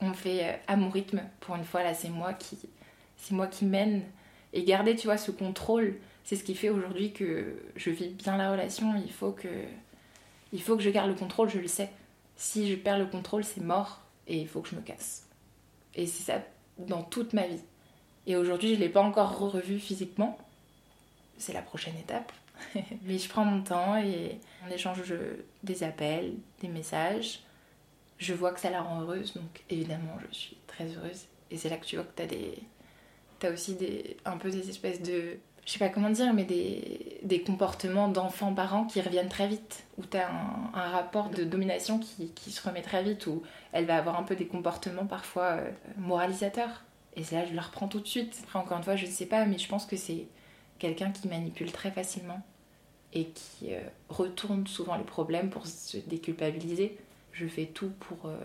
on 0.00 0.12
fait 0.14 0.60
à 0.66 0.76
mon 0.76 0.88
rythme. 0.88 1.22
Pour 1.40 1.56
une 1.56 1.64
fois 1.64 1.82
là, 1.82 1.94
c'est 1.94 2.10
moi 2.10 2.32
qui, 2.32 2.58
c'est 3.16 3.34
moi 3.34 3.46
qui 3.46 3.66
mène 3.66 4.02
et 4.56 4.64
garder 4.64 4.96
tu 4.96 5.06
vois 5.06 5.18
ce 5.18 5.30
contrôle 5.30 5.96
c'est 6.26 6.34
ce 6.34 6.42
qui 6.42 6.56
fait 6.56 6.70
aujourd'hui 6.70 7.12
que 7.12 7.54
je 7.76 7.88
vis 7.90 8.08
bien 8.08 8.36
la 8.36 8.50
relation. 8.50 8.96
Il 8.96 9.12
faut 9.12 9.30
que, 9.30 9.48
il 10.52 10.60
faut 10.60 10.76
que 10.76 10.82
je 10.82 10.90
garde 10.90 11.08
le 11.08 11.14
contrôle, 11.14 11.48
je 11.48 11.60
le 11.60 11.68
sais. 11.68 11.88
Si 12.34 12.68
je 12.68 12.74
perds 12.74 12.98
le 12.98 13.06
contrôle, 13.06 13.44
c'est 13.44 13.60
mort 13.60 14.00
et 14.26 14.36
il 14.36 14.48
faut 14.48 14.60
que 14.60 14.68
je 14.68 14.74
me 14.74 14.80
casse. 14.80 15.28
Et 15.94 16.08
c'est 16.08 16.24
ça 16.24 16.42
dans 16.78 17.04
toute 17.04 17.32
ma 17.32 17.46
vie. 17.46 17.62
Et 18.26 18.34
aujourd'hui, 18.34 18.70
je 18.70 18.74
ne 18.74 18.80
l'ai 18.80 18.88
pas 18.88 19.02
encore 19.02 19.38
revu 19.38 19.78
physiquement. 19.78 20.36
C'est 21.38 21.52
la 21.52 21.62
prochaine 21.62 21.96
étape. 21.96 22.32
Mais 23.04 23.18
je 23.18 23.28
prends 23.28 23.44
mon 23.44 23.62
temps 23.62 23.96
et 23.96 24.40
on 24.66 24.72
échange 24.72 25.14
des 25.62 25.84
appels, 25.84 26.34
des 26.60 26.68
messages. 26.68 27.44
Je 28.18 28.34
vois 28.34 28.50
que 28.50 28.58
ça 28.58 28.70
la 28.70 28.82
rend 28.82 29.00
heureuse, 29.00 29.34
donc 29.34 29.62
évidemment, 29.70 30.18
je 30.28 30.36
suis 30.36 30.56
très 30.66 30.86
heureuse. 30.86 31.26
Et 31.52 31.56
c'est 31.56 31.68
là 31.68 31.76
que 31.76 31.86
tu 31.86 31.94
vois 31.94 32.04
que 32.04 32.16
tu 32.16 32.22
as 32.22 32.26
des. 32.26 32.58
T'as 33.38 33.52
aussi 33.52 33.76
un 34.24 34.36
peu 34.38 34.50
des 34.50 34.70
espèces 34.70 35.02
de 35.02 35.38
je 35.66 35.72
sais 35.72 35.78
pas 35.80 35.88
comment 35.88 36.10
dire, 36.10 36.32
mais 36.32 36.44
des, 36.44 37.18
des 37.24 37.42
comportements 37.42 38.08
d'enfants-parents 38.08 38.84
qui 38.84 39.00
reviennent 39.00 39.28
très 39.28 39.48
vite, 39.48 39.84
où 39.98 40.02
tu 40.06 40.16
as 40.16 40.30
un, 40.30 40.70
un, 40.72 40.90
rapport 40.90 41.28
de 41.28 41.42
domination 41.42 41.98
qui, 41.98 42.30
qui, 42.30 42.52
se 42.52 42.62
remet 42.66 42.82
très 42.82 43.02
vite, 43.02 43.26
où 43.26 43.42
elle 43.72 43.84
va 43.84 43.96
avoir 43.96 44.16
un 44.16 44.22
peu 44.22 44.36
des 44.36 44.46
comportements 44.46 45.06
parfois 45.06 45.56
euh, 45.56 45.70
moralisateurs. 45.98 46.84
Et 47.16 47.22
là, 47.32 47.44
je 47.44 47.52
la 47.52 47.62
reprends 47.62 47.88
tout 47.88 47.98
de 47.98 48.06
suite. 48.06 48.38
Après, 48.44 48.60
encore 48.60 48.78
une 48.78 48.84
fois, 48.84 48.94
je 48.94 49.06
ne 49.06 49.10
sais 49.10 49.26
pas, 49.26 49.44
mais 49.44 49.58
je 49.58 49.68
pense 49.68 49.86
que 49.86 49.96
c'est 49.96 50.28
quelqu'un 50.78 51.10
qui 51.10 51.26
manipule 51.26 51.72
très 51.72 51.90
facilement 51.90 52.40
et 53.12 53.24
qui 53.30 53.74
euh, 53.74 53.80
retourne 54.08 54.68
souvent 54.68 54.96
les 54.96 55.04
problèmes 55.04 55.50
pour 55.50 55.66
se 55.66 55.96
déculpabiliser. 55.96 56.96
Je 57.32 57.46
fais 57.46 57.66
tout 57.66 57.90
pour, 57.98 58.26
euh, 58.26 58.38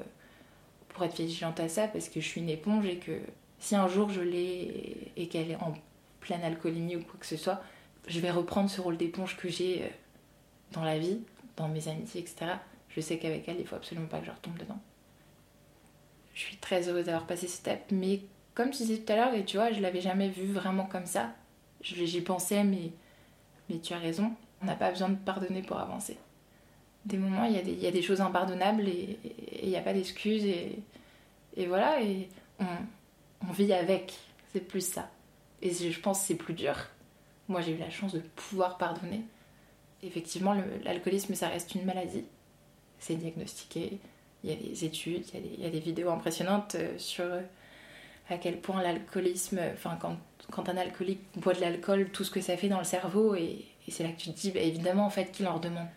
pour 0.90 1.04
être 1.04 1.18
vigilante 1.18 1.60
à 1.60 1.70
ça 1.70 1.88
parce 1.88 2.10
que 2.10 2.20
je 2.20 2.26
suis 2.26 2.42
une 2.42 2.50
éponge 2.50 2.86
et 2.88 2.98
que 2.98 3.20
si 3.62 3.76
un 3.76 3.88
jour 3.88 4.10
je 4.10 4.22
l'ai 4.22 5.12
et 5.16 5.28
qu'elle 5.28 5.52
est 5.52 5.56
en 5.56 5.74
pleine 6.20 6.44
alcoolémie 6.44 6.96
ou 6.98 7.04
quoi 7.04 7.20
que 7.20 7.26
ce 7.26 7.38
soit, 7.38 7.62
je 8.08 8.20
vais 8.20 8.32
reprendre 8.32 8.70
ce 8.70 8.82
rôle 8.82 8.98
d'éponge 8.98 9.38
que 9.38 9.48
j'ai 9.48 9.84
euh, 9.84 9.88
dans 10.72 10.84
la 10.84 10.98
vie, 10.98 11.22
dans 11.56 11.68
mes 11.68 11.88
amitiés, 11.88 12.22
etc. 12.22 12.54
Je 12.90 13.00
sais 13.00 13.18
qu'avec 13.20 13.48
elle, 13.48 13.60
il 13.60 13.68
faut 13.68 13.76
absolument 13.76 14.08
pas 14.08 14.20
que 14.20 14.26
je 14.26 14.32
retombe 14.32 14.58
dedans. 14.58 14.80
Je 16.34 16.40
suis 16.40 16.58
très 16.58 16.90
heureuse 16.90 17.06
d'avoir 17.06 17.28
passé 17.28 17.48
cette 17.48 17.68
étape, 17.68 17.92
mais 17.92 18.22
comme 18.56 18.72
tu 18.72 18.78
disais 18.78 18.98
tout 18.98 19.14
à 19.14 19.16
l'heure, 19.16 19.34
et 19.36 19.46
tu 19.46 19.58
vois, 19.58 19.72
je 19.72 19.80
l'avais 19.80 20.02
jamais 20.02 20.30
vu 20.30 20.52
vraiment 20.52 20.86
comme 20.86 21.06
ça. 21.06 21.30
J'y 21.82 22.22
pensais, 22.22 22.64
mais, 22.64 22.92
mais 23.70 23.78
tu 23.80 23.94
as 23.94 24.00
raison. 24.00 24.32
On 24.62 24.66
n'a 24.66 24.76
pas 24.76 24.90
besoin 24.90 25.10
de 25.10 25.16
pardonner 25.16 25.62
pour 25.62 25.78
avancer. 25.78 26.18
Des 27.06 27.18
moments, 27.18 27.46
il 27.46 27.54
y, 27.54 27.58
a 27.58 27.62
des, 27.62 27.72
il 27.72 27.82
y 27.82 27.88
a 27.88 27.92
des 27.92 28.02
choses 28.02 28.22
impardonnables 28.22 28.88
et 28.88 29.20
il 29.62 29.70
n'y 29.70 29.78
a 29.78 29.82
pas 29.82 29.94
d'excuses. 29.94 30.46
Et, 30.46 30.80
et, 31.58 31.68
voilà, 31.68 32.02
et 32.02 32.28
on, 32.60 32.66
on 33.48 33.52
vit 33.52 33.74
avec. 33.74 34.14
C'est 34.54 34.68
plus 34.68 34.86
ça. 34.86 35.10
Et 35.62 35.72
je 35.72 36.00
pense 36.00 36.22
que 36.22 36.28
c'est 36.28 36.36
plus 36.36 36.54
dur. 36.54 36.76
Moi, 37.48 37.62
j'ai 37.62 37.74
eu 37.74 37.78
la 37.78 37.90
chance 37.90 38.14
de 38.14 38.20
pouvoir 38.20 38.78
pardonner. 38.78 39.22
Effectivement, 40.04 40.56
l'alcoolisme, 40.84 41.36
ça 41.36 41.48
reste 41.48 41.76
une 41.76 41.86
maladie. 41.86 42.26
C'est 43.00 43.16
diagnostiqué. 43.16 44.00
Il 44.44 44.50
y 44.50 44.54
a 44.54 44.56
des 44.56 44.86
études, 44.86 45.24
il 45.34 45.62
y 45.62 45.68
a 45.68 45.70
des, 45.70 45.80
vidéos 45.80 46.10
impressionnantes 46.10 46.74
euh, 46.74 46.98
sur 46.98 47.26
euh, 47.26 47.42
à 48.28 48.38
quel 48.38 48.60
point 48.60 48.82
l'alcoolisme, 48.82 49.60
enfin, 49.74 50.00
quand, 50.02 50.70
un 50.70 50.78
alcoolique 50.78 51.22
boit 51.36 51.54
de 51.54 51.62
l'alcool, 51.62 52.10
tout 52.12 52.24
ce 52.24 52.32
que 52.32 52.42
ça 52.42 52.58
fait 52.58 52.68
dans 52.68 52.80
le 52.80 52.84
cerveau. 52.84 53.36
Et, 53.36 53.66
c'est 53.88 54.04
là 54.04 54.10
que 54.10 54.20
tu 54.20 54.32
te 54.32 54.40
dis, 54.40 54.52
bah, 54.52 54.62
évidemment, 54.62 55.06
en 55.06 55.10
fait, 55.10 55.32
qu'il 55.32 55.48
en 55.48 55.56
redemande. 55.56 55.88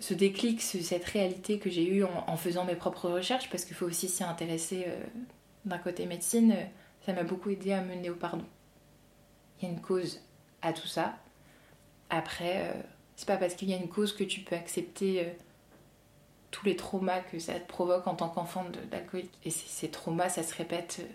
Ce 0.00 0.12
déclic, 0.12 0.60
cette 0.60 1.04
réalité 1.04 1.58
que 1.58 1.70
j'ai 1.70 1.86
eue 1.86 2.04
en, 2.04 2.24
en, 2.26 2.36
faisant 2.36 2.64
mes 2.64 2.74
propres 2.74 3.08
recherches, 3.08 3.48
parce 3.48 3.64
qu'il 3.64 3.76
faut 3.76 3.86
aussi 3.86 4.08
s'y 4.08 4.24
intéresser 4.24 4.84
euh, 4.88 4.96
d'un 5.64 5.78
côté 5.78 6.04
médecine, 6.04 6.56
ça 7.04 7.12
m'a 7.12 7.22
beaucoup 7.22 7.50
aidé 7.50 7.72
à 7.72 7.82
mener 7.82 8.10
au 8.10 8.14
pardon. 8.14 8.44
Il 9.60 9.66
y 9.66 9.70
a 9.70 9.72
une 9.72 9.80
cause 9.80 10.20
à 10.62 10.72
tout 10.72 10.86
ça. 10.86 11.14
Après, 12.10 12.70
euh, 12.70 12.82
c'est 13.16 13.26
pas 13.26 13.36
parce 13.36 13.54
qu'il 13.54 13.70
y 13.70 13.74
a 13.74 13.76
une 13.76 13.88
cause 13.88 14.14
que 14.14 14.24
tu 14.24 14.40
peux 14.40 14.56
accepter 14.56 15.20
euh, 15.20 15.30
tous 16.50 16.66
les 16.66 16.76
traumas 16.76 17.20
que 17.20 17.38
ça 17.38 17.54
te 17.54 17.66
provoque 17.66 18.06
en 18.06 18.14
tant 18.14 18.28
qu'enfant 18.28 18.64
d'alcoolique. 18.90 19.32
Et 19.44 19.50
ces 19.50 19.88
traumas, 19.88 20.28
ça 20.28 20.42
se 20.42 20.54
répète 20.54 21.00
euh, 21.00 21.06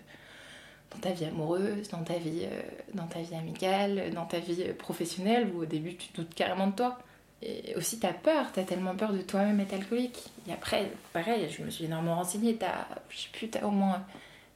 dans 0.92 0.98
ta 0.98 1.12
vie 1.12 1.26
amoureuse, 1.26 1.88
dans 1.88 2.02
ta 2.02 2.18
vie, 2.18 2.44
euh, 2.44 2.62
dans 2.94 3.06
ta 3.06 3.20
vie 3.20 3.34
amicale, 3.34 4.12
dans 4.12 4.26
ta 4.26 4.38
vie 4.38 4.72
professionnelle, 4.74 5.50
où 5.54 5.62
au 5.62 5.66
début 5.66 5.96
tu 5.96 6.12
doutes 6.14 6.34
carrément 6.34 6.68
de 6.68 6.76
toi. 6.76 6.98
Et 7.42 7.74
aussi 7.76 7.98
t'as 7.98 8.12
peur, 8.12 8.52
t'as 8.52 8.64
tellement 8.64 8.94
peur 8.94 9.12
de 9.12 9.22
toi-même 9.22 9.60
être 9.60 9.72
alcoolique. 9.72 10.30
Et 10.46 10.52
après, 10.52 10.90
pareil, 11.12 11.48
je 11.50 11.62
me 11.62 11.70
suis 11.70 11.86
énormément 11.86 12.16
renseignée, 12.16 12.56
t'as, 12.56 12.86
je 13.08 13.46
t'as 13.46 13.64
au 13.64 13.70
moins 13.70 14.04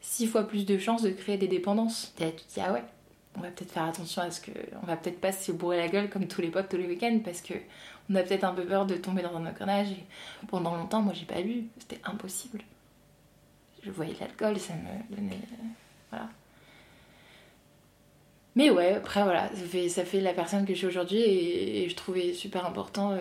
six 0.05 0.27
fois 0.27 0.47
plus 0.47 0.67
de 0.67 0.79
chances 0.79 1.03
de 1.03 1.11
créer 1.11 1.39
des 1.39 1.49
dépendances. 1.49 2.13
Tu 2.17 2.25
te 2.25 2.37
dis, 2.55 2.61
ah 2.61 2.73
ouais, 2.73 2.85
on 3.37 3.41
va 3.41 3.49
peut-être 3.49 3.73
faire 3.73 3.85
attention 3.85 4.23
à 4.23 4.31
ce 4.31 4.41
que. 4.41 4.53
On 4.83 4.87
va 4.87 4.97
peut-être 4.97 5.21
pas 5.21 5.33
se 5.33 5.51
bourrer 5.51 5.79
la 5.79 5.89
gueule 5.89 6.11
comme 6.11 6.29
tous 6.29 6.43
les 6.43 6.51
potes 6.51 6.69
tous 6.69 6.77
les 6.77 6.87
week-ends 6.87 7.21
parce 7.25 7.41
que 7.41 7.55
on 8.11 8.15
a 8.15 8.23
peut-être 8.23 8.45
un 8.45 8.53
peu 8.53 8.65
peur 8.65 8.85
de 8.85 8.97
tomber 8.97 9.23
dans 9.23 9.35
un 9.35 9.47
engrenage. 9.47 9.91
Et 9.91 10.05
pendant 10.47 10.77
longtemps, 10.77 11.01
moi 11.01 11.15
j'ai 11.15 11.25
pas 11.25 11.41
bu, 11.41 11.65
c'était 11.79 12.01
impossible. 12.05 12.61
Je 13.83 13.91
voyais 13.91 14.15
l'alcool, 14.21 14.59
ça 14.59 14.75
me 14.75 15.17
donnait. 15.17 15.41
Voilà. 16.11 16.29
Mais 18.57 18.71
ouais, 18.71 18.95
après 18.95 19.23
voilà, 19.25 19.49
ça 19.49 19.65
fait, 19.65 19.89
ça 19.89 20.05
fait 20.05 20.21
la 20.21 20.33
personne 20.35 20.65
que 20.65 20.75
je 20.75 20.79
suis 20.79 20.87
aujourd'hui 20.87 21.19
et, 21.19 21.85
et, 21.85 21.89
je 21.89 21.97
trouvais 21.97 22.35
super 22.35 22.67
important 22.67 23.11
euh, 23.13 23.19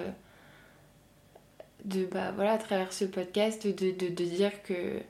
de, 1.86 2.06
bah 2.06 2.32
voilà, 2.36 2.52
à 2.54 2.58
travers 2.60 2.94
ce 2.94 3.06
podcast, 3.06 3.66
de, 3.66 3.92
de, 3.92 4.10
de 4.10 4.26
dire 4.26 4.62
que 4.64 5.02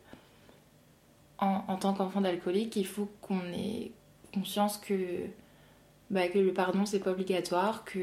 en, 1.40 1.76
tant 1.78 1.94
qu'enfant 1.94 2.22
d'alcoolique, 2.22 2.76
il 2.76 2.86
faut 2.86 3.10
qu'on 3.22 3.42
ait 3.54 3.92
conscience 4.34 4.78
que, 4.78 5.28
bah, 6.10 6.28
que 6.28 6.40
le 6.40 6.54
pardon 6.54 6.86
c'est 6.86 7.00
pas 7.00 7.12
obligatoire, 7.12 7.84
que, 7.84 8.00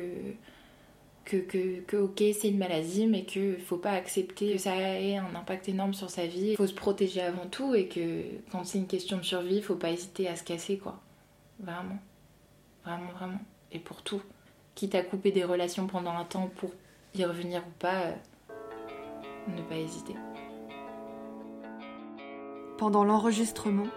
que, 1.24 1.36
que, 1.36 1.80
que 1.80 1.96
ok 1.96 2.22
c'est 2.38 2.48
une 2.48 2.58
maladie, 2.58 3.06
mais 3.06 3.24
qu'il 3.24 3.58
faut 3.60 3.78
pas 3.78 3.92
accepter 3.92 4.52
que 4.52 4.58
ça 4.58 4.76
ait 4.76 5.16
un 5.16 5.34
impact 5.34 5.68
énorme 5.68 5.94
sur 5.94 6.10
sa 6.10 6.26
vie. 6.26 6.50
Il 6.50 6.56
faut 6.56 6.66
se 6.66 6.74
protéger 6.74 7.22
avant 7.22 7.46
tout 7.46 7.74
et 7.74 7.88
que 7.88 8.22
quand 8.52 8.64
c'est 8.64 8.78
une 8.78 8.86
question 8.86 9.16
de 9.16 9.22
survie, 9.22 9.56
il 9.56 9.62
faut 9.62 9.76
pas 9.76 9.90
hésiter 9.90 10.28
à 10.28 10.36
se 10.36 10.44
casser 10.44 10.78
quoi. 10.78 11.00
Vraiment. 11.60 11.98
Vraiment, 12.84 13.12
vraiment. 13.12 13.40
Et 13.72 13.78
pour 13.78 14.02
tout. 14.02 14.22
Quitte 14.74 14.94
à 14.94 15.02
couper 15.02 15.32
des 15.32 15.44
relations 15.44 15.86
pendant 15.86 16.12
un 16.12 16.24
temps 16.24 16.50
pour 16.56 16.70
y 17.14 17.24
revenir 17.24 17.62
ou 17.66 17.72
pas, 17.78 18.02
euh, 18.02 18.12
ne 19.48 19.62
pas 19.62 19.76
hésiter. 19.76 20.14
Pendant 22.80 23.04
l'enregistrement, 23.04 23.88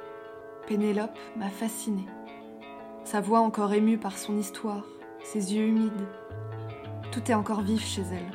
Pénélope 0.67 1.17
m'a 1.37 1.47
fascinée. 1.47 2.05
Sa 3.05 3.21
voix 3.21 3.39
encore 3.39 3.73
émue 3.73 3.97
par 3.97 4.17
son 4.17 4.37
histoire, 4.37 4.83
ses 5.23 5.55
yeux 5.55 5.67
humides. 5.67 6.05
Tout 7.13 7.31
est 7.31 7.33
encore 7.33 7.61
vif 7.61 7.81
chez 7.81 8.01
elle, 8.01 8.29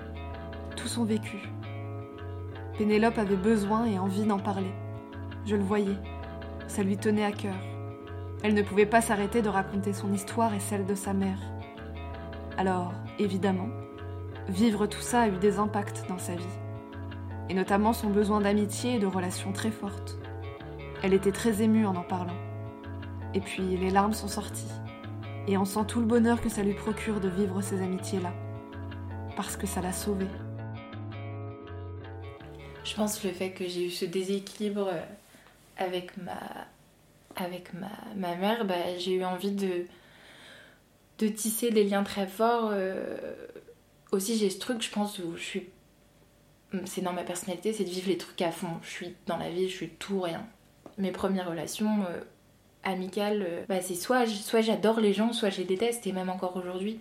tout 0.75 0.89
son 0.89 1.05
vécu. 1.05 1.37
Pénélope 2.79 3.19
avait 3.19 3.37
besoin 3.37 3.85
et 3.85 3.99
envie 3.99 4.25
d'en 4.25 4.39
parler. 4.39 4.73
Je 5.45 5.55
le 5.55 5.63
voyais, 5.63 5.99
ça 6.67 6.83
lui 6.83 6.97
tenait 6.97 7.27
à 7.27 7.33
cœur. 7.33 7.59
Elle 8.43 8.55
ne 8.55 8.63
pouvait 8.63 8.87
pas 8.87 9.03
s'arrêter 9.03 9.43
de 9.43 9.51
raconter 9.51 9.93
son 9.93 10.15
histoire 10.15 10.55
et 10.55 10.61
celle 10.61 10.87
de 10.87 10.95
sa 10.95 11.13
mère. 11.13 11.41
Alors, 12.57 12.95
évidemment, 13.19 13.69
vivre 14.49 14.87
tout 14.87 15.03
ça 15.03 15.21
a 15.21 15.29
eu 15.29 15.37
des 15.37 15.59
impacts 15.59 16.07
dans 16.09 16.17
sa 16.17 16.37
vie, 16.37 16.59
et 17.51 17.55
notamment 17.55 17.93
son 17.93 18.09
besoin 18.09 18.41
d'amitié 18.41 18.95
et 18.95 18.99
de 18.99 19.07
relations 19.07 19.53
très 19.53 19.71
fortes. 19.71 20.19
Elle 21.03 21.15
était 21.15 21.33
très 21.33 21.63
émue 21.63 21.87
en 21.87 21.95
en 21.95 22.03
parlant. 22.03 22.37
Et 23.35 23.41
puis 23.41 23.77
les 23.77 23.91
larmes 23.91 24.15
sont 24.15 24.29
sorties, 24.29 24.73
et 25.47 25.57
on 25.57 25.65
sent 25.65 25.85
tout 25.87 26.01
le 26.01 26.07
bonheur 26.07 26.41
que 26.41 26.49
ça 26.49 26.63
lui 26.63 26.75
procure 26.75 27.21
de 27.21 27.29
vivre 27.29 27.61
ces 27.61 27.83
amitiés-là, 27.83 28.33
parce 29.37 29.57
que 29.57 29.67
ça 29.67 29.81
l'a 29.81 29.93
sauvée. 29.93 30.27
Je 32.85 32.95
pense 32.95 33.19
que 33.19 33.29
le 33.29 33.35
fait 33.35 33.51
que 33.51 33.69
j'ai 33.69 33.87
eu 33.87 33.91
ce 33.91 34.07
déséquilibre 34.07 34.91
avec 35.77 36.17
ma 36.17 36.39
avec 37.37 37.73
ma, 37.75 37.91
ma 38.17 38.35
mère, 38.37 38.65
bah, 38.65 38.97
j'ai 38.99 39.13
eu 39.13 39.25
envie 39.25 39.53
de, 39.53 39.87
de 41.19 41.29
tisser 41.29 41.71
des 41.71 41.85
liens 41.85 42.03
très 42.03 42.27
forts. 42.27 42.71
Euh, 42.73 43.17
aussi, 44.11 44.37
j'ai 44.37 44.51
ce 44.51 44.59
truc, 44.59 44.83
je 44.83 44.91
pense, 44.91 45.19
où 45.19 45.37
je 45.37 45.43
suis. 45.43 45.69
C'est 46.87 47.03
dans 47.03 47.13
ma 47.13 47.23
personnalité, 47.23 47.73
c'est 47.73 47.85
de 47.85 47.91
vivre 47.91 48.09
les 48.09 48.19
trucs 48.19 48.43
à 48.43 48.51
fond. 48.51 48.79
Je 48.83 48.89
suis 48.89 49.15
dans 49.27 49.37
la 49.37 49.51
vie, 49.51 49.69
je 49.69 49.77
suis 49.77 49.91
tout 49.91 50.21
rien. 50.21 50.47
Mes 50.99 51.13
premières 51.13 51.49
relations 51.49 52.03
euh, 52.11 52.21
amicales, 52.83 53.45
euh, 53.49 53.65
bah, 53.69 53.81
c'est 53.81 53.95
soit, 53.95 54.27
soit 54.27 54.61
j'adore 54.61 55.01
les 55.01 55.13
gens, 55.13 55.33
soit 55.33 55.51
je 55.51 55.59
les 55.59 55.65
déteste, 55.65 56.07
et 56.07 56.13
même 56.13 56.29
encore 56.29 56.57
aujourd'hui. 56.57 56.99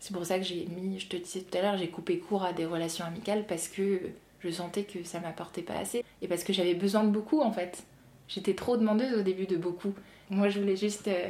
C'est 0.00 0.14
pour 0.14 0.24
ça 0.24 0.38
que 0.38 0.44
j'ai 0.44 0.66
mis, 0.66 1.00
je 1.00 1.08
te 1.08 1.16
disais 1.16 1.40
tout 1.40 1.56
à 1.58 1.62
l'heure, 1.62 1.76
j'ai 1.76 1.88
coupé 1.88 2.18
court 2.18 2.44
à 2.44 2.52
des 2.52 2.66
relations 2.66 3.04
amicales 3.04 3.44
parce 3.46 3.68
que 3.68 4.00
je 4.40 4.50
sentais 4.50 4.84
que 4.84 5.02
ça 5.02 5.20
m'apportait 5.20 5.62
pas 5.62 5.76
assez. 5.76 6.04
Et 6.22 6.28
parce 6.28 6.44
que 6.44 6.52
j'avais 6.52 6.74
besoin 6.74 7.02
de 7.04 7.10
beaucoup 7.10 7.40
en 7.40 7.52
fait. 7.52 7.84
J'étais 8.28 8.54
trop 8.54 8.76
demandeuse 8.76 9.18
au 9.18 9.22
début 9.22 9.46
de 9.46 9.56
beaucoup. 9.56 9.94
Moi, 10.30 10.48
je 10.48 10.60
voulais 10.60 10.76
juste 10.76 11.08
euh, 11.08 11.28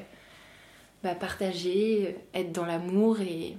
bah, 1.03 1.15
partager, 1.15 2.09
euh, 2.09 2.39
être 2.41 2.53
dans 2.53 2.67
l'amour 2.67 3.21
et 3.21 3.57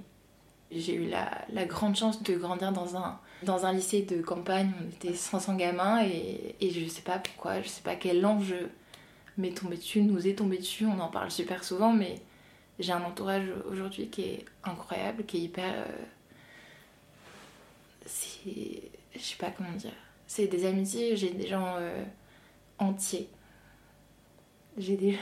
j'ai 0.70 0.94
eu 0.94 1.08
la, 1.08 1.64
grande 1.64 1.96
chance 1.96 2.22
de 2.22 2.36
grandir 2.36 2.72
dans 2.72 2.96
un, 2.96 3.18
dans 3.42 3.66
un 3.66 3.72
lycée 3.72 4.02
de 4.02 4.22
campagne. 4.22 4.72
On 4.80 4.88
était 4.88 5.14
500 5.14 5.56
gamins 5.56 6.02
et, 6.04 6.56
je 6.60 6.86
sais 6.88 7.02
pas 7.02 7.18
pourquoi, 7.18 7.62
je 7.62 7.68
sais 7.68 7.82
pas 7.82 7.96
quel 7.96 8.24
ange 8.24 8.54
m'est 9.38 9.56
tombé 9.56 9.76
dessus, 9.76 10.02
nous 10.02 10.26
est 10.26 10.34
tombé 10.34 10.58
dessus. 10.58 10.86
On 10.86 11.00
en 11.00 11.08
parle 11.08 11.30
super 11.30 11.64
souvent, 11.64 11.92
mais 11.92 12.20
j'ai 12.78 12.92
un 12.92 13.02
entourage 13.02 13.48
aujourd'hui 13.70 14.08
qui 14.08 14.22
est 14.22 14.44
incroyable, 14.64 15.24
qui 15.24 15.38
est 15.38 15.40
hyper. 15.40 15.72
Euh, 15.72 16.04
c'est. 18.06 18.90
Je 19.14 19.20
sais 19.20 19.36
pas 19.36 19.50
comment 19.50 19.72
dire. 19.72 19.92
C'est 20.26 20.46
des 20.46 20.66
amitiés, 20.66 21.16
j'ai 21.16 21.30
des 21.30 21.48
gens. 21.48 21.74
Euh, 21.78 22.04
entier. 22.80 23.28
J'ai 24.76 24.96
des 24.96 25.12
gens. 25.12 25.18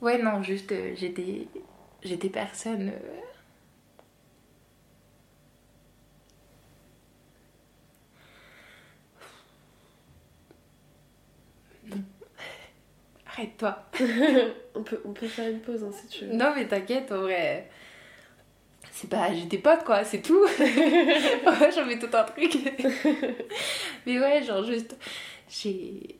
Ouais, 0.00 0.18
non, 0.18 0.42
juste, 0.42 0.72
euh, 0.72 0.92
j'ai 0.96 1.08
des, 1.08 1.48
j'ai 2.02 2.16
des 2.16 2.28
personnes. 2.28 2.92
Euh... 11.90 11.96
Arrête-toi. 13.26 13.84
on, 14.74 14.82
peut, 14.82 15.00
on 15.04 15.12
peut 15.12 15.28
faire 15.28 15.50
une 15.50 15.60
pause 15.60 15.82
hein, 15.84 15.90
si 15.92 16.08
tu 16.08 16.26
veux. 16.26 16.34
Non, 16.34 16.52
mais 16.54 16.66
t'inquiète, 16.66 17.10
en 17.12 17.22
vrai 17.22 17.68
c'est 18.96 19.10
pas 19.10 19.32
j'ai 19.34 19.44
des 19.44 19.58
potes 19.58 19.84
quoi 19.84 20.04
c'est 20.04 20.22
tout 20.22 20.42
ouais, 20.58 21.70
j'en 21.74 21.84
mets 21.84 21.98
tout 21.98 22.08
un 22.14 22.24
truc 22.24 22.56
mais 24.06 24.18
ouais 24.18 24.42
genre 24.42 24.64
juste 24.64 24.96
j'ai 25.50 26.18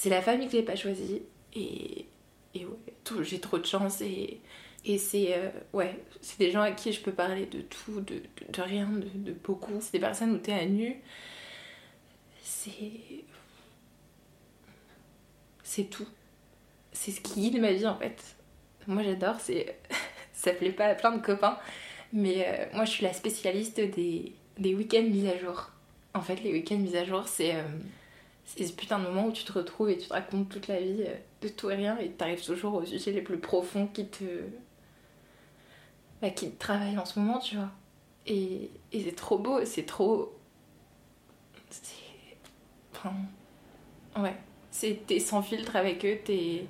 c'est 0.00 0.10
la 0.10 0.22
famille 0.22 0.46
que 0.46 0.52
j'ai 0.52 0.62
pas 0.62 0.76
choisie 0.76 1.22
et, 1.54 2.06
et 2.54 2.64
ouais 2.64 3.22
j'ai 3.22 3.40
trop 3.40 3.58
de 3.58 3.66
chance 3.66 4.00
et, 4.00 4.40
et 4.84 4.98
c'est 4.98 5.34
euh, 5.36 5.50
ouais 5.72 5.98
des 6.38 6.50
gens 6.50 6.62
à 6.62 6.70
qui 6.70 6.92
je 6.92 7.00
peux 7.00 7.12
parler 7.12 7.46
de 7.46 7.60
tout 7.60 8.00
de, 8.00 8.22
rien 8.58 8.86
de, 8.88 9.08
de 9.14 9.32
beaucoup 9.32 9.78
c'est 9.80 9.92
des 9.92 10.00
personnes 10.00 10.32
où 10.32 10.38
t'es 10.38 10.52
à 10.52 10.64
nu 10.64 11.02
c'est. 12.50 13.24
C'est 15.62 15.84
tout. 15.84 16.06
C'est 16.92 17.12
ce 17.12 17.20
qui 17.20 17.40
guide 17.40 17.60
ma 17.60 17.72
vie 17.72 17.86
en 17.86 17.96
fait. 17.96 18.36
Moi 18.86 19.02
j'adore, 19.02 19.40
c'est. 19.40 19.78
ça 20.32 20.52
plaît 20.52 20.72
pas 20.72 20.86
à 20.86 20.94
plein 20.94 21.12
de 21.12 21.22
copains, 21.22 21.58
mais 22.12 22.44
euh, 22.46 22.66
moi 22.74 22.84
je 22.84 22.90
suis 22.90 23.04
la 23.04 23.12
spécialiste 23.12 23.80
des, 23.80 24.34
des 24.58 24.74
week-ends 24.74 25.02
mis 25.02 25.28
à 25.28 25.38
jour. 25.38 25.70
En 26.12 26.22
fait, 26.22 26.42
les 26.42 26.52
week-ends 26.52 26.78
mis 26.78 26.96
à 26.96 27.04
jour, 27.04 27.26
c'est. 27.28 27.54
Euh, 27.54 27.62
c'est 28.56 28.66
ce 28.66 28.72
putain 28.72 28.98
de 28.98 29.04
moment 29.04 29.26
où 29.26 29.32
tu 29.32 29.44
te 29.44 29.52
retrouves 29.52 29.90
et 29.90 29.98
tu 29.98 30.08
te 30.08 30.12
racontes 30.12 30.48
toute 30.48 30.66
la 30.66 30.80
vie 30.80 31.04
euh, 31.06 31.14
de 31.42 31.48
tout 31.48 31.70
et 31.70 31.76
rien 31.76 31.96
et 31.98 32.10
t'arrives 32.10 32.44
toujours 32.44 32.74
aux 32.74 32.84
sujets 32.84 33.12
les 33.12 33.22
plus 33.22 33.38
profonds 33.38 33.86
qui 33.86 34.06
te. 34.06 34.24
Bah, 36.20 36.30
qui 36.30 36.50
te 36.50 36.58
travaillent 36.58 36.98
en 36.98 37.04
ce 37.04 37.18
moment, 37.18 37.38
tu 37.38 37.56
vois. 37.56 37.70
Et, 38.26 38.70
et 38.92 39.04
c'est 39.04 39.14
trop 39.14 39.38
beau, 39.38 39.64
c'est 39.64 39.86
trop. 39.86 40.34
C'est. 41.70 41.94
Enfin. 42.92 43.14
Ouais. 44.16 44.34
T'es 45.06 45.20
sans 45.20 45.42
filtre 45.42 45.76
avec 45.76 46.04
eux, 46.04 46.18
t'es. 46.24 46.66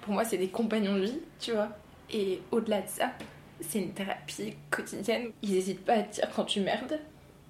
Pour 0.00 0.14
moi, 0.14 0.24
c'est 0.24 0.38
des 0.38 0.48
compagnons 0.48 0.94
de 0.94 1.04
vie, 1.04 1.20
tu 1.38 1.52
vois. 1.52 1.68
Et 2.10 2.40
au-delà 2.50 2.80
de 2.80 2.88
ça, 2.88 3.12
c'est 3.60 3.80
une 3.80 3.92
thérapie 3.92 4.54
quotidienne. 4.70 5.30
Ils 5.42 5.52
n'hésitent 5.52 5.84
pas 5.84 5.94
à 5.94 6.02
te 6.02 6.14
dire 6.14 6.28
quand 6.34 6.44
tu 6.44 6.60
merdes. 6.60 6.98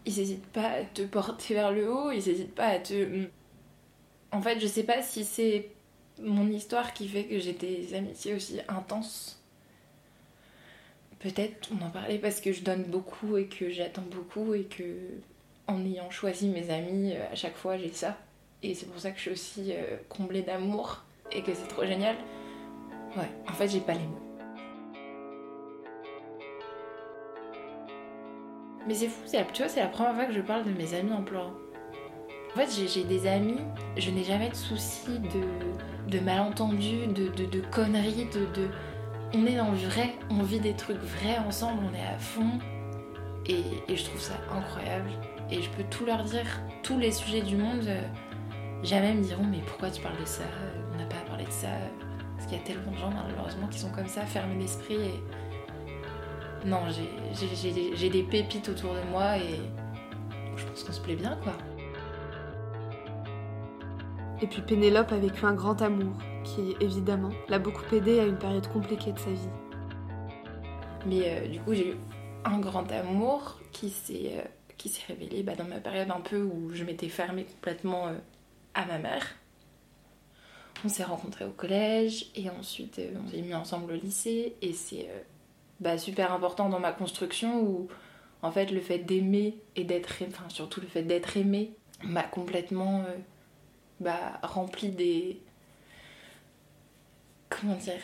Ils 0.06 0.16
n'hésitent 0.16 0.46
pas 0.46 0.68
à 0.68 0.84
te 0.84 1.02
porter 1.02 1.54
vers 1.54 1.72
le 1.72 1.90
haut. 1.90 2.10
Ils 2.10 2.26
n'hésitent 2.26 2.54
pas 2.54 2.66
à 2.66 2.78
te. 2.78 3.26
En 4.32 4.40
fait, 4.40 4.60
je 4.60 4.66
sais 4.66 4.84
pas 4.84 5.02
si 5.02 5.24
c'est 5.24 5.70
mon 6.22 6.48
histoire 6.48 6.92
qui 6.92 7.08
fait 7.08 7.24
que 7.24 7.38
j'ai 7.38 7.52
des 7.52 7.94
amitiés 7.94 8.34
aussi 8.34 8.60
intenses. 8.68 9.42
Peut-être 11.18 11.70
on 11.72 11.84
en 11.84 11.90
parlait 11.90 12.18
parce 12.18 12.40
que 12.40 12.52
je 12.52 12.62
donne 12.62 12.84
beaucoup 12.84 13.36
et 13.36 13.46
que 13.46 13.70
j'attends 13.70 14.02
beaucoup 14.02 14.54
et 14.54 14.64
que 14.64 14.84
en 15.66 15.84
ayant 15.84 16.10
choisi 16.10 16.48
mes 16.48 16.70
amis, 16.70 17.12
euh, 17.14 17.32
à 17.32 17.34
chaque 17.34 17.56
fois 17.56 17.76
j'ai 17.76 17.92
ça. 17.92 18.16
Et 18.62 18.74
c'est 18.74 18.86
pour 18.86 19.00
ça 19.00 19.10
que 19.10 19.16
je 19.16 19.22
suis 19.22 19.30
aussi 19.30 19.72
euh, 19.72 19.96
comblée 20.08 20.42
d'amour 20.42 21.02
et 21.32 21.42
que 21.42 21.52
c'est 21.54 21.68
trop 21.68 21.84
génial. 21.84 22.16
Ouais, 23.16 23.30
en 23.48 23.52
fait 23.52 23.68
j'ai 23.68 23.80
pas 23.80 23.94
les 23.94 24.06
mots. 24.06 24.25
Mais 28.86 28.94
c'est 28.94 29.08
fou, 29.08 29.22
tu 29.52 29.62
vois, 29.62 29.68
c'est 29.68 29.80
la 29.80 29.86
première 29.86 30.14
fois 30.14 30.24
que 30.26 30.32
je 30.32 30.40
parle 30.40 30.64
de 30.64 30.70
mes 30.70 30.94
amis 30.94 31.12
en 31.12 31.22
pleurant. 31.22 31.54
En 32.54 32.58
fait, 32.58 32.88
j'ai 32.90 33.04
des 33.04 33.26
amis, 33.26 33.58
je 33.96 34.10
n'ai 34.10 34.24
jamais 34.24 34.48
de 34.48 34.54
soucis 34.54 35.18
de, 35.18 36.10
de 36.10 36.20
malentendus, 36.20 37.06
de, 37.08 37.28
de, 37.28 37.60
conneries, 37.70 38.28
de, 38.32 38.68
On 39.34 39.44
est 39.44 39.56
dans 39.56 39.72
le 39.72 39.76
vrai, 39.76 40.14
on 40.30 40.42
vit 40.42 40.60
des 40.60 40.72
trucs 40.72 40.96
vrais 40.96 41.38
ensemble, 41.46 41.82
on 41.90 41.94
est 41.94 42.14
à 42.14 42.18
fond. 42.18 42.58
Et, 43.46 43.62
et, 43.88 43.96
je 43.96 44.04
trouve 44.04 44.20
ça 44.20 44.34
incroyable. 44.50 45.10
Et 45.50 45.60
je 45.60 45.68
peux 45.70 45.84
tout 45.90 46.06
leur 46.06 46.24
dire, 46.24 46.46
tous 46.82 46.98
les 46.98 47.12
sujets 47.12 47.42
du 47.42 47.56
monde. 47.56 47.88
Jamais 48.82 49.14
me 49.14 49.22
diront, 49.22 49.44
mais 49.44 49.60
pourquoi 49.66 49.90
tu 49.90 50.00
parles 50.00 50.18
de 50.18 50.24
ça? 50.24 50.42
On 50.94 50.98
n'a 50.98 51.04
pas 51.04 51.16
à 51.16 51.28
parler 51.28 51.44
de 51.44 51.50
ça. 51.50 51.68
Parce 52.36 52.48
qu'il 52.48 52.58
y 52.58 52.60
a 52.60 52.64
tellement 52.64 52.92
de 52.92 52.96
gens, 52.96 53.10
malheureusement, 53.10 53.66
qui 53.66 53.78
sont 53.78 53.90
comme 53.90 54.08
ça, 54.08 54.22
fermés 54.22 54.56
d'esprit. 54.56 54.94
Et... 54.94 55.22
Non, 56.64 56.80
j'ai 57.94 58.10
des 58.10 58.22
pépites 58.22 58.68
autour 58.68 58.94
de 58.94 59.10
moi 59.10 59.38
et 59.38 59.60
je 60.56 60.64
pense 60.64 60.82
qu'on 60.82 60.92
se 60.92 61.00
plaît 61.00 61.16
bien, 61.16 61.36
quoi. 61.42 61.52
Et 64.42 64.46
puis 64.46 64.60
Pénélope 64.60 65.12
a 65.12 65.16
vécu 65.16 65.44
un 65.46 65.54
grand 65.54 65.80
amour 65.80 66.14
qui, 66.44 66.76
évidemment, 66.80 67.30
l'a 67.48 67.58
beaucoup 67.58 67.94
aidé 67.94 68.20
à 68.20 68.24
une 68.24 68.36
période 68.36 68.68
compliquée 68.68 69.12
de 69.12 69.18
sa 69.18 69.30
vie. 69.30 69.48
Mais 71.06 71.22
euh, 71.24 71.48
du 71.48 71.60
coup, 71.60 71.72
j'ai 71.72 71.92
eu 71.92 71.96
un 72.44 72.58
grand 72.58 72.90
amour 72.92 73.60
qui 73.72 73.90
s'est 73.90 74.32
euh, 74.34 74.42
révélé 75.08 75.42
bah, 75.42 75.54
dans 75.56 75.64
ma 75.64 75.78
période 75.80 76.10
un 76.10 76.20
peu 76.20 76.42
où 76.42 76.70
je 76.74 76.84
m'étais 76.84 77.08
fermée 77.08 77.44
complètement 77.44 78.08
euh, 78.08 78.14
à 78.74 78.84
ma 78.84 78.98
mère. 78.98 79.26
On 80.84 80.88
s'est 80.88 81.04
rencontrés 81.04 81.46
au 81.46 81.50
collège 81.50 82.26
et 82.34 82.50
ensuite 82.50 83.00
on 83.24 83.30
s'est 83.30 83.40
mis 83.40 83.54
ensemble 83.54 83.92
au 83.92 83.96
lycée 83.96 84.54
et 84.60 84.74
c'est 84.74 85.08
bah, 85.80 85.98
super 85.98 86.32
important 86.32 86.68
dans 86.68 86.80
ma 86.80 86.92
construction 86.92 87.60
où 87.60 87.88
en 88.42 88.50
fait 88.50 88.70
le 88.70 88.80
fait 88.80 88.98
d'aimer 88.98 89.58
et 89.74 89.84
d'être 89.84 90.12
surtout 90.48 90.80
le 90.80 90.86
fait 90.86 91.02
d'être 91.02 91.36
aimé 91.36 91.72
m'a 92.04 92.22
complètement 92.22 93.04
bah, 94.00 94.38
rempli 94.42 94.90
des. 94.90 95.40
Comment 97.48 97.76
dire 97.76 98.00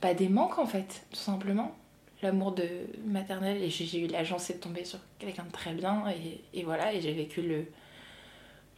Pas 0.00 0.14
des 0.14 0.28
manques 0.28 0.58
en 0.58 0.66
fait, 0.66 1.04
tout 1.10 1.18
simplement. 1.18 1.76
L'amour 2.22 2.52
de 2.52 2.66
maternelle, 3.04 3.62
et 3.62 3.68
j'ai 3.68 4.00
eu 4.00 4.06
la 4.06 4.24
chance 4.24 4.48
de 4.48 4.54
tomber 4.54 4.84
sur 4.84 4.98
quelqu'un 5.18 5.44
de 5.44 5.52
très 5.52 5.74
bien, 5.74 6.04
et, 6.54 6.62
voilà, 6.62 6.94
et 6.94 7.02
j'ai 7.02 7.12
vécu 7.12 7.42
le, 7.42 7.66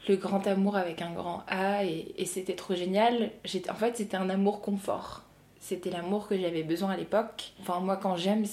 le 0.08 0.16
grand 0.16 0.44
amour 0.48 0.76
avec 0.76 1.02
un 1.02 1.12
grand 1.12 1.44
A, 1.46 1.84
et, 1.84 2.24
c'était 2.26 2.56
trop 2.56 2.74
génial. 2.74 3.30
En 3.70 3.74
fait, 3.74 3.96
c'était 3.96 4.16
un 4.16 4.28
amour 4.28 4.60
confort. 4.60 5.22
C'était 5.60 5.90
l'amour 5.90 6.28
que 6.28 6.38
j'avais 6.38 6.62
besoin 6.62 6.90
à 6.90 6.96
l'époque. 6.96 7.52
Enfin, 7.60 7.80
moi, 7.80 7.96
quand 7.96 8.16
j'aime, 8.16 8.44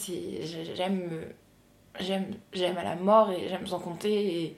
j'aime 0.76 1.26
j'aime 2.00 2.78
à 2.78 2.84
la 2.84 2.96
mort 2.96 3.32
et 3.32 3.48
j'aime 3.48 3.68
sans 3.68 3.80
compter 3.80 4.44
et, 4.44 4.58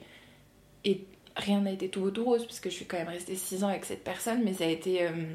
et 0.84 1.04
rien 1.36 1.60
n'a 1.60 1.72
été 1.72 1.88
tout 1.88 2.00
beau 2.00 2.10
tout 2.10 2.24
rose 2.24 2.44
parce 2.44 2.60
que 2.60 2.70
je 2.70 2.74
suis 2.74 2.86
quand 2.86 2.98
même 2.98 3.08
restée 3.08 3.36
6 3.36 3.64
ans 3.64 3.68
avec 3.68 3.84
cette 3.84 4.04
personne, 4.04 4.42
mais 4.44 4.52
ça 4.52 4.64
a 4.64 4.68
été 4.68 5.06
euh, 5.06 5.34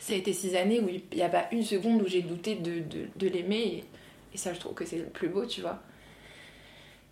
ça 0.00 0.14
a 0.14 0.16
été 0.16 0.32
6 0.32 0.56
années 0.56 0.80
où 0.80 0.88
il 0.88 1.02
n'y 1.14 1.22
a 1.22 1.28
pas 1.28 1.46
une 1.52 1.62
seconde 1.62 2.02
où 2.02 2.06
j'ai 2.06 2.22
douté 2.22 2.54
de, 2.54 2.82
de, 3.16 3.28
l'aimer 3.28 3.84
et, 4.32 4.38
ça 4.38 4.54
je 4.54 4.60
trouve 4.60 4.74
que 4.74 4.84
c'est 4.84 4.98
le 4.98 5.06
plus 5.06 5.28
beau, 5.28 5.46
tu 5.46 5.60
vois. 5.60 5.80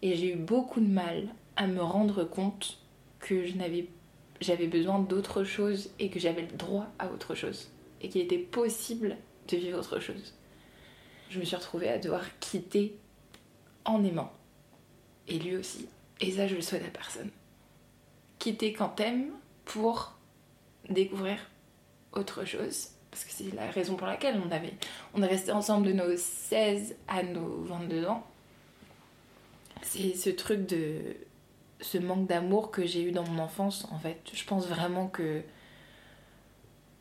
Et 0.03 0.15
j'ai 0.15 0.33
eu 0.33 0.37
beaucoup 0.37 0.81
de 0.81 0.89
mal 0.89 1.29
à 1.57 1.67
me 1.67 1.83
rendre 1.83 2.25
compte 2.25 2.79
que 3.19 3.45
je 3.47 3.55
n'avais 3.57 3.87
j'avais 4.41 4.67
besoin 4.67 4.99
d'autre 5.01 5.45
chose 5.45 5.91
et 5.99 6.11
que 6.11 6.21
j'avais 6.21 6.43
le 6.43 6.57
droit 6.57 6.87
à 6.99 7.11
autre 7.11 7.35
chose 7.35 7.71
et 8.01 8.09
qu'il 8.09 8.23
était 8.23 8.39
possible 8.39 9.17
de 9.49 9.57
vivre 9.57 9.79
autre 9.79 10.01
chose. 10.01 10.35
Je 11.31 11.39
me 11.39 11.45
suis 11.45 11.57
retrouvée 11.57 11.89
à 11.89 11.99
devoir 11.99 12.23
quitter 12.39 12.97
en 13.85 14.05
aimant 14.05 14.33
et 15.29 15.39
lui 15.39 15.57
aussi 15.57 15.89
et 16.21 16.31
ça, 16.33 16.47
je 16.47 16.55
le 16.55 16.63
souhaite 16.63 16.85
à 16.85 16.91
personne. 16.91 17.31
Quitter 18.39 18.73
quand 18.73 18.89
t'aimes 18.89 19.31
pour 19.65 20.15
découvrir 20.89 21.39
autre 22.13 22.45
chose. 22.45 22.89
Parce 23.11 23.25
que 23.25 23.33
c'est 23.33 23.55
la 23.55 23.71
raison 23.71 23.97
pour 23.97 24.07
laquelle 24.07 24.41
on 24.47 24.51
avait. 24.51 24.75
On 25.15 25.23
est 25.23 25.27
resté 25.27 25.53
ensemble 25.53 25.87
de 25.87 25.93
nos 25.93 26.17
16 26.17 26.97
à 27.09 27.23
nos 27.23 27.63
22 27.63 28.07
ans. 28.07 28.27
C'est 29.83 30.15
ce 30.15 30.31
truc 30.31 30.67
de. 30.67 31.17
Ce 31.81 31.99
manque 31.99 32.27
d'amour 32.27 32.71
que 32.71 32.87
j'ai 32.87 33.03
eu 33.03 33.13
dans 33.13 33.25
mon 33.25 33.43
enfance, 33.43 33.87
en 33.91 33.99
fait. 33.99 34.19
Je 34.33 34.45
pense 34.45 34.67
vraiment 34.67 35.09
que. 35.09 35.43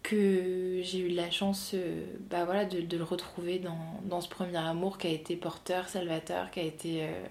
Que 0.05 0.81
j'ai 0.83 0.99
eu 0.99 1.09
la 1.09 1.31
chance 1.31 1.71
euh, 1.73 2.05
bah 2.29 2.45
voilà, 2.45 2.63
de, 2.65 2.81
de 2.81 2.97
le 2.97 3.03
retrouver 3.03 3.57
dans, 3.57 3.99
dans, 4.03 4.21
ce 4.21 4.29
premier 4.29 4.57
amour 4.57 4.99
qui 4.99 5.07
a 5.07 5.09
été 5.09 5.35
porteur, 5.35 5.89
salvateur, 5.89 6.51
qui 6.51 6.59
a 6.59 6.63
été. 6.63 7.03
Euh, 7.03 7.25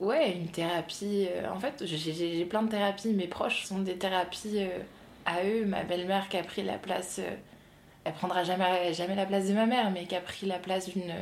Ouais, 0.00 0.32
une 0.32 0.48
thérapie. 0.48 1.28
Euh, 1.30 1.50
en 1.50 1.60
fait, 1.60 1.84
j'ai 1.84 2.44
plein 2.46 2.62
de 2.62 2.70
thérapies. 2.70 3.12
Mes 3.12 3.28
proches 3.28 3.66
sont 3.66 3.80
des 3.80 3.98
thérapies 3.98 4.60
à 5.26 5.44
eux. 5.44 5.66
Ma 5.66 5.84
belle-mère 5.84 6.30
qui 6.30 6.38
a 6.38 6.42
pris 6.42 6.62
la 6.62 6.78
place. 6.78 7.20
Elle 8.04 8.14
prendra 8.14 8.42
jamais, 8.42 8.94
jamais 8.94 9.14
la 9.14 9.26
place 9.26 9.46
de 9.48 9.52
ma 9.52 9.66
mère, 9.66 9.90
mais 9.90 10.06
qui 10.06 10.16
a 10.16 10.22
pris 10.22 10.46
la 10.46 10.58
place 10.58 10.88
d'une 10.88 11.12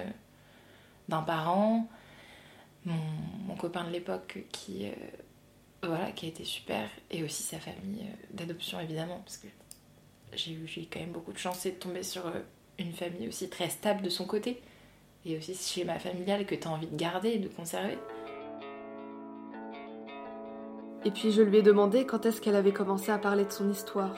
d'un 1.08 1.22
parent. 1.22 1.88
Mon, 2.84 3.56
copain 3.58 3.82
de 3.82 3.90
l'époque 3.90 4.38
qui. 4.52 4.86
Voilà, 5.88 6.12
qui 6.12 6.26
a 6.26 6.28
été 6.28 6.44
super. 6.44 6.88
Et 7.10 7.24
aussi 7.24 7.42
sa 7.42 7.58
famille 7.58 8.06
d'adoption, 8.32 8.80
évidemment, 8.80 9.20
parce 9.24 9.38
que 9.38 9.48
j'ai 10.34 10.52
eu 10.52 10.68
quand 10.92 11.00
même 11.00 11.12
beaucoup 11.12 11.32
de 11.32 11.38
chance 11.38 11.64
de 11.64 11.70
tomber 11.70 12.02
sur 12.02 12.30
une 12.78 12.92
famille 12.92 13.28
aussi 13.28 13.48
très 13.48 13.68
stable 13.68 14.02
de 14.02 14.10
son 14.10 14.24
côté. 14.24 14.60
Et 15.26 15.36
aussi 15.36 15.54
chez 15.54 15.84
ma 15.84 15.98
familiale 15.98 16.46
que 16.46 16.54
tu 16.54 16.66
as 16.68 16.70
envie 16.70 16.86
de 16.86 16.96
garder 16.96 17.30
et 17.30 17.38
de 17.38 17.48
conserver. 17.48 17.98
Et 21.04 21.10
puis 21.10 21.32
je 21.32 21.42
lui 21.42 21.58
ai 21.58 21.62
demandé 21.62 22.06
quand 22.06 22.26
est-ce 22.26 22.40
qu'elle 22.40 22.56
avait 22.56 22.72
commencé 22.72 23.10
à 23.10 23.18
parler 23.18 23.44
de 23.44 23.52
son 23.52 23.70
histoire, 23.70 24.16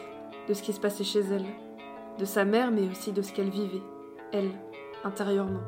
de 0.48 0.54
ce 0.54 0.62
qui 0.62 0.72
se 0.72 0.80
passait 0.80 1.04
chez 1.04 1.20
elle, 1.20 1.44
de 2.18 2.24
sa 2.24 2.44
mère 2.44 2.70
mais 2.70 2.88
aussi 2.88 3.12
de 3.12 3.22
ce 3.22 3.33
qu'elle 3.33 3.50
vivait, 3.50 3.83
elle, 4.33 4.50
intérieurement. 5.04 5.61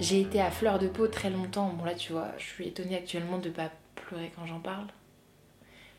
J'ai 0.00 0.20
été 0.20 0.40
à 0.40 0.50
fleur 0.50 0.78
de 0.78 0.88
peau 0.88 1.06
très 1.06 1.30
longtemps. 1.30 1.68
Bon 1.68 1.84
là 1.84 1.94
tu 1.94 2.12
vois, 2.12 2.32
je 2.36 2.44
suis 2.44 2.68
étonnée 2.68 2.96
actuellement 2.96 3.38
de 3.38 3.50
pas 3.50 3.70
pleurer 4.06 4.32
quand 4.34 4.46
j'en 4.46 4.60
parle. 4.60 4.86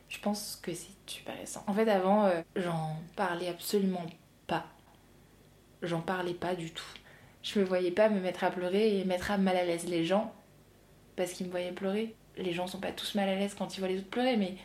Je 0.10 0.20
pense 0.20 0.60
que 0.62 0.74
c'est 0.74 0.92
super 1.08 1.38
récent. 1.38 1.64
En 1.68 1.74
fait 1.74 1.90
avant, 1.90 2.26
euh, 2.26 2.42
j'en 2.56 2.98
parlais 3.16 3.50
absolument 3.50 4.06
pas. 4.48 4.66
J'en 5.82 6.02
parlais 6.02 6.34
pas 6.34 6.56
du 6.56 6.72
tout. 6.72 6.86
Je 7.44 7.60
me 7.60 7.66
voyais 7.66 7.92
pas 7.92 8.10
me 8.10 8.20
mettre 8.20 8.44
à 8.44 8.52
pleurer 8.52 9.00
et 9.00 9.06
mettre 9.06 9.32
à 9.32 9.38
mal 9.38 9.56
à 9.58 9.66
l'aise 9.66 9.88
les 9.88 10.06
gens 10.06 10.34
parce 11.16 11.32
qu'ils 11.34 11.48
me 11.48 11.52
voyaient 11.52 11.72
pleurer 11.72 12.16
les 12.38 12.54
gens 12.54 12.68
sont 12.68 12.80
pas 12.80 12.92
tous 12.92 13.16
mal 13.16 13.30
à 13.30 13.36
l'aise 13.36 13.56
quand 13.58 13.76
ils 13.76 13.80
voient 13.80 13.90
les 13.90 14.00
autres 14.00 14.10
pleurer, 14.10 14.38
mais 14.38 14.56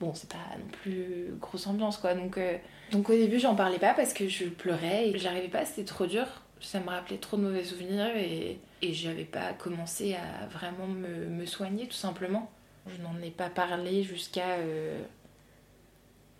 bon, 0.00 0.14
c'est 0.14 0.30
pas 0.30 0.56
non 0.58 0.66
plus 0.82 1.34
grosse 1.40 1.66
ambiance 1.66 1.98
quoi. 1.98 2.14
Donc, 2.14 2.38
euh, 2.38 2.56
donc 2.92 3.08
au 3.10 3.14
début, 3.14 3.38
j'en 3.38 3.54
parlais 3.54 3.78
pas 3.78 3.94
parce 3.94 4.12
que 4.12 4.28
je 4.28 4.44
pleurais 4.46 5.08
et 5.08 5.18
j'arrivais 5.18 5.48
pas, 5.48 5.64
c'était 5.64 5.84
trop 5.84 6.06
dur. 6.06 6.26
Ça 6.60 6.80
me 6.80 6.88
rappelait 6.88 7.18
trop 7.18 7.36
de 7.36 7.42
mauvais 7.42 7.64
souvenirs 7.64 8.16
et, 8.16 8.58
et 8.80 8.92
j'avais 8.94 9.24
pas 9.24 9.52
commencé 9.52 10.14
à 10.14 10.46
vraiment 10.46 10.86
me, 10.86 11.26
me, 11.26 11.46
soigner 11.46 11.86
tout 11.86 11.96
simplement. 11.96 12.50
Je 12.86 13.02
n'en 13.02 13.20
ai 13.22 13.30
pas 13.30 13.50
parlé 13.50 14.02
jusqu'à 14.02 14.58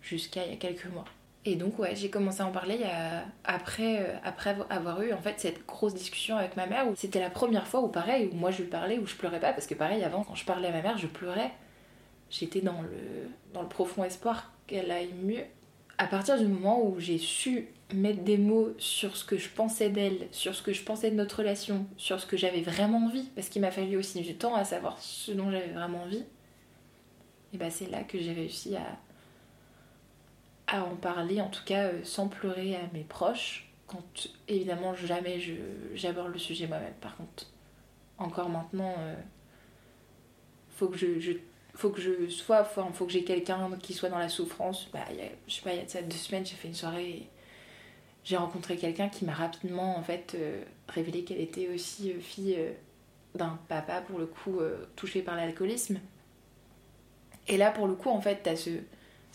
jusqu'à 0.01 0.45
il 0.45 0.51
y 0.51 0.53
a 0.53 0.57
quelques 0.57 0.85
mois. 0.85 1.05
Et 1.45 1.55
donc, 1.55 1.79
ouais, 1.79 1.95
j'ai 1.95 2.09
commencé 2.09 2.41
à 2.41 2.45
en 2.45 2.51
parler 2.51 2.79
après, 3.45 4.01
euh, 4.01 4.15
après 4.25 4.57
avoir 4.69 5.01
eu 5.01 5.13
en 5.13 5.21
fait 5.21 5.35
cette 5.37 5.65
grosse 5.65 5.93
discussion 5.93 6.35
avec 6.35 6.57
ma 6.57 6.65
mère 6.65 6.89
où 6.89 6.95
c'était 6.95 7.21
la 7.21 7.29
première 7.29 7.67
fois 7.67 7.79
où, 7.81 7.87
pareil, 7.87 8.29
où 8.33 8.35
moi 8.35 8.51
je 8.51 8.63
lui 8.63 8.69
parlais, 8.69 8.97
où 8.99 9.07
je 9.07 9.15
pleurais 9.15 9.39
pas, 9.39 9.53
parce 9.53 9.65
que 9.65 9.73
pareil, 9.73 10.03
avant, 10.03 10.25
quand 10.25 10.35
je 10.35 10.43
parlais 10.43 10.67
à 10.67 10.71
ma 10.71 10.81
mère, 10.81 10.97
je 10.97 11.07
pleurais. 11.07 11.51
J'étais 12.29 12.59
dans 12.59 12.81
le, 12.81 13.29
dans 13.53 13.61
le 13.61 13.69
profond 13.69 14.03
espoir 14.03 14.51
qu'elle 14.67 14.91
aille 14.91 15.13
mieux. 15.23 15.43
À 15.97 16.07
partir 16.07 16.37
du 16.37 16.45
moment 16.45 16.85
où 16.85 16.99
j'ai 16.99 17.17
su 17.17 17.69
mettre 17.93 18.23
des 18.23 18.37
mots 18.37 18.73
sur 18.77 19.15
ce 19.15 19.23
que 19.23 19.37
je 19.37 19.47
pensais 19.47 19.89
d'elle, 19.89 20.27
sur 20.31 20.53
ce 20.53 20.61
que 20.61 20.73
je 20.73 20.83
pensais 20.83 21.11
de 21.11 21.15
notre 21.15 21.37
relation, 21.37 21.85
sur 21.95 22.19
ce 22.19 22.25
que 22.25 22.35
j'avais 22.35 22.61
vraiment 22.61 23.05
envie, 23.05 23.29
parce 23.35 23.47
qu'il 23.47 23.61
m'a 23.61 23.71
fallu 23.71 23.95
aussi 23.95 24.19
du 24.19 24.35
temps 24.35 24.55
à 24.55 24.65
savoir 24.65 24.99
ce 24.99 25.31
dont 25.31 25.49
j'avais 25.49 25.71
vraiment 25.71 26.03
envie, 26.03 26.25
et 27.53 27.57
bah 27.57 27.69
c'est 27.69 27.89
là 27.89 28.03
que 28.03 28.19
j'ai 28.19 28.33
réussi 28.33 28.75
à, 28.75 28.97
à 30.67 30.83
en 30.83 30.95
parler, 30.95 31.41
en 31.41 31.49
tout 31.49 31.63
cas 31.65 31.85
euh, 31.85 32.03
sans 32.03 32.27
pleurer 32.27 32.75
à 32.75 32.81
mes 32.93 33.03
proches, 33.03 33.69
quand 33.87 34.27
évidemment 34.47 34.93
jamais 34.95 35.39
j'aborde 35.93 36.33
le 36.33 36.39
sujet 36.39 36.67
moi-même. 36.67 36.93
Par 36.99 37.15
contre, 37.15 37.45
encore 38.17 38.49
maintenant, 38.49 38.93
euh, 38.99 39.15
faut 40.71 40.89
que 40.89 40.97
je, 40.97 41.31
faut 41.73 41.89
que 41.89 42.01
je 42.01 42.27
sois, 42.27 42.65
faut, 42.65 43.05
que 43.05 43.11
j'ai 43.11 43.23
quelqu'un 43.23 43.69
qui 43.81 43.93
soit 43.93 44.09
dans 44.09 44.19
la 44.19 44.29
souffrance. 44.29 44.89
Bah, 44.91 45.05
je 45.47 45.53
sais 45.53 45.61
pas, 45.61 45.73
il 45.73 45.77
y 45.77 45.97
a 45.97 46.01
deux 46.01 46.17
semaines, 46.17 46.45
j'ai 46.45 46.55
fait 46.55 46.67
une 46.67 46.73
soirée 46.73 47.09
et 47.09 47.29
j'ai 48.25 48.35
rencontré 48.35 48.75
quelqu'un 48.75 49.07
qui 49.07 49.23
m'a 49.23 49.33
rapidement 49.33 49.97
en 49.97 50.03
fait 50.03 50.35
euh, 50.35 50.61
révélé 50.89 51.23
qu'elle 51.23 51.39
était 51.39 51.69
aussi 51.69 52.11
fille 52.15 52.59
d'un 53.35 53.57
papa 53.69 54.01
pour 54.01 54.19
le 54.19 54.25
coup 54.25 54.59
touché 54.95 55.21
par 55.21 55.35
l'alcoolisme. 55.35 55.99
Et 57.47 57.57
là 57.57 57.71
pour 57.71 57.87
le 57.87 57.95
coup 57.95 58.09
en 58.09 58.21
fait 58.21 58.41
t'as 58.43 58.55
ce 58.55 58.71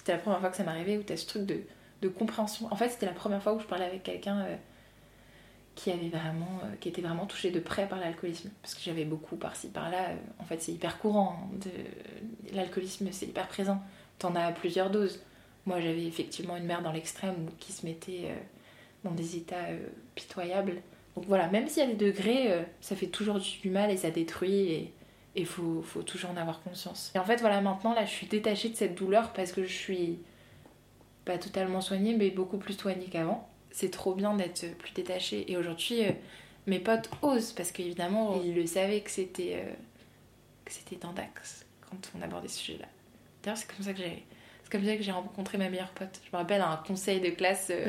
c'était 0.02 0.12
la 0.14 0.18
première 0.18 0.40
fois 0.40 0.50
que 0.50 0.56
ça 0.56 0.64
m'arrivait 0.64 0.96
où 0.96 1.04
tu 1.04 1.12
as 1.12 1.16
ce 1.16 1.26
truc 1.26 1.46
de, 1.46 2.08
compréhension. 2.08 2.66
En 2.72 2.74
fait, 2.74 2.88
c'était 2.88 3.06
la 3.06 3.12
première 3.12 3.40
fois 3.40 3.52
où 3.52 3.60
je 3.60 3.66
parlais 3.66 3.84
avec 3.84 4.02
quelqu'un 4.02 4.40
euh, 4.40 4.56
qui 5.76 5.92
avait 5.92 6.08
vraiment 6.08 6.58
euh, 6.64 6.74
qui 6.80 6.88
était 6.88 7.02
vraiment 7.02 7.26
touché 7.26 7.52
de 7.52 7.60
près 7.60 7.86
par 7.86 8.00
l'alcoolisme. 8.00 8.50
Parce 8.60 8.74
que 8.74 8.80
j'avais 8.82 9.04
beaucoup 9.04 9.36
par-ci 9.36 9.68
par-là 9.68 10.08
euh, 10.08 10.16
en 10.40 10.44
fait 10.44 10.60
c'est 10.60 10.72
hyper 10.72 10.98
courant 10.98 11.38
hein, 11.54 11.70
l'alcoolisme 12.52 13.06
c'est 13.12 13.26
hyper 13.26 13.46
présent. 13.46 13.80
T'en 14.18 14.34
as 14.34 14.50
plusieurs 14.50 14.90
doses. 14.90 15.22
Moi 15.64 15.80
j'avais 15.80 16.04
effectivement 16.04 16.56
une 16.56 16.64
mère 16.64 16.82
dans 16.82 16.90
l'extrême 16.90 17.48
qui 17.60 17.70
se 17.70 17.86
mettait 17.86 18.34
dans 19.04 19.12
des 19.12 19.36
états 19.36 19.68
pitoyables. 20.16 20.82
Donc 21.14 21.26
voilà 21.28 21.46
même 21.46 21.68
s'il 21.68 21.84
y 21.84 21.86
a 21.86 21.94
des 21.94 22.04
degrés 22.06 22.64
ça 22.80 22.96
fait 22.96 23.06
toujours 23.06 23.38
du 23.38 23.70
mal 23.70 23.92
et 23.92 23.96
ça 23.96 24.10
détruit 24.10 24.90
il 25.34 25.46
faut, 25.46 25.82
faut, 25.82 26.02
toujours 26.02 26.30
en 26.30 26.36
avoir 26.36 26.62
conscience. 26.62 27.10
Et 27.14 27.18
en 27.18 27.24
fait, 27.24 27.40
voilà, 27.40 27.60
maintenant, 27.60 27.94
là, 27.94 28.04
je 28.04 28.10
suis 28.10 28.26
détachée 28.26 28.68
de 28.68 28.76
cette 28.76 28.94
douleur 28.94 29.32
parce 29.32 29.52
que 29.52 29.64
je 29.64 29.72
suis 29.72 30.18
pas 31.24 31.38
totalement 31.38 31.80
soignée, 31.80 32.14
mais 32.14 32.30
beaucoup 32.30 32.58
plus 32.58 32.74
soignée 32.74 33.06
qu'avant. 33.06 33.48
C'est 33.70 33.90
trop 33.90 34.14
bien 34.14 34.34
d'être 34.34 34.76
plus 34.78 34.92
détachée. 34.92 35.50
Et 35.50 35.56
aujourd'hui, 35.56 36.04
euh, 36.04 36.12
mes 36.66 36.78
potes 36.78 37.10
osent 37.22 37.52
parce 37.52 37.72
qu'évidemment, 37.72 38.40
ils 38.42 38.54
le 38.54 38.66
savaient 38.66 39.00
que 39.00 39.10
c'était 39.10 39.62
euh, 39.64 39.72
que 40.64 40.72
c'était 40.72 40.96
tendax 40.96 41.64
quand 41.88 41.96
on 42.16 42.22
abordait 42.22 42.48
ce 42.48 42.58
sujet-là. 42.58 42.88
D'ailleurs, 43.42 43.56
c'est 43.56 43.72
comme 43.72 43.84
ça 43.84 43.92
que 43.92 43.98
j'ai 43.98 44.26
comme 44.70 44.84
ça 44.86 44.96
que 44.96 45.02
j'ai 45.02 45.12
rencontré 45.12 45.58
ma 45.58 45.68
meilleure 45.68 45.90
pote. 45.90 46.20
Je 46.24 46.30
me 46.32 46.38
rappelle 46.38 46.62
un 46.62 46.76
conseil 46.86 47.20
de 47.20 47.28
classe. 47.30 47.68
Euh, 47.70 47.88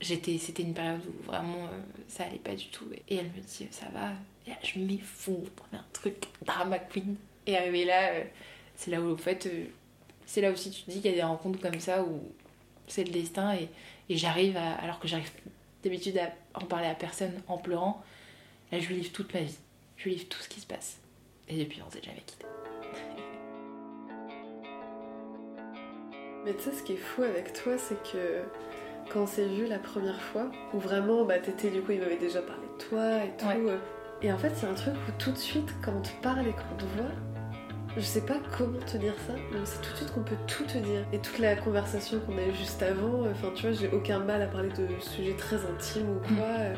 j'étais 0.00 0.38
c'était 0.38 0.62
une 0.62 0.74
période 0.74 1.00
où 1.06 1.22
vraiment 1.24 1.68
ça 2.08 2.24
allait 2.24 2.38
pas 2.38 2.54
du 2.54 2.66
tout 2.68 2.86
et 3.08 3.16
elle 3.16 3.26
me 3.26 3.40
dit 3.40 3.68
ça 3.70 3.86
va 3.94 4.12
et 4.46 4.50
là, 4.50 4.56
je 4.62 4.78
m'effondre, 4.78 5.50
un 5.72 5.84
truc 5.92 6.16
drama 6.44 6.78
queen. 6.78 7.16
Et 7.46 7.56
arrivé 7.56 7.84
là, 7.84 8.10
euh, 8.12 8.24
c'est 8.76 8.90
là 8.90 9.00
où, 9.00 9.12
en 9.12 9.16
fait, 9.16 9.46
euh, 9.46 9.66
c'est 10.26 10.40
là 10.40 10.50
aussi 10.50 10.70
tu 10.70 10.82
te 10.82 10.90
dis 10.90 11.00
qu'il 11.00 11.10
y 11.10 11.14
a 11.14 11.16
des 11.16 11.22
rencontres 11.22 11.60
comme 11.60 11.80
ça 11.80 12.02
où 12.02 12.22
c'est 12.86 13.04
le 13.04 13.10
destin 13.10 13.54
et, 13.54 13.68
et 14.08 14.16
j'arrive 14.16 14.56
à, 14.56 14.72
alors 14.74 14.98
que 14.98 15.08
j'arrive 15.08 15.30
d'habitude 15.82 16.18
à 16.18 16.32
en 16.54 16.64
parler 16.64 16.86
à 16.86 16.94
personne 16.94 17.32
en 17.46 17.58
pleurant, 17.58 18.02
là 18.72 18.78
je 18.78 18.88
lui 18.88 18.96
livre 18.96 19.12
toute 19.12 19.32
ma 19.34 19.40
vie. 19.40 19.56
Je 19.96 20.04
lui 20.04 20.16
livre 20.16 20.28
tout 20.28 20.40
ce 20.40 20.48
qui 20.48 20.60
se 20.60 20.66
passe. 20.66 20.98
Et 21.48 21.58
depuis, 21.58 21.82
on 21.86 21.90
s'est 21.90 22.02
jamais 22.02 22.22
quitté. 22.26 22.46
Mais 26.44 26.54
tu 26.54 26.62
sais, 26.62 26.72
ce 26.72 26.82
qui 26.82 26.92
est 26.92 26.96
fou 26.96 27.22
avec 27.22 27.52
toi, 27.52 27.78
c'est 27.78 28.02
que 28.02 28.42
quand 29.10 29.22
on 29.22 29.26
s'est 29.26 29.46
vu 29.46 29.66
la 29.66 29.78
première 29.78 30.20
fois, 30.20 30.50
où 30.72 30.78
vraiment, 30.78 31.24
bah, 31.24 31.38
t'étais 31.38 31.70
du 31.70 31.80
coup, 31.80 31.92
il 31.92 32.00
m'avait 32.00 32.16
déjà 32.16 32.42
parlé 32.42 32.66
de 32.66 32.84
toi 32.84 33.24
et 33.24 33.30
tout. 33.36 33.68
Euh, 33.68 33.78
et 34.24 34.32
en 34.32 34.38
fait, 34.38 34.52
c'est 34.56 34.66
un 34.66 34.72
truc 34.72 34.94
où 35.06 35.12
tout 35.18 35.32
de 35.32 35.36
suite, 35.36 35.68
quand 35.84 35.92
on 35.94 36.00
te 36.00 36.08
parle 36.22 36.46
et 36.46 36.52
qu'on 36.52 36.76
te 36.78 36.84
voit, 36.96 37.12
je 37.94 38.00
sais 38.00 38.22
pas 38.22 38.38
comment 38.56 38.78
te 38.78 38.96
dire 38.96 39.12
ça, 39.26 39.34
mais 39.52 39.58
c'est 39.64 39.82
tout 39.82 39.92
de 39.92 39.96
suite 39.96 40.12
qu'on 40.14 40.22
peut 40.22 40.38
tout 40.46 40.64
te 40.64 40.78
dire. 40.78 41.04
Et 41.12 41.18
toute 41.18 41.38
la 41.38 41.54
conversation 41.56 42.18
qu'on 42.20 42.38
a 42.38 42.40
eue 42.40 42.54
juste 42.54 42.82
avant, 42.82 43.26
enfin 43.30 43.48
tu 43.54 43.66
vois, 43.66 43.72
j'ai 43.72 43.90
aucun 43.90 44.20
mal 44.20 44.40
à 44.40 44.46
parler 44.46 44.70
de 44.70 44.88
sujets 44.98 45.34
très 45.36 45.56
intimes 45.56 46.08
ou 46.08 46.34
quoi. 46.34 46.46
Mm. 46.46 46.76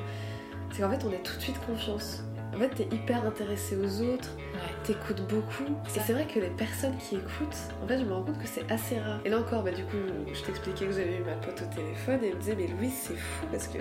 C'est 0.72 0.82
qu'en 0.82 0.90
fait, 0.90 1.06
on 1.06 1.12
a 1.12 1.18
tout 1.18 1.36
de 1.36 1.40
suite 1.40 1.58
confiance. 1.64 2.24
En 2.52 2.58
fait, 2.58 2.70
t'es 2.70 2.88
hyper 2.92 3.24
intéressé 3.24 3.76
aux 3.76 4.02
autres, 4.02 4.30
t'écoutes 4.82 5.22
beaucoup. 5.28 5.70
Et 5.94 6.00
c'est 6.00 6.14
vrai 6.14 6.26
que 6.26 6.40
les 6.40 6.50
personnes 6.50 6.96
qui 6.96 7.14
écoutent, 7.14 7.56
en 7.84 7.86
fait, 7.86 7.98
je 8.00 8.04
me 8.04 8.12
rends 8.12 8.24
compte 8.24 8.38
que 8.38 8.48
c'est 8.48 8.68
assez 8.72 8.98
rare. 8.98 9.20
Et 9.24 9.28
là 9.28 9.38
encore, 9.38 9.62
bah, 9.62 9.70
du 9.70 9.84
coup, 9.84 9.98
je 10.32 10.42
t'expliquais 10.42 10.86
que 10.86 10.92
j'avais 10.92 11.18
eu 11.18 11.24
ma 11.24 11.34
pote 11.34 11.62
au 11.62 11.74
téléphone 11.74 12.24
et 12.24 12.28
elle 12.28 12.34
me 12.34 12.40
disait, 12.40 12.56
mais 12.56 12.66
Louise, 12.66 12.92
c'est 12.92 13.16
fou 13.16 13.46
parce 13.52 13.68
que 13.68 13.78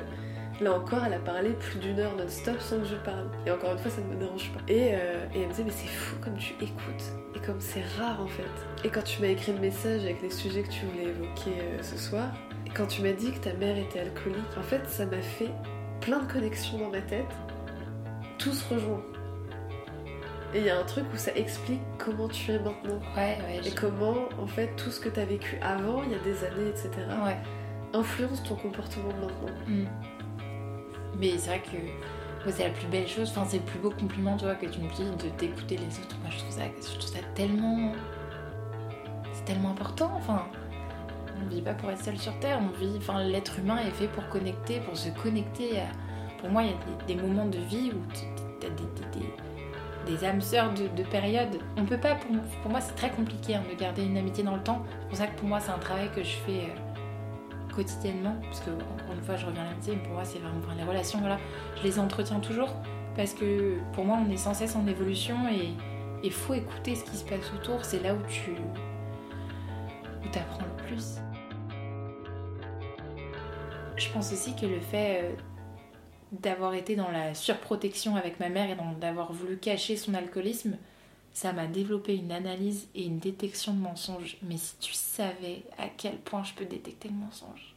Là 0.62 0.74
encore, 0.74 1.04
elle 1.06 1.14
a 1.14 1.20
parlé 1.20 1.50
plus 1.50 1.80
d'une 1.80 2.00
heure 2.00 2.16
non-stop 2.16 2.60
sans 2.62 2.80
que 2.80 2.86
je 2.86 2.96
parle. 2.96 3.28
Et 3.46 3.52
encore 3.52 3.74
une 3.74 3.78
fois, 3.78 3.92
ça 3.92 4.02
ne 4.02 4.08
me 4.08 4.16
dérange 4.16 4.52
pas. 4.54 4.62
Et, 4.70 4.92
euh, 4.94 5.26
elle 5.34 5.42
me 5.42 5.50
disait, 5.50 5.64
mais 5.66 5.72
c'est 5.72 5.88
fou 5.88 6.16
comme 6.24 6.38
tu 6.38 6.54
écoutes. 6.62 7.04
Et 7.36 7.40
comme 7.40 7.60
c'est 7.60 7.84
rare 8.00 8.22
en 8.22 8.28
fait. 8.28 8.44
Et 8.86 8.90
quand 8.90 9.04
tu 9.04 9.22
m'as 9.22 9.28
écrit 9.28 9.52
le 9.52 9.60
message 9.60 10.04
avec 10.04 10.22
les 10.22 10.30
sujets 10.30 10.64
que 10.64 10.70
tu 10.72 10.86
voulais 10.86 11.10
évoquer 11.10 11.52
euh, 11.62 11.84
ce 11.84 11.98
soir, 11.98 12.30
et 12.66 12.70
quand 12.70 12.88
tu 12.88 13.02
m'as 13.02 13.12
dit 13.12 13.34
que 13.34 13.40
ta 13.40 13.54
mère 13.54 13.78
était 13.78 14.00
alcoolique, 14.00 14.58
en 14.58 14.64
fait, 14.64 14.88
ça 14.88 15.06
m'a 15.06 15.22
fait 15.22 15.52
plein 16.00 16.20
de 16.20 16.32
connexions 16.32 16.78
dans 16.78 16.90
ma 16.90 17.02
tête. 17.02 17.26
Tout 18.38 18.54
se 18.54 18.74
rejoint. 18.74 19.04
Et 20.54 20.60
il 20.60 20.66
y 20.66 20.70
a 20.70 20.80
un 20.80 20.84
truc 20.84 21.04
où 21.14 21.18
ça 21.18 21.32
explique 21.36 21.82
comment 21.98 22.30
tu 22.30 22.52
es 22.52 22.60
maintenant. 22.60 23.02
Ouais, 23.18 23.38
ouais. 23.46 23.62
Et 23.66 23.72
comment, 23.72 24.30
en 24.40 24.48
fait, 24.48 24.74
tout 24.78 24.90
ce 24.90 25.02
que 25.02 25.10
tu 25.10 25.20
as 25.20 25.26
vécu 25.26 25.58
avant, 25.62 26.02
il 26.04 26.12
y 26.12 26.16
a 26.16 26.20
des 26.20 26.46
années, 26.46 26.70
etc., 26.70 26.90
ouais. 27.26 27.36
influence 27.94 28.42
ton 28.44 28.56
comportement 28.56 29.10
maintenant. 29.20 29.54
Mm. 29.68 29.86
Mais 31.20 31.38
c'est 31.38 31.50
vrai 31.50 31.62
que 31.62 32.52
c'est 32.52 32.64
la 32.64 32.70
plus 32.70 32.88
belle 32.88 33.08
chose, 33.08 33.30
enfin 33.30 33.46
c'est 33.48 33.58
le 33.58 33.64
plus 33.64 33.80
beau 33.80 33.90
compliment 33.90 34.38
tu 34.38 34.46
que 34.46 34.72
tu 34.72 34.80
me 34.80 34.90
dis 34.94 35.04
de 35.04 35.30
t'écouter 35.30 35.78
les 35.78 36.00
autres. 36.00 36.18
Moi 36.22 36.30
je 36.30 36.38
trouve 36.40 36.52
ça, 36.52 36.62
je 36.76 36.98
trouve 36.98 37.02
ça 37.02 37.20
tellement. 37.34 37.94
C'est 39.34 39.46
tellement 39.46 39.72
important. 39.72 40.12
Enfin, 40.16 40.44
on 41.44 41.50
vit 41.50 41.62
pas 41.62 41.74
pour 41.74 41.92
être 41.92 42.04
seul 42.04 42.18
sur 42.18 42.38
Terre, 42.40 42.60
on 42.62 42.78
vit. 42.80 42.96
Enfin, 42.98 43.24
l'être 43.24 43.60
humain 43.60 43.78
est 43.78 43.92
fait 43.92 44.08
pour 44.08 44.28
connecter, 44.30 44.80
pour 44.80 44.98
se 44.98 45.10
connecter. 45.10 45.82
Pour 46.40 46.50
moi, 46.50 46.64
il 46.64 46.70
y 46.70 46.74
a 46.74 47.06
des, 47.08 47.16
moments 47.16 47.46
de 47.46 47.58
vie 47.58 47.92
où 47.92 48.14
tu 48.14 48.66
as 48.66 48.70
des, 48.70 50.12
des, 50.12 50.26
âmes 50.26 50.42
sœurs 50.42 50.74
de, 50.74 50.88
de, 50.96 51.08
période. 51.08 51.58
On 51.78 51.86
peut 51.86 51.98
pas, 51.98 52.16
pour, 52.16 52.72
moi, 52.72 52.82
c'est 52.82 52.96
très 52.96 53.10
compliqué 53.10 53.56
hein, 53.56 53.64
de 53.70 53.80
garder 53.80 54.04
une 54.04 54.18
amitié 54.18 54.44
dans 54.44 54.56
le 54.56 54.64
temps. 54.64 54.84
C'est 55.02 55.08
pour 55.08 55.18
ça 55.18 55.28
que 55.28 55.40
pour 55.40 55.48
moi, 55.48 55.60
c'est 55.60 55.72
un 55.72 55.80
travail 55.80 56.10
que 56.16 56.24
je 56.24 56.36
fais. 56.46 56.74
Quotidiennement, 57.76 58.36
parce 58.42 58.62
que 58.62 58.70
encore 58.70 59.14
une 59.14 59.22
fois 59.22 59.36
je 59.36 59.46
reviens 59.46 59.64
à 59.64 59.66
l'amitié, 59.66 59.96
mais 59.98 60.04
pour 60.04 60.14
moi 60.14 60.24
c'est 60.24 60.40
vraiment 60.40 60.62
les 60.78 60.84
relations, 60.84 61.20
voilà, 61.20 61.38
je 61.78 61.84
les 61.84 62.00
entretiens 62.00 62.40
toujours 62.40 62.74
parce 63.18 63.34
que 63.34 63.78
pour 63.92 64.06
moi 64.06 64.18
on 64.26 64.32
est 64.32 64.38
sans 64.38 64.54
cesse 64.54 64.78
en 64.78 64.88
évolution 64.88 65.36
et 65.50 65.74
il 66.24 66.32
faut 66.32 66.54
écouter 66.54 66.96
ce 66.96 67.04
qui 67.04 67.18
se 67.18 67.26
passe 67.26 67.54
autour, 67.54 67.84
c'est 67.84 68.02
là 68.02 68.14
où 68.14 68.22
tu 68.30 68.52
où 68.52 70.38
apprends 70.38 70.66
le 70.66 70.84
plus. 70.86 71.18
Je 73.98 74.10
pense 74.12 74.32
aussi 74.32 74.56
que 74.56 74.66
le 74.66 74.80
fait 74.80 75.22
euh, 75.24 75.36
d'avoir 76.32 76.74
été 76.74 76.96
dans 76.96 77.12
la 77.12 77.34
surprotection 77.34 78.16
avec 78.16 78.40
ma 78.40 78.50
mère 78.50 78.70
et 78.70 78.78
d'avoir 79.00 79.32
voulu 79.32 79.58
cacher 79.58 79.96
son 79.98 80.14
alcoolisme, 80.14 80.78
ça 81.36 81.52
m'a 81.52 81.68
développé 81.68 82.16
une 82.16 82.32
analyse 82.32 82.88
et 82.96 83.04
une 83.04 83.20
détection 83.20 83.74
de 83.74 83.80
mensonges. 83.80 84.38
Mais 84.42 84.56
si 84.56 84.78
tu 84.80 84.94
savais 84.94 85.64
à 85.78 85.90
quel 85.90 86.18
point 86.18 86.46
je 86.46 86.54
peux 86.54 86.64
détecter 86.64 87.10
le 87.10 87.16
mensonge, 87.16 87.76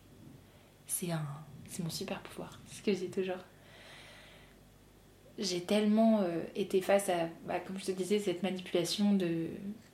c'est 0.87 1.11
un, 1.11 1.27
c'est 1.69 1.83
mon 1.83 1.91
super 1.91 2.23
pouvoir. 2.23 2.57
C'est 2.67 2.77
ce 2.77 2.83
que 2.83 2.95
j'ai 2.95 3.11
toujours. 3.11 3.43
J'ai 5.39 5.63
tellement 5.63 6.21
euh, 6.21 6.41
été 6.55 6.81
face 6.81 7.09
à, 7.09 7.29
bah, 7.49 7.59
comme 7.59 7.81
je 7.81 7.87
te 7.87 7.91
disais, 7.91 8.21
cette 8.21 8.45
manipulation 8.45 9.13
de, 9.15 9.49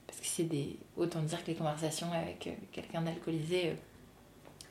parce 0.05 0.19
que 0.19 0.27
c'est 0.27 0.43
des, 0.43 0.77
autant 0.95 1.21
dire 1.23 1.43
que 1.43 1.47
les 1.47 1.55
conversations 1.55 2.11
avec 2.13 2.45
euh, 2.45 2.51
quelqu'un 2.71 3.01
d'alcoolisé, 3.01 3.69
euh, 3.69 3.73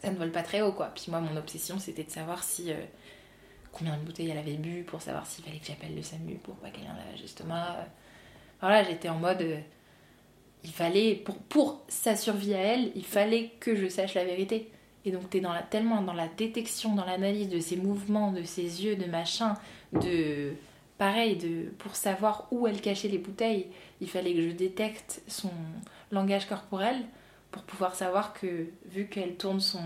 ça 0.02 0.12
ne 0.12 0.16
vole 0.16 0.30
pas 0.30 0.44
très 0.44 0.62
haut 0.62 0.72
quoi. 0.72 0.92
Puis 0.94 1.06
moi, 1.08 1.20
mon 1.20 1.36
obsession, 1.36 1.80
c'était 1.80 2.04
de 2.04 2.10
savoir 2.10 2.44
si 2.44 2.70
combien 3.72 3.96
de 3.96 4.02
bouteilles 4.04 4.30
elle 4.30 4.38
avait 4.38 4.54
bu 4.54 4.84
pour 4.84 5.02
savoir 5.02 5.26
s'il 5.26 5.44
fallait 5.44 5.58
que 5.58 5.66
j'appelle 5.66 5.96
le 5.96 6.02
SAMU 6.02 6.36
pour 6.36 6.54
pas 6.56 6.70
qu'elle 6.70 6.84
ait 6.84 6.88
un 6.88 6.96
lavage 6.96 7.22
d'estomac 7.22 7.88
voilà, 8.60 8.82
j'étais 8.84 9.08
en 9.08 9.18
mode. 9.18 9.42
Euh, 9.42 9.60
il 10.64 10.70
fallait, 10.70 11.14
pour, 11.14 11.36
pour 11.36 11.82
sa 11.88 12.16
survie 12.16 12.54
à 12.54 12.58
elle, 12.58 12.90
il 12.94 13.04
fallait 13.04 13.50
que 13.60 13.76
je 13.76 13.86
sache 13.88 14.14
la 14.14 14.24
vérité. 14.24 14.70
Et 15.04 15.10
donc, 15.10 15.28
t'es 15.28 15.40
dans 15.40 15.52
la, 15.52 15.62
tellement 15.62 16.00
dans 16.00 16.14
la 16.14 16.28
détection, 16.28 16.94
dans 16.94 17.04
l'analyse 17.04 17.50
de 17.50 17.60
ses 17.60 17.76
mouvements, 17.76 18.32
de 18.32 18.42
ses 18.42 18.82
yeux, 18.84 18.96
de 18.96 19.04
machin, 19.04 19.54
de, 19.92 20.54
pareil, 20.96 21.36
de, 21.36 21.70
pour 21.78 21.94
savoir 21.96 22.48
où 22.50 22.66
elle 22.66 22.80
cachait 22.80 23.08
les 23.08 23.18
bouteilles, 23.18 23.66
il 24.00 24.08
fallait 24.08 24.32
que 24.32 24.42
je 24.48 24.54
détecte 24.54 25.22
son 25.28 25.50
langage 26.10 26.46
corporel 26.46 26.96
pour 27.50 27.62
pouvoir 27.62 27.94
savoir 27.94 28.32
que, 28.32 28.68
vu 28.86 29.06
qu'elle 29.06 29.36
tourne 29.36 29.60
son, 29.60 29.82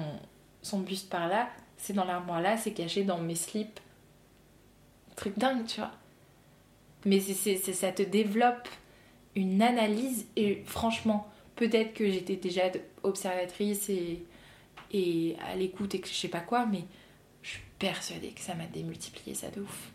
son 0.62 0.78
buste 0.78 1.10
par 1.10 1.26
là, 1.26 1.48
c'est 1.76 1.92
dans 1.92 2.04
l'armoire 2.04 2.40
là, 2.40 2.56
c'est 2.56 2.72
caché 2.72 3.02
dans 3.02 3.18
mes 3.18 3.34
slips. 3.34 3.80
Truc 5.16 5.36
dingue, 5.36 5.66
tu 5.66 5.80
vois. 5.80 5.90
Mais 7.04 7.20
c'est, 7.20 7.56
ça 7.56 7.92
te 7.92 8.02
développe 8.02 8.68
une 9.34 9.62
analyse 9.62 10.26
et 10.36 10.62
franchement, 10.64 11.28
peut-être 11.56 11.94
que 11.94 12.10
j'étais 12.10 12.36
déjà 12.36 12.62
observatrice 13.02 13.90
et, 13.90 15.36
à 15.46 15.54
l'écoute 15.54 15.94
et 15.94 16.00
que 16.00 16.08
je 16.08 16.14
sais 16.14 16.28
pas 16.28 16.40
quoi, 16.40 16.66
mais 16.66 16.84
je 17.42 17.50
suis 17.50 17.62
persuadée 17.78 18.30
que 18.30 18.40
ça 18.40 18.54
m'a 18.54 18.66
démultiplié 18.66 19.34
ça 19.34 19.48
de 19.50 19.60
ouf. 19.60 19.92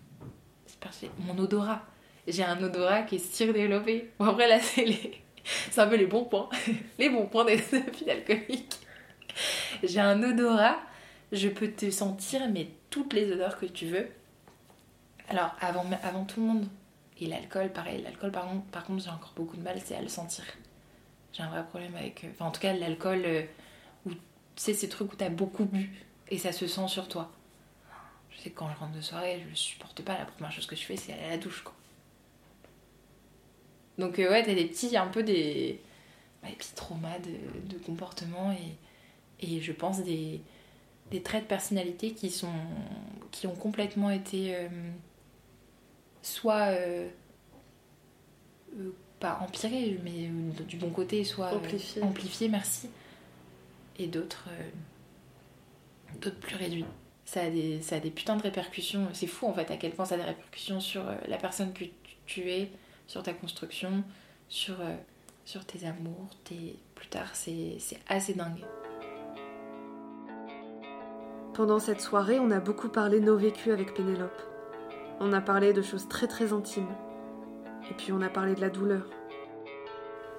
Mon 1.20 1.38
odorat. 1.38 1.84
J'ai 2.28 2.43
un 2.43 2.62
odorat 2.62 3.04
qui 3.04 3.16
est 3.16 3.34
surdéveloppé. 3.36 4.12
Bon, 4.20 4.26
après, 4.26 4.47
là, 4.47 4.60
c'est 4.60 4.86
les... 4.86 5.22
Un 5.76 5.88
peu 5.88 5.95
les 5.95 6.06
bons 6.06 6.24
points. 6.24 6.49
les 6.99 7.10
bons 7.10 7.26
points 7.26 7.45
des 7.45 7.58
filles 7.93 8.12
alcooliques. 8.12 8.80
J'ai 9.84 9.99
un 9.99 10.22
odorat. 10.24 10.78
Je 11.32 11.49
peux 11.49 11.72
te 11.72 11.89
sentir, 11.89 12.41
mais 12.49 12.68
toutes 12.89 13.14
les 13.14 13.32
odeurs 13.32 13.58
que 13.60 13.66
tu 13.66 13.88
veux. 13.88 14.08
Alors, 15.30 15.56
avant, 15.60 15.86
avant 16.04 16.26
tout 16.26 16.39
le 16.39 16.47
monde. 16.47 16.68
Et 17.20 17.28
l'alcool, 17.28 17.72
pareil. 17.72 18.01
L'alcool, 18.01 18.32
par 18.32 18.86
contre, 18.86 19.03
j'ai 19.03 19.09
encore 19.09 19.34
beaucoup 19.36 19.57
de 19.57 19.61
mal, 19.61 19.80
c'est 19.84 19.95
à 19.95 20.01
le 20.01 20.07
sentir. 20.07 20.43
J'ai 21.32 21.43
un 21.43 21.49
vrai 21.49 21.66
problème 21.66 21.95
avec. 21.95 22.24
Euh, 22.24 22.30
enfin, 22.32 22.45
en 22.45 22.51
tout 22.51 22.61
cas, 22.61 22.74
l'alcool, 22.74 23.24
euh, 23.26 23.43
où 24.05 24.11
tu 24.11 24.18
sais, 24.55 24.74
ces 24.74 24.89
trucs 24.89 25.11
où 25.11 25.16
t'as 25.16 25.30
beaucoup 25.30 25.66
bu 25.66 25.89
et 26.30 26.38
ça 26.38 26.51
se 26.51 26.68
sent 26.68 26.88
sur 26.88 27.07
toi. 27.07 27.32
Je 28.30 28.39
sais 28.39 28.49
que 28.49 28.57
quand 28.57 28.70
je 28.70 28.78
rentre 28.78 28.93
de 28.93 29.01
soirée, 29.01 29.43
je 29.49 29.55
supporte 29.55 30.01
pas. 30.03 30.18
La 30.18 30.26
première 30.26 30.51
chose 30.51 30.66
que 30.66 30.76
je 30.76 30.84
fais, 30.84 30.97
c'est 30.97 31.14
aller 31.14 31.24
à 31.24 31.30
la 31.32 31.38
douche, 31.38 31.64
quoi. 31.64 31.74
Donc, 33.97 34.18
euh, 34.18 34.30
ouais, 34.30 34.43
t'as 34.43 34.55
des 34.55 34.66
petits, 34.66 34.95
un 34.97 35.07
peu 35.07 35.22
des, 35.22 35.80
bah, 36.41 36.49
des 36.49 36.55
petits 36.55 36.74
traumas 36.74 37.20
de, 37.20 37.74
de 37.74 37.78
comportement 37.80 38.51
et, 38.51 39.45
et, 39.45 39.61
je 39.61 39.72
pense 39.72 40.03
des, 40.03 40.41
des, 41.11 41.22
traits 41.22 41.43
de 41.43 41.47
personnalité 41.47 42.14
qui, 42.14 42.32
sont, 42.32 42.53
qui 43.32 43.45
ont 43.45 43.55
complètement 43.55 44.09
été 44.09 44.68
soit 46.24 46.74
pas 49.24 49.39
empiré, 49.41 49.97
mais 50.03 50.28
euh, 50.28 50.63
du 50.67 50.76
bon 50.76 50.89
côté, 50.89 51.24
soit 51.24 51.53
amplifié, 51.53 52.03
amplifié 52.03 52.49
merci. 52.49 52.89
Et 53.97 54.07
d'autres, 54.07 54.49
euh, 54.49 54.69
d'autres 56.19 56.39
plus 56.39 56.57
réduits. 56.57 56.86
Ça 57.24 57.43
a, 57.43 57.49
des, 57.49 57.82
ça 57.82 57.95
a 57.95 57.99
des 57.99 58.11
putains 58.11 58.36
de 58.36 58.41
répercussions. 58.41 59.07
C'est 59.13 59.28
fou 59.28 59.47
en 59.47 59.53
fait 59.53 59.71
à 59.71 59.78
quel 59.78 59.91
point 59.91 60.03
ça 60.03 60.15
a 60.15 60.17
des 60.17 60.26
répercussions 60.26 60.82
sur 60.82 61.07
euh, 61.07 61.15
la 61.30 61.38
personne 61.38 61.71
que 61.71 61.86
tu 62.26 62.51
es, 62.51 62.69
sur 63.07 63.24
ta 63.24 63.34
construction, 63.34 64.03
sur, 64.49 64.76
sur 65.45 65.63
tes 65.65 65.86
amours, 65.86 66.28
tes... 66.43 66.76
plus 66.93 67.07
tard. 67.07 67.30
C'est, 67.34 67.78
c'est 67.80 67.99
assez 68.09 68.34
dingue. 68.34 68.59
Pendant 71.53 71.80
cette 71.80 72.01
soirée, 72.01 72.39
on 72.39 72.51
a 72.51 72.59
beaucoup 72.59 72.89
parlé 72.89 73.21
de 73.21 73.26
nos 73.26 73.38
vécus 73.38 73.71
avec 73.71 73.93
Pénélope. 73.93 74.53
On 75.20 75.32
a 75.34 75.41
parlé 75.41 75.74
de 75.74 75.82
choses 75.82 76.07
très 76.07 76.28
très 76.28 76.53
intimes. 76.53 76.93
Et 77.89 77.93
puis 77.93 78.11
on 78.11 78.22
a 78.22 78.30
parlé 78.30 78.55
de 78.55 78.61
la 78.61 78.70
douleur. 78.70 79.07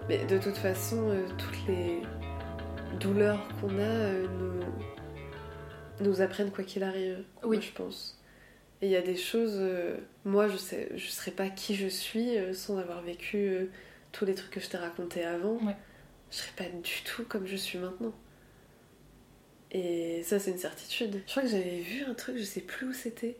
Mais 0.08 0.24
de 0.26 0.38
toute 0.38 0.56
façon, 0.56 1.08
euh, 1.08 1.26
toutes 1.38 1.66
les 1.66 2.02
douleurs 3.00 3.40
qu'on 3.60 3.78
a 3.78 3.82
euh, 3.82 4.26
nous, 6.00 6.04
nous 6.04 6.20
apprennent 6.20 6.50
quoi 6.50 6.64
qu'il 6.64 6.82
arrive. 6.82 7.24
Oui. 7.42 7.60
je 7.60 7.72
pense. 7.72 8.20
Et 8.82 8.86
il 8.86 8.92
y 8.92 8.96
a 8.96 9.02
des 9.02 9.16
choses. 9.16 9.56
Euh, 9.56 9.96
moi, 10.24 10.48
je 10.48 10.56
sais, 10.56 10.90
je 10.94 11.08
serais 11.08 11.30
pas 11.30 11.48
qui 11.48 11.74
je 11.74 11.86
suis 11.86 12.36
sans 12.54 12.78
avoir 12.78 13.02
vécu 13.02 13.70
tous 14.12 14.24
les 14.24 14.34
trucs 14.34 14.50
que 14.50 14.60
je 14.60 14.68
t'ai 14.68 14.76
racontés 14.76 15.24
avant. 15.24 15.54
Ouais. 15.64 15.76
Je 16.30 16.36
serais 16.36 16.52
pas 16.56 16.64
du 16.64 17.02
tout 17.04 17.24
comme 17.24 17.46
je 17.46 17.56
suis 17.56 17.78
maintenant. 17.78 18.12
Et 19.70 20.22
ça, 20.22 20.38
c'est 20.38 20.50
une 20.50 20.58
certitude. 20.58 21.22
Je 21.26 21.30
crois 21.30 21.42
que 21.42 21.48
j'avais 21.48 21.80
vu 21.80 22.04
un 22.04 22.14
truc, 22.14 22.36
je 22.36 22.44
sais 22.44 22.60
plus 22.60 22.88
où 22.88 22.92
c'était 22.92 23.36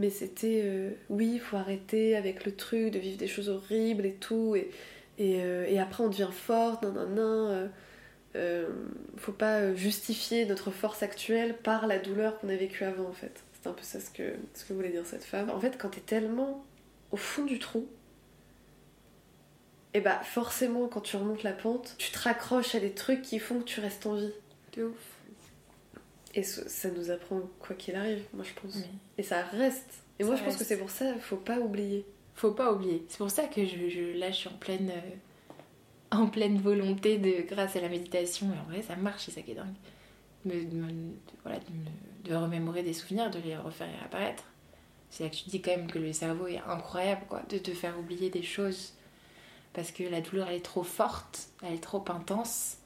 mais 0.00 0.10
c'était 0.10 0.62
euh, 0.64 0.90
oui, 1.10 1.32
il 1.34 1.40
faut 1.40 1.56
arrêter 1.56 2.16
avec 2.16 2.44
le 2.44 2.56
truc 2.56 2.90
de 2.90 2.98
vivre 2.98 3.18
des 3.18 3.28
choses 3.28 3.50
horribles 3.50 4.06
et 4.06 4.14
tout, 4.14 4.56
et, 4.56 4.70
et, 5.18 5.42
euh, 5.42 5.66
et 5.68 5.78
après 5.78 6.02
on 6.02 6.08
devient 6.08 6.30
forte, 6.32 6.82
nan 6.82 6.94
nan 6.94 7.14
nan. 7.14 7.70
Euh, 8.36 8.68
faut 9.16 9.32
pas 9.32 9.74
justifier 9.74 10.46
notre 10.46 10.70
force 10.70 11.02
actuelle 11.02 11.56
par 11.56 11.86
la 11.88 11.98
douleur 11.98 12.38
qu'on 12.38 12.48
a 12.48 12.56
vécue 12.56 12.84
avant 12.84 13.08
en 13.08 13.12
fait. 13.12 13.42
C'est 13.52 13.68
un 13.68 13.72
peu 13.72 13.82
ça 13.82 14.00
ce 14.00 14.10
que, 14.10 14.34
ce 14.54 14.64
que 14.64 14.72
voulait 14.72 14.90
dire 14.90 15.04
cette 15.04 15.24
femme. 15.24 15.50
En 15.50 15.60
fait, 15.60 15.76
quand 15.76 15.90
t'es 15.90 16.00
tellement 16.00 16.64
au 17.10 17.16
fond 17.16 17.44
du 17.44 17.58
trou, 17.58 17.88
et 19.92 19.98
eh 19.98 20.00
bah 20.00 20.20
forcément 20.22 20.86
quand 20.86 21.00
tu 21.00 21.16
remontes 21.16 21.42
la 21.42 21.52
pente, 21.52 21.96
tu 21.98 22.12
te 22.12 22.18
raccroches 22.20 22.76
à 22.76 22.80
des 22.80 22.92
trucs 22.92 23.22
qui 23.22 23.40
font 23.40 23.58
que 23.58 23.64
tu 23.64 23.80
restes 23.80 24.06
en 24.06 24.14
vie. 24.14 24.32
De 24.76 24.84
ouf. 24.84 25.19
Et 26.34 26.42
ça 26.42 26.90
nous 26.90 27.10
apprend 27.10 27.40
quoi 27.58 27.74
qu'il 27.74 27.96
arrive, 27.96 28.22
moi 28.32 28.44
je 28.44 28.60
pense. 28.60 28.78
Et 29.18 29.22
ça 29.22 29.42
reste. 29.42 30.02
Et 30.18 30.24
moi 30.24 30.36
je 30.36 30.44
pense 30.44 30.56
que 30.56 30.64
c'est 30.64 30.78
pour 30.78 30.90
ça, 30.90 31.14
faut 31.18 31.36
pas 31.36 31.58
oublier. 31.58 32.06
Faut 32.34 32.52
pas 32.52 32.72
oublier. 32.72 33.04
C'est 33.08 33.18
pour 33.18 33.30
ça 33.30 33.44
que 33.44 33.64
je, 33.64 33.88
je, 33.88 34.16
là 34.16 34.30
je 34.30 34.36
suis 34.36 34.48
en 34.48 34.56
pleine, 34.56 34.90
euh, 34.90 36.16
en 36.16 36.28
pleine 36.28 36.58
volonté 36.58 37.18
de, 37.18 37.42
grâce 37.48 37.74
à 37.74 37.80
la 37.80 37.88
méditation, 37.88 38.46
et 38.46 38.58
en 38.58 38.70
vrai 38.70 38.82
ça 38.82 38.96
marche, 38.96 39.24
c'est 39.24 39.32
ça 39.32 39.42
qui 39.42 39.52
est 39.52 39.56
dingue. 39.56 39.74
De, 40.44 40.64
voilà, 41.42 41.58
de, 42.24 42.34
remémorer 42.34 42.82
des 42.82 42.94
souvenirs, 42.94 43.30
de 43.30 43.40
les 43.40 43.56
refaire 43.56 43.88
apparaître. 44.04 44.44
C'est 45.10 45.24
là 45.24 45.30
que 45.30 45.34
tu 45.34 45.50
dis 45.50 45.60
quand 45.60 45.72
même 45.72 45.90
que 45.90 45.98
le 45.98 46.12
cerveau 46.12 46.46
est 46.46 46.58
incroyable, 46.58 47.22
quoi, 47.28 47.42
de 47.48 47.58
te 47.58 47.72
faire 47.72 47.98
oublier 47.98 48.30
des 48.30 48.42
choses. 48.42 48.94
Parce 49.72 49.90
que 49.90 50.04
la 50.04 50.20
douleur 50.20 50.48
elle 50.48 50.56
est 50.56 50.64
trop 50.64 50.84
forte, 50.84 51.48
elle 51.62 51.74
est 51.74 51.82
trop 51.82 52.04
intense. 52.08 52.76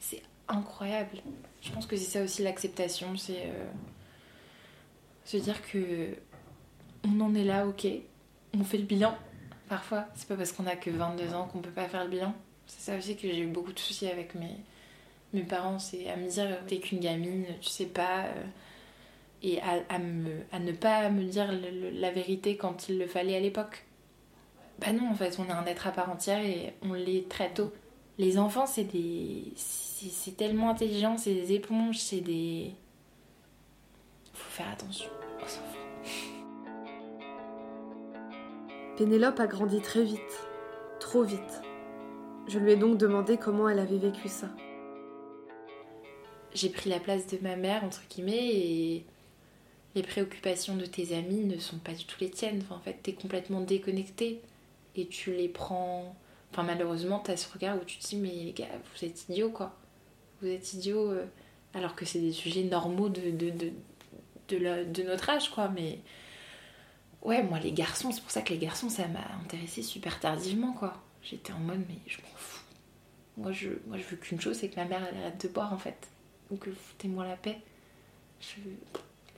C'est 0.00 0.22
incroyable. 0.50 1.18
Je 1.62 1.70
pense 1.72 1.86
que 1.86 1.96
c'est 1.96 2.18
ça 2.18 2.22
aussi 2.22 2.42
l'acceptation, 2.42 3.16
c'est 3.16 3.46
euh, 3.46 3.70
se 5.24 5.36
dire 5.36 5.60
que 5.66 6.16
on 7.04 7.20
en 7.20 7.34
est 7.34 7.44
là, 7.44 7.66
ok, 7.66 7.86
on 8.58 8.64
fait 8.64 8.78
le 8.78 8.84
bilan. 8.84 9.16
Parfois, 9.68 10.06
c'est 10.14 10.28
pas 10.28 10.36
parce 10.36 10.52
qu'on 10.52 10.66
a 10.66 10.76
que 10.76 10.90
22 10.90 11.34
ans 11.34 11.46
qu'on 11.46 11.60
peut 11.60 11.70
pas 11.70 11.88
faire 11.88 12.04
le 12.04 12.10
bilan. 12.10 12.34
C'est 12.66 12.90
ça 12.90 12.98
aussi 12.98 13.16
que 13.16 13.22
j'ai 13.22 13.40
eu 13.40 13.46
beaucoup 13.46 13.72
de 13.72 13.78
soucis 13.78 14.08
avec 14.08 14.34
mes, 14.34 15.42
parents, 15.42 15.78
c'est 15.78 16.08
à 16.08 16.16
me 16.16 16.28
dire 16.28 16.58
t'es 16.66 16.78
qu'une 16.78 17.00
gamine, 17.00 17.46
tu 17.60 17.68
sais 17.68 17.86
pas. 17.86 18.24
Euh, 18.24 18.44
et 19.42 19.60
à 19.62 19.98
ne 19.98 20.72
pas 20.72 21.08
me 21.08 21.24
dire 21.24 21.50
la 21.94 22.10
vérité 22.10 22.56
quand 22.56 22.90
il 22.90 22.98
le 22.98 23.06
fallait 23.06 23.36
à 23.36 23.40
l'époque. 23.40 23.84
Bah 24.80 24.92
non, 24.92 25.10
en 25.10 25.14
fait, 25.14 25.38
on 25.38 25.46
est 25.46 25.52
un 25.52 25.64
être 25.66 25.86
à 25.86 25.92
part 25.92 26.10
entière 26.10 26.40
et 26.40 26.74
on 26.82 26.92
l'est 26.92 27.28
très 27.28 27.50
tôt. 27.50 27.72
Les 28.20 28.36
enfants, 28.36 28.66
c'est 28.66 28.84
des 28.84 29.44
c'est 29.56 30.36
tellement 30.36 30.68
intelligent, 30.68 31.16
c'est 31.16 31.32
des 31.32 31.54
éponges, 31.54 31.96
c'est 31.96 32.20
des. 32.20 32.70
Faut 34.34 34.50
faire 34.50 34.68
attention 34.68 35.08
Pénélope 38.98 39.40
a 39.40 39.46
grandi 39.46 39.80
très 39.80 40.04
vite, 40.04 40.20
trop 40.98 41.22
vite. 41.22 41.62
Je 42.46 42.58
lui 42.58 42.72
ai 42.72 42.76
donc 42.76 42.98
demandé 42.98 43.38
comment 43.38 43.70
elle 43.70 43.78
avait 43.78 43.96
vécu 43.96 44.28
ça. 44.28 44.50
J'ai 46.52 46.68
pris 46.68 46.90
la 46.90 47.00
place 47.00 47.26
de 47.26 47.38
ma 47.40 47.56
mère, 47.56 47.84
entre 47.84 48.02
guillemets, 48.10 48.54
et 48.54 49.06
les 49.94 50.02
préoccupations 50.02 50.76
de 50.76 50.84
tes 50.84 51.16
amis 51.16 51.44
ne 51.46 51.58
sont 51.58 51.78
pas 51.78 51.94
du 51.94 52.04
tout 52.04 52.18
les 52.20 52.28
tiennes. 52.28 52.62
en 52.68 52.80
fait, 52.80 52.98
t'es 53.02 53.14
complètement 53.14 53.62
déconnecté 53.62 54.42
et 54.94 55.06
tu 55.06 55.32
les 55.32 55.48
prends. 55.48 56.14
Enfin, 56.50 56.62
malheureusement, 56.64 57.20
t'as 57.20 57.36
ce 57.36 57.52
regard 57.52 57.76
où 57.76 57.84
tu 57.84 57.98
te 57.98 58.06
dis, 58.08 58.16
mais 58.16 58.30
les 58.30 58.52
gars, 58.52 58.66
vous 58.94 59.04
êtes 59.04 59.28
idiots, 59.28 59.50
quoi 59.50 59.76
vous 60.40 60.48
êtes 60.48 60.72
idiot, 60.74 61.10
euh, 61.10 61.26
alors 61.74 61.94
que 61.94 62.04
c'est 62.04 62.20
des 62.20 62.32
sujets 62.32 62.64
normaux 62.64 63.08
de, 63.08 63.30
de, 63.30 63.50
de, 63.50 63.72
de, 64.84 65.02
notre 65.02 65.30
âge, 65.30 65.50
quoi. 65.50 65.68
Mais 65.68 66.00
ouais, 67.22 67.42
moi, 67.42 67.58
les 67.58 67.72
garçons, 67.72 68.10
c'est 68.12 68.20
pour 68.20 68.30
ça 68.30 68.42
que 68.42 68.52
les 68.52 68.58
garçons, 68.58 68.88
ça 68.88 69.06
m'a 69.08 69.26
intéressé 69.42 69.82
super 69.82 70.18
tardivement, 70.20 70.72
quoi. 70.72 70.94
J'étais 71.22 71.52
en 71.52 71.58
mode, 71.58 71.84
mais 71.88 71.98
je 72.06 72.18
m'en 72.18 72.36
fous. 72.36 72.64
Moi 73.36 73.52
je, 73.52 73.68
moi, 73.86 73.96
je 73.98 74.04
veux 74.04 74.16
qu'une 74.16 74.40
chose, 74.40 74.56
c'est 74.56 74.68
que 74.68 74.76
ma 74.76 74.86
mère, 74.86 75.02
elle 75.10 75.18
arrête 75.18 75.40
de 75.42 75.48
boire, 75.48 75.72
en 75.72 75.78
fait. 75.78 76.08
Donc, 76.50 76.68
foutez-moi 76.68 77.26
la 77.26 77.36
paix. 77.36 77.60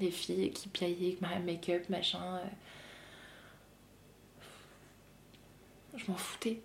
Les 0.00 0.10
filles 0.10 0.50
qui 0.52 0.68
piaillaient, 0.68 1.18
make-up, 1.44 1.88
machin. 1.88 2.36
Euh, 2.36 2.46
je 5.96 6.10
m'en 6.10 6.16
foutais. 6.16 6.60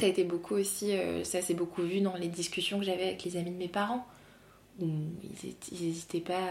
Ça 0.00 0.06
a 0.06 0.08
été 0.08 0.24
beaucoup 0.24 0.54
aussi, 0.54 0.96
euh, 0.96 1.24
ça 1.24 1.42
s'est 1.42 1.52
beaucoup 1.52 1.82
vu 1.82 2.00
dans 2.00 2.16
les 2.16 2.28
discussions 2.28 2.78
que 2.78 2.86
j'avais 2.86 3.02
avec 3.02 3.22
les 3.22 3.36
amis 3.36 3.50
de 3.50 3.56
mes 3.56 3.68
parents, 3.68 4.06
ils 4.80 4.88
n'hésitaient 5.72 6.20
pas, 6.20 6.48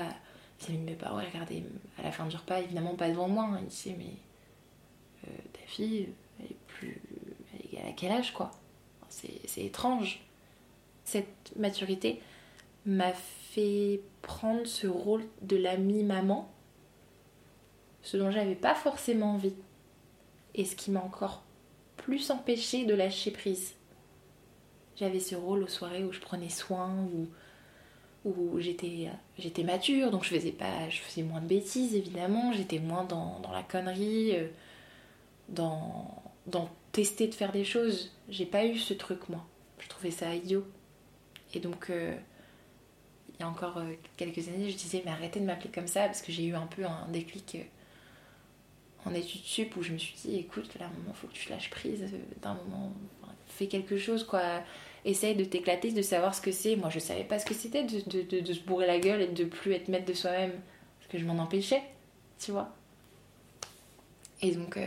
les 0.62 0.68
amis 0.68 0.78
de 0.78 0.92
mes 0.92 0.96
parents, 0.96 1.18
regardaient 1.18 1.64
à 1.98 2.04
la 2.04 2.12
fin 2.12 2.28
du 2.28 2.36
repas, 2.36 2.60
évidemment 2.60 2.94
pas 2.94 3.10
devant 3.10 3.28
moi, 3.28 3.46
hein, 3.46 3.60
ils 3.64 3.68
disaient 3.68 3.96
mais 3.98 4.14
euh, 5.28 5.32
ta 5.52 5.62
fille, 5.66 6.10
elle 6.40 6.46
est 6.46 6.58
plus, 6.68 7.02
elle 7.54 7.80
est 7.80 7.90
à 7.90 7.92
quel 7.94 8.12
âge 8.12 8.34
quoi? 8.34 8.52
C'est 9.10 9.64
étrange. 9.64 10.22
Cette 11.04 11.56
maturité 11.56 12.22
m'a 12.86 13.14
fait 13.14 14.00
prendre 14.22 14.68
ce 14.68 14.86
rôle 14.86 15.24
de 15.42 15.58
l'ami 15.58 16.04
maman, 16.04 16.52
ce 18.04 18.16
dont 18.16 18.30
j'avais 18.30 18.54
pas 18.54 18.76
forcément 18.76 19.34
envie 19.34 19.56
et 20.54 20.66
ce 20.66 20.76
qui 20.76 20.92
m'a 20.92 21.02
encore 21.02 21.42
plus 22.10 22.32
empêché 22.32 22.86
de 22.86 22.96
lâcher 22.96 23.30
prise. 23.30 23.76
J'avais 24.96 25.20
ce 25.20 25.36
rôle 25.36 25.64
aux 25.64 25.68
soirées 25.68 26.04
où 26.04 26.12
je 26.12 26.20
prenais 26.20 26.50
soin, 26.50 27.08
où, 27.14 27.28
où 28.26 28.60
j'étais, 28.60 29.10
j'étais 29.38 29.64
mature, 29.64 30.10
donc 30.10 30.24
je 30.24 30.30
faisais, 30.30 30.52
pas, 30.52 30.90
je 30.90 31.00
faisais 31.00 31.22
moins 31.22 31.40
de 31.40 31.46
bêtises 31.46 31.94
évidemment, 31.94 32.52
j'étais 32.52 32.80
moins 32.80 33.04
dans, 33.04 33.40
dans 33.42 33.52
la 33.52 33.62
connerie, 33.62 34.36
euh, 34.36 34.48
dans, 35.50 36.24
dans 36.48 36.68
tester 36.92 37.28
de 37.28 37.36
faire 37.36 37.52
des 37.52 37.64
choses. 37.64 38.12
J'ai 38.28 38.48
pas 38.48 38.66
eu 38.66 38.80
ce 38.80 38.96
truc 38.96 39.30
moi. 39.30 39.46
Je 39.78 39.88
trouvais 39.88 40.12
ça 40.12 40.34
idiot. 40.34 40.66
Et 41.54 41.60
donc, 41.60 41.92
euh, 41.92 42.16
il 43.36 43.42
y 43.42 43.44
a 43.44 43.48
encore 43.48 43.78
euh, 43.78 43.94
quelques 44.18 44.48
années, 44.48 44.70
je 44.72 44.76
disais, 44.76 45.04
mais 45.06 45.12
arrêtez 45.12 45.40
de 45.40 45.46
m'appeler 45.46 45.70
comme 45.70 45.88
ça, 45.88 46.08
parce 46.08 46.24
que 46.24 46.32
j'ai 46.32 46.46
eu 46.46 46.56
un 46.56 46.68
peu 46.68 46.86
un 46.86 47.08
déclic 47.10 47.58
en 49.06 49.14
études 49.14 49.44
sup 49.44 49.76
où 49.76 49.82
je 49.82 49.94
me 49.94 49.98
suis 49.98 50.16
dit, 50.16 50.38
écoute, 50.38 50.70
là, 50.80 50.90
moment, 50.98 51.14
faut 51.14 51.28
que 51.28 51.34
tu 51.34 51.50
lâches 51.50 51.70
prise 51.70 52.06
d'un 52.42 52.54
moment, 52.54 52.92
fais 53.48 53.68
quelque 53.68 53.98
chose, 53.98 54.24
quoi. 54.24 54.42
Essaye 55.06 55.36
de 55.36 55.46
t'éclater, 55.46 55.92
de 55.92 56.02
savoir 56.02 56.36
ce 56.36 56.42
que 56.42 56.52
c'est. 56.52 56.76
Moi, 56.76 56.90
je 56.90 57.00
savais 57.00 57.24
pas 57.24 57.40
ce 57.40 57.46
que 57.46 57.54
c'était 57.54 57.84
de, 57.84 58.02
de, 58.22 58.42
de, 58.42 58.54
se 58.54 58.60
bourrer 58.60 58.86
la 58.86 59.00
gueule 59.00 59.22
et 59.22 59.28
de 59.28 59.46
plus 59.46 59.72
être 59.72 59.88
maître 59.88 60.06
de 60.06 60.14
soi-même, 60.14 60.52
parce 61.00 61.12
que 61.12 61.18
je 61.18 61.26
m'en 61.26 61.42
empêchais, 61.42 61.82
tu 62.38 62.52
vois. 62.52 62.76
Et 64.42 64.52
donc, 64.52 64.78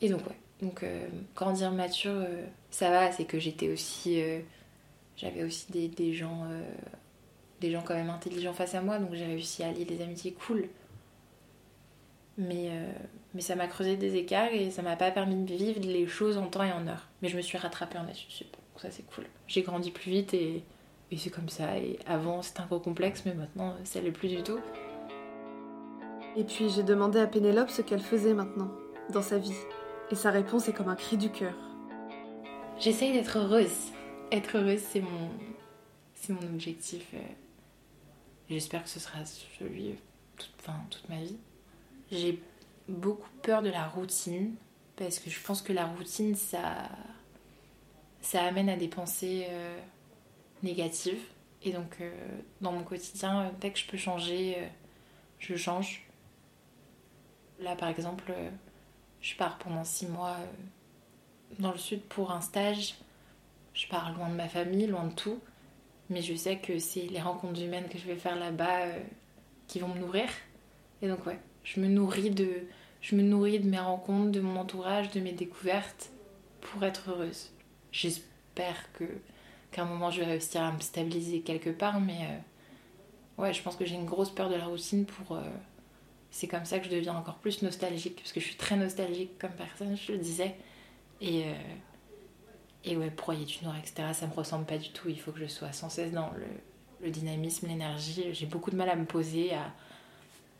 et 0.00 0.08
donc, 0.08 0.26
ouais. 0.26 0.36
Donc, 0.62 0.82
euh, 0.82 1.06
grandir 1.34 1.70
mature, 1.72 2.12
euh, 2.12 2.44
ça 2.70 2.90
va, 2.90 3.12
c'est 3.12 3.24
que 3.24 3.38
j'étais 3.38 3.68
aussi. 3.68 4.20
Euh, 4.22 4.40
j'avais 5.16 5.44
aussi 5.44 5.70
des, 5.72 5.88
des 5.88 6.12
gens. 6.12 6.46
des 7.60 7.70
gens 7.70 7.82
quand 7.82 7.94
même 7.94 8.10
intelligents 8.10 8.52
face 8.52 8.74
à 8.74 8.82
moi, 8.82 8.98
donc 8.98 9.14
j'ai 9.14 9.24
réussi 9.24 9.62
à 9.62 9.72
lier 9.72 9.84
des 9.84 10.02
amitiés 10.02 10.32
cool. 10.32 10.68
Mais, 12.38 12.70
mais 13.34 13.40
ça 13.40 13.56
m'a 13.56 13.66
creusé 13.66 13.96
des 13.96 14.16
écarts 14.16 14.52
et 14.52 14.70
ça 14.70 14.82
m'a 14.82 14.96
pas 14.96 15.10
permis 15.10 15.42
de 15.44 15.54
vivre 15.54 15.80
les 15.80 16.06
choses 16.06 16.36
en 16.36 16.48
temps 16.48 16.64
et 16.64 16.72
en 16.72 16.86
heure. 16.86 17.08
Mais 17.22 17.28
je 17.28 17.36
me 17.36 17.42
suis 17.42 17.56
rattrapée 17.56 17.98
en 17.98 18.06
études 18.06 18.30
sup, 18.30 18.52
donc 18.52 18.82
ça 18.82 18.90
c'est 18.90 19.06
cool. 19.06 19.24
J'ai 19.46 19.62
grandi 19.62 19.90
plus 19.90 20.10
vite 20.10 20.34
et, 20.34 20.62
et 21.10 21.16
c'est 21.16 21.30
comme 21.30 21.48
ça. 21.48 21.78
Et 21.78 21.98
avant 22.06 22.42
c'était 22.42 22.60
un 22.60 22.66
gros 22.66 22.78
complexe, 22.78 23.22
mais 23.24 23.32
maintenant 23.32 23.74
ça 23.84 24.02
l'est 24.02 24.10
plus 24.10 24.28
du 24.28 24.42
tout. 24.42 24.60
Et 26.36 26.44
puis 26.44 26.68
j'ai 26.68 26.82
demandé 26.82 27.18
à 27.18 27.26
Pénélope 27.26 27.70
ce 27.70 27.80
qu'elle 27.80 28.00
faisait 28.02 28.34
maintenant, 28.34 28.70
dans 29.10 29.22
sa 29.22 29.38
vie. 29.38 29.56
Et 30.10 30.14
sa 30.14 30.30
réponse 30.30 30.68
est 30.68 30.72
comme 30.72 30.88
un 30.88 30.96
cri 30.96 31.16
du 31.16 31.30
cœur. 31.30 31.54
J'essaye 32.78 33.12
d'être 33.12 33.38
heureuse. 33.38 33.92
Être 34.30 34.58
heureuse, 34.58 34.80
c'est 34.80 35.00
mon, 35.00 35.30
c'est 36.14 36.34
mon 36.34 36.42
objectif. 36.42 37.06
Euh. 37.14 37.18
J'espère 38.50 38.84
que 38.84 38.88
ce 38.88 39.00
sera 39.00 39.24
celui 39.24 39.94
toute, 40.36 40.52
enfin, 40.60 40.74
toute 40.90 41.08
ma 41.08 41.16
vie. 41.16 41.38
J'ai 42.10 42.40
beaucoup 42.88 43.30
peur 43.42 43.62
de 43.62 43.70
la 43.70 43.86
routine 43.86 44.54
parce 44.96 45.18
que 45.18 45.30
je 45.30 45.40
pense 45.40 45.62
que 45.62 45.72
la 45.72 45.86
routine, 45.86 46.34
ça, 46.34 46.88
ça 48.20 48.44
amène 48.44 48.68
à 48.68 48.76
des 48.76 48.88
pensées 48.88 49.46
euh, 49.50 49.78
négatives. 50.62 51.22
Et 51.62 51.72
donc, 51.72 51.96
euh, 52.00 52.12
dans 52.60 52.72
mon 52.72 52.84
quotidien, 52.84 53.52
dès 53.60 53.72
que 53.72 53.78
je 53.78 53.86
peux 53.86 53.96
changer, 53.96 54.56
je 55.38 55.56
change. 55.56 56.06
Là, 57.58 57.74
par 57.74 57.88
exemple, 57.88 58.32
je 59.26 59.34
pars 59.34 59.58
pendant 59.58 59.82
six 59.82 60.06
mois 60.06 60.36
euh, 60.38 60.46
dans 61.58 61.72
le 61.72 61.78
sud 61.78 62.00
pour 62.02 62.30
un 62.30 62.40
stage. 62.40 62.94
Je 63.74 63.88
pars 63.88 64.16
loin 64.16 64.28
de 64.28 64.34
ma 64.34 64.48
famille, 64.48 64.86
loin 64.86 65.04
de 65.04 65.14
tout. 65.14 65.40
Mais 66.10 66.22
je 66.22 66.34
sais 66.34 66.58
que 66.58 66.78
c'est 66.78 67.06
les 67.08 67.20
rencontres 67.20 67.60
humaines 67.60 67.88
que 67.88 67.98
je 67.98 68.06
vais 68.06 68.14
faire 68.14 68.36
là-bas 68.36 68.82
euh, 68.82 69.00
qui 69.66 69.80
vont 69.80 69.88
me 69.88 69.98
nourrir. 69.98 70.28
Et 71.02 71.08
donc 71.08 71.26
ouais, 71.26 71.40
je 71.66 71.80
me 71.80 71.88
nourris 71.88 72.30
de, 72.30 72.48
je 73.02 73.14
me 73.14 73.22
nourris 73.22 73.60
de 73.60 73.68
mes 73.68 73.78
rencontres, 73.78 74.30
de 74.30 74.40
mon 74.40 74.58
entourage, 74.58 75.10
de 75.10 75.20
mes 75.20 75.32
découvertes 75.32 76.10
pour 76.62 76.82
être 76.84 77.10
heureuse. 77.10 77.50
J'espère 77.92 78.90
que 78.94 79.04
qu'à 79.72 79.82
un 79.82 79.86
moment 79.86 80.10
je 80.10 80.20
vais 80.20 80.26
réussir 80.26 80.62
à 80.62 80.72
me 80.72 80.80
stabiliser 80.80 81.40
quelque 81.40 81.70
part, 81.70 82.00
mais 82.00 82.18
euh, 82.22 83.42
ouais, 83.42 83.52
je 83.52 83.62
pense 83.62 83.76
que 83.76 83.84
j'ai 83.84 83.96
une 83.96 84.06
grosse 84.06 84.30
peur 84.30 84.48
de 84.48 84.54
la 84.54 84.64
routine 84.64 85.04
pour 85.04 85.38
c'est 86.36 86.48
comme 86.48 86.66
ça 86.66 86.78
que 86.78 86.84
je 86.84 86.90
deviens 86.90 87.16
encore 87.16 87.36
plus 87.36 87.62
nostalgique, 87.62 88.16
parce 88.16 88.30
que 88.32 88.40
je 88.40 88.44
suis 88.44 88.56
très 88.56 88.76
nostalgique 88.76 89.38
comme 89.38 89.52
personne, 89.52 89.96
je 89.96 90.12
le 90.12 90.18
disais. 90.18 90.54
Et, 91.22 91.44
euh, 91.44 91.54
et 92.84 92.94
ouais, 92.94 93.08
broyer 93.08 93.46
du 93.46 93.64
noir, 93.64 93.74
etc., 93.78 94.08
ça 94.12 94.26
me 94.26 94.34
ressemble 94.34 94.66
pas 94.66 94.76
du 94.76 94.90
tout. 94.90 95.08
Il 95.08 95.18
faut 95.18 95.32
que 95.32 95.40
je 95.40 95.46
sois 95.46 95.72
sans 95.72 95.88
cesse 95.88 96.12
dans 96.12 96.30
le, 96.32 96.46
le 97.00 97.10
dynamisme, 97.10 97.68
l'énergie. 97.68 98.34
J'ai 98.34 98.44
beaucoup 98.44 98.70
de 98.70 98.76
mal 98.76 98.90
à 98.90 98.96
me 98.96 99.06
poser, 99.06 99.54
à, 99.54 99.72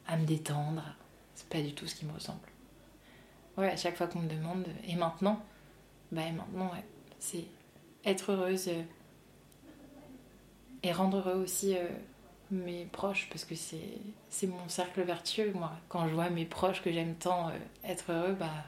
à 0.06 0.16
me 0.16 0.24
détendre. 0.24 0.82
C'est 1.34 1.48
pas 1.48 1.60
du 1.60 1.74
tout 1.74 1.86
ce 1.86 1.94
qui 1.94 2.06
me 2.06 2.12
ressemble. 2.12 2.38
Ouais, 3.56 3.70
à 3.70 3.76
chaque 3.76 3.96
fois 3.96 4.06
qu'on 4.06 4.20
me 4.20 4.28
demande, 4.28 4.66
et 4.86 4.96
maintenant 4.96 5.42
Bah, 6.12 6.22
et 6.26 6.32
maintenant, 6.32 6.70
ouais, 6.72 6.84
c'est 7.18 7.44
être 8.04 8.32
heureuse 8.32 8.68
euh, 8.68 8.82
et 10.82 10.92
rendre 10.92 11.18
heureux 11.18 11.42
aussi. 11.42 11.76
Euh, 11.76 11.88
mes 12.50 12.84
proches 12.84 13.28
parce 13.30 13.44
que 13.44 13.54
c'est 13.56 14.46
mon 14.46 14.68
cercle 14.68 15.02
vertueux 15.02 15.52
moi 15.54 15.72
quand 15.88 16.08
je 16.08 16.14
vois 16.14 16.30
mes 16.30 16.44
proches 16.44 16.80
que 16.80 16.92
j'aime 16.92 17.14
tant 17.16 17.48
euh, 17.48 17.52
être 17.84 18.12
heureux 18.12 18.36
bah 18.38 18.64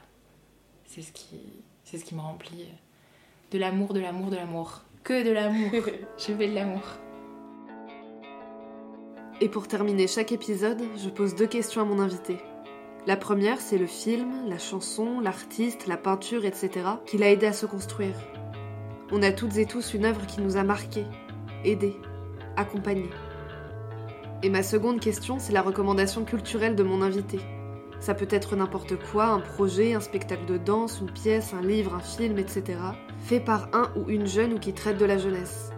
c'est 0.86 1.02
ce 1.02 1.12
qui 1.12 1.40
c'est 1.84 1.98
ce 1.98 2.04
qui 2.04 2.14
me 2.14 2.20
remplit 2.20 2.66
de 3.52 3.58
l'amour 3.58 3.94
de 3.94 4.00
l'amour 4.00 4.30
de 4.30 4.36
l'amour 4.36 4.82
que 5.04 5.24
de 5.24 5.30
l'amour 5.30 5.70
je 6.18 6.32
veux 6.32 6.48
de 6.48 6.54
l'amour 6.54 6.82
et 9.40 9.48
pour 9.48 9.68
terminer 9.68 10.06
chaque 10.06 10.32
épisode 10.32 10.82
je 10.96 11.08
pose 11.08 11.34
deux 11.34 11.46
questions 11.46 11.82
à 11.82 11.84
mon 11.84 12.00
invité 12.00 12.38
la 13.06 13.16
première 13.16 13.60
c'est 13.60 13.78
le 13.78 13.86
film 13.86 14.48
la 14.48 14.58
chanson 14.58 15.20
l'artiste 15.20 15.86
la 15.86 15.96
peinture 15.96 16.44
etc 16.44 16.70
qui 17.06 17.18
l'a 17.18 17.30
aidé 17.30 17.46
à 17.46 17.52
se 17.52 17.66
construire 17.66 18.16
on 19.10 19.22
a 19.22 19.32
toutes 19.32 19.56
et 19.56 19.66
tous 19.66 19.94
une 19.94 20.04
œuvre 20.04 20.26
qui 20.26 20.40
nous 20.40 20.56
a 20.56 20.62
marqué 20.62 21.04
aidé 21.64 21.96
accompagné 22.56 23.08
et 24.40 24.50
ma 24.50 24.62
seconde 24.62 25.00
question, 25.00 25.40
c'est 25.40 25.52
la 25.52 25.62
recommandation 25.62 26.24
culturelle 26.24 26.76
de 26.76 26.84
mon 26.84 27.02
invité. 27.02 27.40
Ça 27.98 28.14
peut 28.14 28.28
être 28.30 28.54
n'importe 28.54 28.94
quoi, 29.10 29.26
un 29.26 29.40
projet, 29.40 29.94
un 29.94 30.00
spectacle 30.00 30.46
de 30.46 30.58
danse, 30.58 31.00
une 31.00 31.10
pièce, 31.10 31.52
un 31.54 31.60
livre, 31.60 31.96
un 31.96 32.00
film, 32.00 32.38
etc. 32.38 32.78
Fait 33.20 33.40
par 33.40 33.68
un 33.72 33.90
ou 33.96 34.08
une 34.08 34.28
jeune 34.28 34.52
ou 34.52 34.58
qui 34.60 34.72
traite 34.72 34.96
de 34.96 35.04
la 35.04 35.18
jeunesse. 35.18 35.70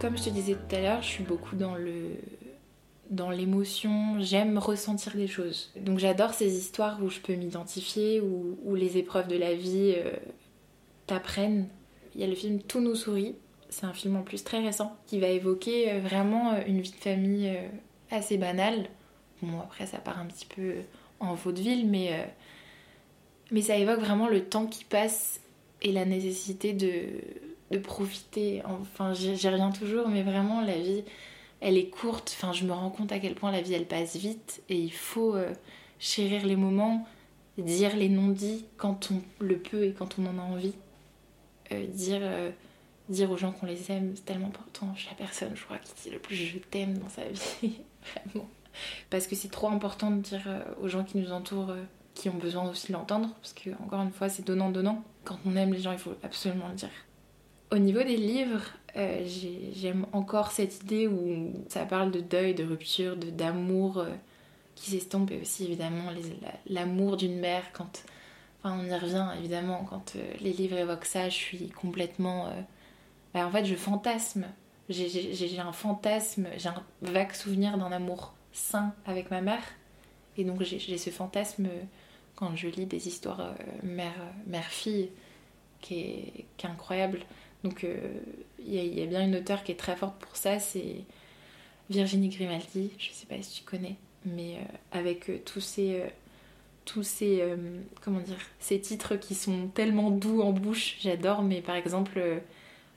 Comme 0.00 0.16
je 0.16 0.24
te 0.24 0.30
disais 0.30 0.54
tout 0.54 0.76
à 0.76 0.80
l'heure, 0.80 1.02
je 1.02 1.08
suis 1.08 1.24
beaucoup 1.24 1.56
dans 1.56 1.74
le 1.74 2.16
dans 3.10 3.30
l'émotion, 3.30 4.20
j'aime 4.20 4.58
ressentir 4.58 5.16
des 5.16 5.26
choses. 5.26 5.72
Donc 5.80 5.98
j'adore 5.98 6.34
ces 6.34 6.58
histoires 6.58 7.02
où 7.02 7.08
je 7.08 7.20
peux 7.20 7.34
m'identifier, 7.34 8.20
où, 8.20 8.58
où, 8.64 8.74
les 8.74 8.98
épreuves 8.98 9.28
de 9.28 9.36
la 9.36 9.54
vie 9.54 9.94
euh, 9.96 10.12
t'apprennent. 11.06 11.68
Il 12.14 12.20
y 12.20 12.24
a 12.24 12.26
le 12.26 12.34
film 12.34 12.60
Tout 12.60 12.80
nous 12.80 12.94
sourit, 12.94 13.34
c'est 13.70 13.86
un 13.86 13.94
film 13.94 14.16
en 14.16 14.22
plus 14.22 14.44
très 14.44 14.62
récent 14.62 14.94
qui 15.06 15.20
va 15.20 15.28
évoquer 15.28 15.90
euh, 15.90 16.00
vraiment 16.00 16.52
euh, 16.52 16.60
une 16.66 16.80
vie 16.82 16.90
de 16.90 16.96
famille 16.96 17.50
assez 18.10 18.36
banale. 18.36 18.88
Bon, 19.40 19.58
après, 19.60 19.86
ça 19.86 19.98
part 19.98 20.18
un 20.18 20.26
petit 20.26 20.46
peu 20.46 20.74
en 21.18 21.34
vaudeville, 21.34 21.88
mais, 21.88 22.28
mais 23.50 23.62
ça 23.62 23.76
évoque 23.76 24.00
vraiment 24.00 24.28
le 24.28 24.44
temps 24.44 24.66
qui 24.66 24.84
passe 24.84 25.40
et 25.80 25.92
la 25.92 26.04
nécessité 26.04 26.72
de, 26.72 26.88
de 27.70 27.78
profiter. 27.78 28.62
Enfin, 28.64 29.12
j'y 29.14 29.48
reviens 29.48 29.70
toujours, 29.70 30.08
mais 30.08 30.22
vraiment, 30.22 30.60
la 30.60 30.78
vie, 30.78 31.04
elle 31.60 31.76
est 31.76 31.88
courte. 31.88 32.34
Enfin, 32.36 32.52
je 32.52 32.64
me 32.64 32.72
rends 32.72 32.90
compte 32.90 33.12
à 33.12 33.18
quel 33.18 33.34
point 33.34 33.52
la 33.52 33.60
vie, 33.60 33.74
elle 33.74 33.86
passe 33.86 34.16
vite 34.16 34.62
et 34.68 34.76
il 34.76 34.92
faut 34.92 35.36
chérir 35.98 36.46
les 36.46 36.56
moments, 36.56 37.06
dire 37.58 37.96
les 37.96 38.08
non-dits 38.08 38.64
quand 38.76 39.10
on 39.10 39.20
le 39.44 39.58
peut 39.58 39.84
et 39.84 39.92
quand 39.92 40.18
on 40.18 40.26
en 40.26 40.38
a 40.38 40.42
envie. 40.42 40.74
dire 41.70 42.22
dire 43.08 43.30
aux 43.30 43.36
gens 43.36 43.52
qu'on 43.52 43.66
les 43.66 43.90
aime, 43.90 44.12
c'est 44.14 44.24
tellement 44.24 44.48
important. 44.48 44.92
Je 44.94 45.00
suis 45.00 45.10
la 45.10 45.16
personne, 45.16 45.52
je 45.54 45.64
crois, 45.64 45.78
qui 45.78 45.92
dit 46.02 46.10
le 46.10 46.18
plus 46.18 46.36
je 46.36 46.58
t'aime 46.58 46.98
dans 46.98 47.08
sa 47.08 47.24
vie. 47.24 47.80
Vraiment. 48.32 48.48
Parce 49.10 49.26
que 49.26 49.34
c'est 49.34 49.50
trop 49.50 49.68
important 49.68 50.10
de 50.10 50.20
dire 50.20 50.42
euh, 50.46 50.62
aux 50.80 50.88
gens 50.88 51.04
qui 51.04 51.18
nous 51.18 51.32
entourent, 51.32 51.70
euh, 51.70 51.82
qui 52.14 52.28
ont 52.28 52.36
besoin 52.36 52.68
aussi 52.68 52.88
de 52.88 52.92
l'entendre. 52.92 53.30
Parce 53.40 53.52
que, 53.52 53.70
encore 53.82 54.02
une 54.02 54.12
fois, 54.12 54.28
c'est 54.28 54.46
donnant-donnant. 54.46 55.02
Quand 55.24 55.38
on 55.46 55.56
aime 55.56 55.72
les 55.72 55.80
gens, 55.80 55.92
il 55.92 55.98
faut 55.98 56.14
absolument 56.22 56.68
le 56.68 56.74
dire. 56.74 56.90
Au 57.70 57.78
niveau 57.78 58.02
des 58.02 58.16
livres, 58.16 58.62
euh, 58.96 59.26
j'aime 59.74 60.06
encore 60.12 60.52
cette 60.52 60.82
idée 60.82 61.06
où 61.06 61.52
ça 61.68 61.84
parle 61.84 62.10
de 62.10 62.20
deuil, 62.20 62.54
de 62.54 62.64
rupture, 62.64 63.16
d'amour 63.16 64.04
qui 64.74 64.90
s'estompe 64.90 65.30
et 65.32 65.40
aussi 65.40 65.64
évidemment 65.64 66.10
l'amour 66.68 67.16
d'une 67.16 67.38
mère 67.38 67.64
quand. 67.72 68.04
Enfin, 68.62 68.76
on 68.80 68.84
y 68.84 68.94
revient 68.94 69.28
évidemment 69.38 69.86
quand 69.88 70.16
les 70.40 70.52
livres 70.52 70.78
évoquent 70.78 71.04
ça, 71.04 71.28
je 71.28 71.34
suis 71.34 71.68
complètement 71.68 72.50
bah, 73.34 73.46
en 73.46 73.50
fait, 73.50 73.64
je 73.64 73.74
fantasme. 73.74 74.46
J'ai 74.88 75.58
un 75.58 75.72
fantasme, 75.72 76.48
j'ai 76.56 76.68
un 76.68 76.82
vague 77.02 77.32
souvenir 77.32 77.76
d'un 77.76 77.92
amour 77.92 78.34
sain 78.52 78.94
avec 79.04 79.30
ma 79.30 79.40
mère. 79.40 79.62
Et 80.36 80.44
donc, 80.44 80.62
j'ai 80.62 80.98
ce 80.98 81.10
fantasme 81.10 81.68
quand 82.36 82.56
je 82.56 82.68
lis 82.68 82.86
des 82.86 83.08
histoires 83.08 83.40
euh, 83.40 84.22
mère-fille 84.46 85.10
qui, 85.80 86.00
est, 86.00 86.44
qui 86.56 86.66
est 86.66 86.70
incroyable. 86.70 87.20
Donc, 87.64 87.84
euh, 87.84 87.96
il 88.58 88.74
y, 88.74 89.02
a 89.02 89.06
bien 89.06 89.24
une 89.24 89.36
auteure 89.36 89.64
qui 89.64 89.72
est 89.72 89.76
très 89.76 89.96
forte 89.96 90.16
pour 90.18 90.36
ça, 90.36 90.58
c'est 90.58 91.04
Virginie 91.90 92.28
Grimaldi. 92.28 92.90
Je 92.98 93.12
sais 93.12 93.26
pas 93.26 93.40
si 93.42 93.60
tu 93.60 93.64
connais, 93.64 93.96
mais 94.24 94.56
euh, 94.56 94.98
avec 94.98 95.44
tous 95.44 95.60
ces 95.60 96.02
tous 96.84 97.02
ces 97.02 97.42
euh, 97.42 97.56
comment 98.00 98.20
dire 98.20 98.38
ces 98.60 98.80
titres 98.80 99.16
qui 99.16 99.34
sont 99.34 99.68
tellement 99.68 100.10
doux 100.10 100.40
en 100.40 100.52
bouche, 100.52 100.96
j'adore. 101.00 101.42
Mais 101.42 101.60
par 101.60 101.74
exemple, 101.74 102.20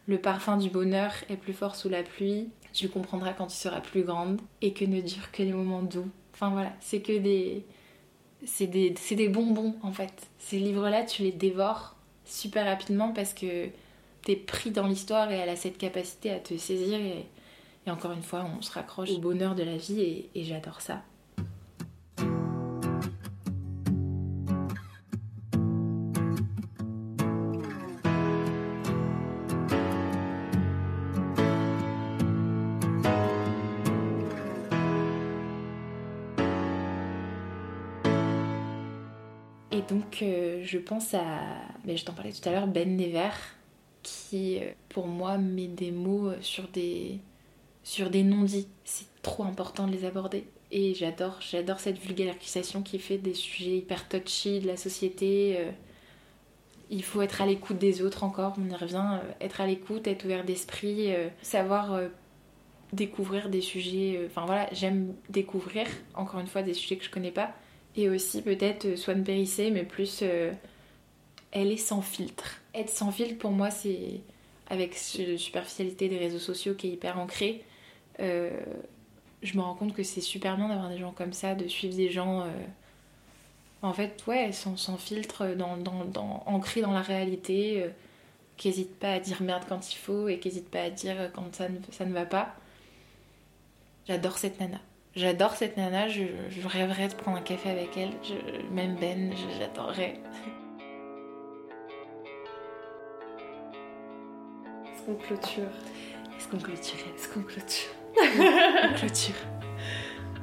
le 0.08 0.18
parfum 0.20 0.58
du 0.58 0.70
bonheur 0.70 1.12
est 1.30 1.38
plus 1.38 1.54
fort 1.54 1.76
sous 1.76 1.90
la 1.90 2.04
pluie. 2.04 2.50
Tu 2.74 2.88
comprendras 2.88 3.34
quand 3.34 3.48
tu 3.48 3.58
seras 3.58 3.82
plus 3.82 4.04
grande 4.04 4.40
et 4.62 4.74
que 4.74 4.86
ne 4.86 5.02
durent 5.02 5.32
que 5.32 5.44
les 5.44 5.54
moments 5.54 5.82
doux. 5.82 6.10
Enfin 6.34 6.52
voilà, 6.52 6.74
c'est 6.80 7.02
que 7.02 7.18
des 7.18 7.66
c'est 8.46 8.68
des, 8.68 8.94
des 9.12 9.30
bonbons 9.30 9.76
en 9.84 9.92
fait. 9.92 10.14
Ces 10.40 10.60
livres-là, 10.60 11.04
tu 11.04 11.24
les 11.24 11.32
dévores 11.32 11.96
super 12.26 12.66
rapidement 12.66 13.12
parce 13.12 13.34
que 13.34 13.70
t'es 14.24 14.36
pris 14.36 14.72
dans 14.72 14.88
l'histoire 14.88 15.32
et 15.32 15.36
elle 15.36 15.50
a 15.50 15.56
cette 15.56 15.78
capacité 15.78 16.32
à 16.32 16.40
te 16.40 16.58
saisir 16.58 17.00
et, 17.00 17.26
encore 17.90 18.12
une 18.12 18.24
fois, 18.24 18.46
on 18.58 18.62
se 18.62 18.72
raccroche 18.72 19.10
au 19.12 19.20
bonheur 19.20 19.56
de 19.56 19.64
la 19.64 19.78
vie 19.78 20.26
et 20.36 20.44
j'adore 20.44 20.82
ça. 20.82 21.02
Et 39.72 39.82
donc, 39.82 40.22
euh, 40.22 40.62
je 40.64 40.78
pense 40.78 41.14
à. 41.14 41.24
Mais 41.86 41.98
je 41.98 42.06
t'en 42.06 42.14
parlais 42.14 42.34
tout 42.34 42.48
à 42.48 42.52
l'heure, 42.52 42.68
Ben 42.68 42.96
Never, 42.98 43.30
qui, 44.04 44.60
euh, 44.60 44.72
pour 44.90 45.08
moi, 45.08 45.38
met 45.38 45.68
des 45.68 45.92
mots 45.92 46.32
sur 46.42 46.68
des, 46.70 47.20
sur 47.84 48.10
des 48.10 48.24
non-dits. 48.24 48.68
C'est 48.84 49.08
trop 49.22 49.44
important 49.44 49.88
de 49.88 49.92
les 49.92 50.06
aborder. 50.06 50.46
Et 50.72 50.94
j'adore, 50.94 51.38
j'adore 51.42 51.80
cette 51.80 51.98
vulgarisation 51.98 52.82
qui 52.82 52.98
fait 53.00 53.18
des 53.18 53.34
sujets 53.34 53.78
hyper 53.78 54.08
touchy 54.08 54.60
de 54.60 54.68
la 54.68 54.78
société. 54.78 55.56
Euh. 55.58 55.72
Il 56.90 57.04
faut 57.04 57.22
être 57.22 57.42
à 57.42 57.46
l'écoute 57.46 57.78
des 57.78 58.02
autres 58.02 58.24
encore, 58.24 58.56
on 58.58 58.70
y 58.70 58.76
revient. 58.76 59.20
Être 59.40 59.62
à 59.62 59.68
l'écoute, 59.68 60.08
être 60.08 60.26
ouvert 60.26 60.44
d'esprit, 60.44 61.14
savoir 61.42 62.02
découvrir 62.92 63.48
des 63.48 63.62
sujets. 63.62 64.22
Enfin 64.28 64.46
voilà, 64.46 64.68
j'aime 64.74 65.16
découvrir, 65.30 65.88
encore 66.16 66.42
une 66.42 66.48
fois, 66.48 66.64
des 66.64 66.74
sujets 66.74 66.98
que 66.98 67.06
je 67.06 67.10
connais 67.10 67.32
pas 67.32 67.56
et 67.96 68.10
aussi 68.10 68.42
peut-être 68.42 68.86
euh, 68.86 68.96
Swan 68.96 69.24
Périssé, 69.24 69.72
mais 69.72 69.84
plus 69.84 70.20
euh, 70.22 70.52
elle 71.52 71.72
est 71.72 71.78
sans 71.78 72.02
filtre. 72.02 72.61
Être 72.74 72.90
sans 72.90 73.12
filtre 73.12 73.38
pour 73.38 73.52
moi, 73.52 73.70
c'est 73.72 74.22
avec 74.70 74.94
cette 74.94 75.38
superficialité 75.38 76.08
des 76.08 76.18
réseaux 76.18 76.40
sociaux 76.40 76.74
qui 76.76 76.88
est 76.88 76.92
hyper 76.92 77.20
ancrée. 77.20 77.64
Euh, 78.20 78.60
je 79.42 79.58
me 79.58 79.62
rends 79.62 79.76
compte 79.76 79.94
que 79.94 80.04
c'est 80.04 80.22
super 80.22 80.56
bien 80.56 80.70
d'avoir 80.70 80.90
des 80.90 80.98
gens 80.98 81.12
comme 81.12 81.34
ça, 81.34 81.56
de 81.56 81.68
suivre 81.68 81.96
des 81.96 82.10
gens. 82.10 82.48
en 83.82 83.94
fait, 83.94 84.24
ouais, 84.28 84.52
sans, 84.52 84.98
filtre, 84.98 85.56
dans, 85.56 85.78
dans, 85.78 86.06
dans, 86.06 86.44
ancrés 86.46 86.82
dans 86.82 86.94
la 86.94 87.02
réalité, 87.02 87.90
qui 88.56 88.68
n'hésitent 88.70 89.00
pas 89.00 89.14
à 89.14 89.20
dire 89.20 89.42
merde 89.42 89.64
quand 89.68 89.92
il 89.92 89.98
faut 89.98 90.28
et 90.28 90.40
qui 90.40 90.48
n'hésitent 90.48 90.70
pas 90.70 90.84
à 90.84 90.90
dire 90.92 91.32
quand 91.34 91.54
ça 91.56 91.68
ne, 91.68 91.80
ça 91.92 92.06
ne 92.06 92.14
va 92.14 92.26
pas. 92.26 92.56
J'adore 94.08 94.38
cette 94.38 94.60
nana. 94.60 94.80
J'adore 95.16 95.56
cette 95.56 95.78
nana, 95.78 96.08
je, 96.08 96.24
rêverais 96.66 97.10
de 97.10 97.16
prendre 97.16 97.38
un 97.38 97.42
café 97.42 97.70
avec 97.70 97.98
elle, 97.98 98.12
même 98.72 98.96
Ben, 98.96 99.34
j'adorerais. 99.60 100.20
qu'on 105.12 105.24
clôture 105.26 105.64
Est-ce 106.38 106.48
qu'on 106.48 106.58
clôture 106.58 107.00
Est-ce 107.16 107.28
qu'on 107.30 107.42
clôture 107.42 107.92
On 108.84 108.94
clôture. 108.96 109.36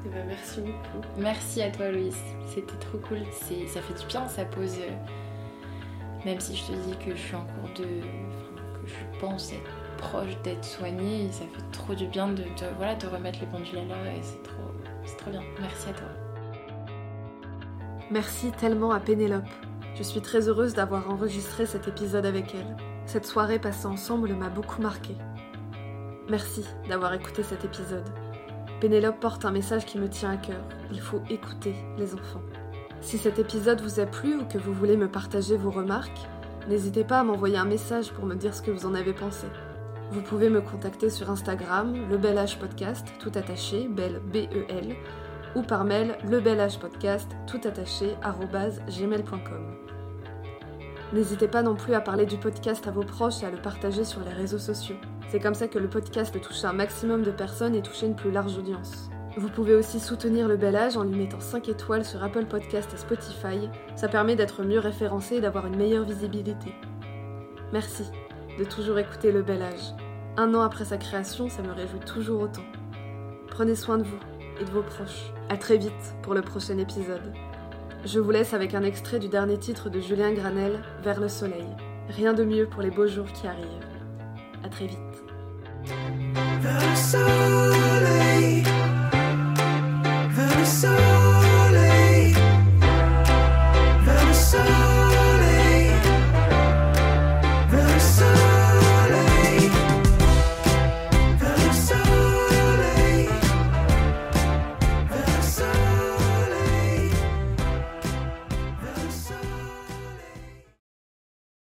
Eh 0.04 0.08
ben, 0.08 0.24
merci 0.26 0.60
beaucoup. 0.60 1.06
Merci 1.16 1.62
à 1.62 1.70
toi 1.70 1.90
Louise, 1.90 2.16
c'était 2.46 2.76
trop 2.76 2.98
cool. 2.98 3.18
Ça 3.32 3.80
fait 3.80 3.98
du 3.98 4.06
bien, 4.06 4.28
ça 4.28 4.44
pose. 4.44 4.76
Euh, 4.78 6.24
même 6.24 6.40
si 6.40 6.56
je 6.56 6.64
te 6.64 6.72
dis 6.72 6.96
que 7.04 7.14
je 7.14 7.20
suis 7.20 7.34
en 7.34 7.44
cours 7.44 7.70
de. 7.76 7.84
que 7.84 8.86
je 8.86 9.20
pense 9.20 9.52
être 9.52 9.98
proche 9.98 10.40
d'être 10.44 10.64
soignée 10.64 11.24
et 11.24 11.32
ça 11.32 11.44
fait 11.52 11.70
trop 11.72 11.94
du 11.94 12.06
bien 12.06 12.28
de 12.28 12.42
te, 12.42 12.64
voilà, 12.76 12.94
de 12.94 13.06
remettre 13.06 13.40
les 13.40 13.46
pendules 13.46 13.78
à 13.78 13.84
l'heure 13.84 14.06
et 14.06 14.22
c'est 14.22 14.42
trop, 14.42 14.70
c'est 15.04 15.16
trop 15.16 15.30
bien. 15.30 15.42
Merci 15.60 15.88
à 15.88 15.92
toi. 15.92 16.08
Merci 18.10 18.52
tellement 18.52 18.92
à 18.92 19.00
Pénélope. 19.00 19.44
Je 19.96 20.02
suis 20.02 20.20
très 20.20 20.48
heureuse 20.48 20.74
d'avoir 20.74 21.10
enregistré 21.10 21.66
cet 21.66 21.88
épisode 21.88 22.24
avec 22.24 22.54
elle. 22.54 22.97
Cette 23.08 23.24
soirée 23.24 23.58
passée 23.58 23.86
ensemble 23.86 24.34
m'a 24.34 24.50
beaucoup 24.50 24.82
marqué. 24.82 25.16
Merci 26.28 26.66
d'avoir 26.90 27.14
écouté 27.14 27.42
cet 27.42 27.64
épisode. 27.64 28.06
Pénélope 28.82 29.18
porte 29.18 29.46
un 29.46 29.50
message 29.50 29.86
qui 29.86 29.98
me 29.98 30.10
tient 30.10 30.32
à 30.32 30.36
cœur. 30.36 30.60
Il 30.92 31.00
faut 31.00 31.22
écouter 31.30 31.74
les 31.96 32.12
enfants. 32.12 32.42
Si 33.00 33.16
cet 33.16 33.38
épisode 33.38 33.80
vous 33.80 33.98
a 33.98 34.04
plu 34.04 34.36
ou 34.36 34.44
que 34.44 34.58
vous 34.58 34.74
voulez 34.74 34.98
me 34.98 35.08
partager 35.08 35.56
vos 35.56 35.70
remarques, 35.70 36.20
n'hésitez 36.68 37.02
pas 37.02 37.20
à 37.20 37.24
m'envoyer 37.24 37.56
un 37.56 37.64
message 37.64 38.12
pour 38.12 38.26
me 38.26 38.34
dire 38.34 38.54
ce 38.54 38.60
que 38.60 38.70
vous 38.70 38.84
en 38.84 38.94
avez 38.94 39.14
pensé. 39.14 39.46
Vous 40.12 40.20
pouvez 40.20 40.50
me 40.50 40.60
contacter 40.60 41.08
sur 41.08 41.30
Instagram, 41.30 41.94
le 42.10 42.18
tout 43.18 43.32
attaché, 43.34 43.88
bel 43.88 44.20
B-E-L, 44.20 44.94
ou 45.54 45.62
par 45.62 45.84
mail, 45.84 46.18
le 46.28 46.40
tout 47.46 47.60
attaché, 47.64 48.16
gmail.com. 48.86 49.87
N'hésitez 51.12 51.48
pas 51.48 51.62
non 51.62 51.74
plus 51.74 51.94
à 51.94 52.00
parler 52.02 52.26
du 52.26 52.36
podcast 52.36 52.86
à 52.86 52.90
vos 52.90 53.02
proches 53.02 53.42
et 53.42 53.46
à 53.46 53.50
le 53.50 53.56
partager 53.56 54.04
sur 54.04 54.20
les 54.20 54.32
réseaux 54.32 54.58
sociaux. 54.58 54.96
C'est 55.30 55.40
comme 55.40 55.54
ça 55.54 55.66
que 55.66 55.78
le 55.78 55.88
podcast 55.88 56.32
peut 56.32 56.40
toucher 56.40 56.66
un 56.66 56.74
maximum 56.74 57.22
de 57.22 57.30
personnes 57.30 57.74
et 57.74 57.82
toucher 57.82 58.06
une 58.06 58.16
plus 58.16 58.30
large 58.30 58.58
audience. 58.58 59.08
Vous 59.38 59.48
pouvez 59.48 59.74
aussi 59.74 60.00
soutenir 60.00 60.48
le 60.48 60.56
bel 60.56 60.76
âge 60.76 60.96
en 60.96 61.04
lui 61.04 61.16
mettant 61.16 61.40
5 61.40 61.68
étoiles 61.68 62.04
sur 62.04 62.22
Apple 62.22 62.44
Podcast 62.44 62.92
et 62.92 62.98
Spotify. 62.98 63.70
Ça 63.96 64.08
permet 64.08 64.36
d'être 64.36 64.62
mieux 64.62 64.80
référencé 64.80 65.36
et 65.36 65.40
d'avoir 65.40 65.66
une 65.66 65.76
meilleure 65.76 66.04
visibilité. 66.04 66.74
Merci 67.72 68.04
de 68.58 68.64
toujours 68.64 68.98
écouter 68.98 69.32
le 69.32 69.42
bel 69.42 69.62
âge. 69.62 69.94
Un 70.36 70.54
an 70.54 70.60
après 70.60 70.84
sa 70.84 70.98
création, 70.98 71.48
ça 71.48 71.62
me 71.62 71.72
réjouit 71.72 72.00
toujours 72.00 72.42
autant. 72.42 72.64
Prenez 73.48 73.76
soin 73.76 73.98
de 73.98 74.04
vous 74.04 74.20
et 74.60 74.64
de 74.64 74.70
vos 74.70 74.82
proches. 74.82 75.32
À 75.48 75.56
très 75.56 75.78
vite 75.78 76.14
pour 76.22 76.34
le 76.34 76.42
prochain 76.42 76.76
épisode. 76.78 77.32
Je 78.04 78.20
vous 78.20 78.30
laisse 78.30 78.54
avec 78.54 78.74
un 78.74 78.82
extrait 78.82 79.18
du 79.18 79.28
dernier 79.28 79.58
titre 79.58 79.90
de 79.90 80.00
Julien 80.00 80.32
Granel, 80.32 80.78
Vers 81.02 81.20
le 81.20 81.28
soleil. 81.28 81.66
Rien 82.08 82.32
de 82.32 82.44
mieux 82.44 82.66
pour 82.66 82.82
les 82.82 82.90
beaux 82.90 83.06
jours 83.06 83.30
qui 83.32 83.46
arrivent. 83.46 83.66
À 84.64 84.68
très 84.68 84.86
vite. 84.86 84.98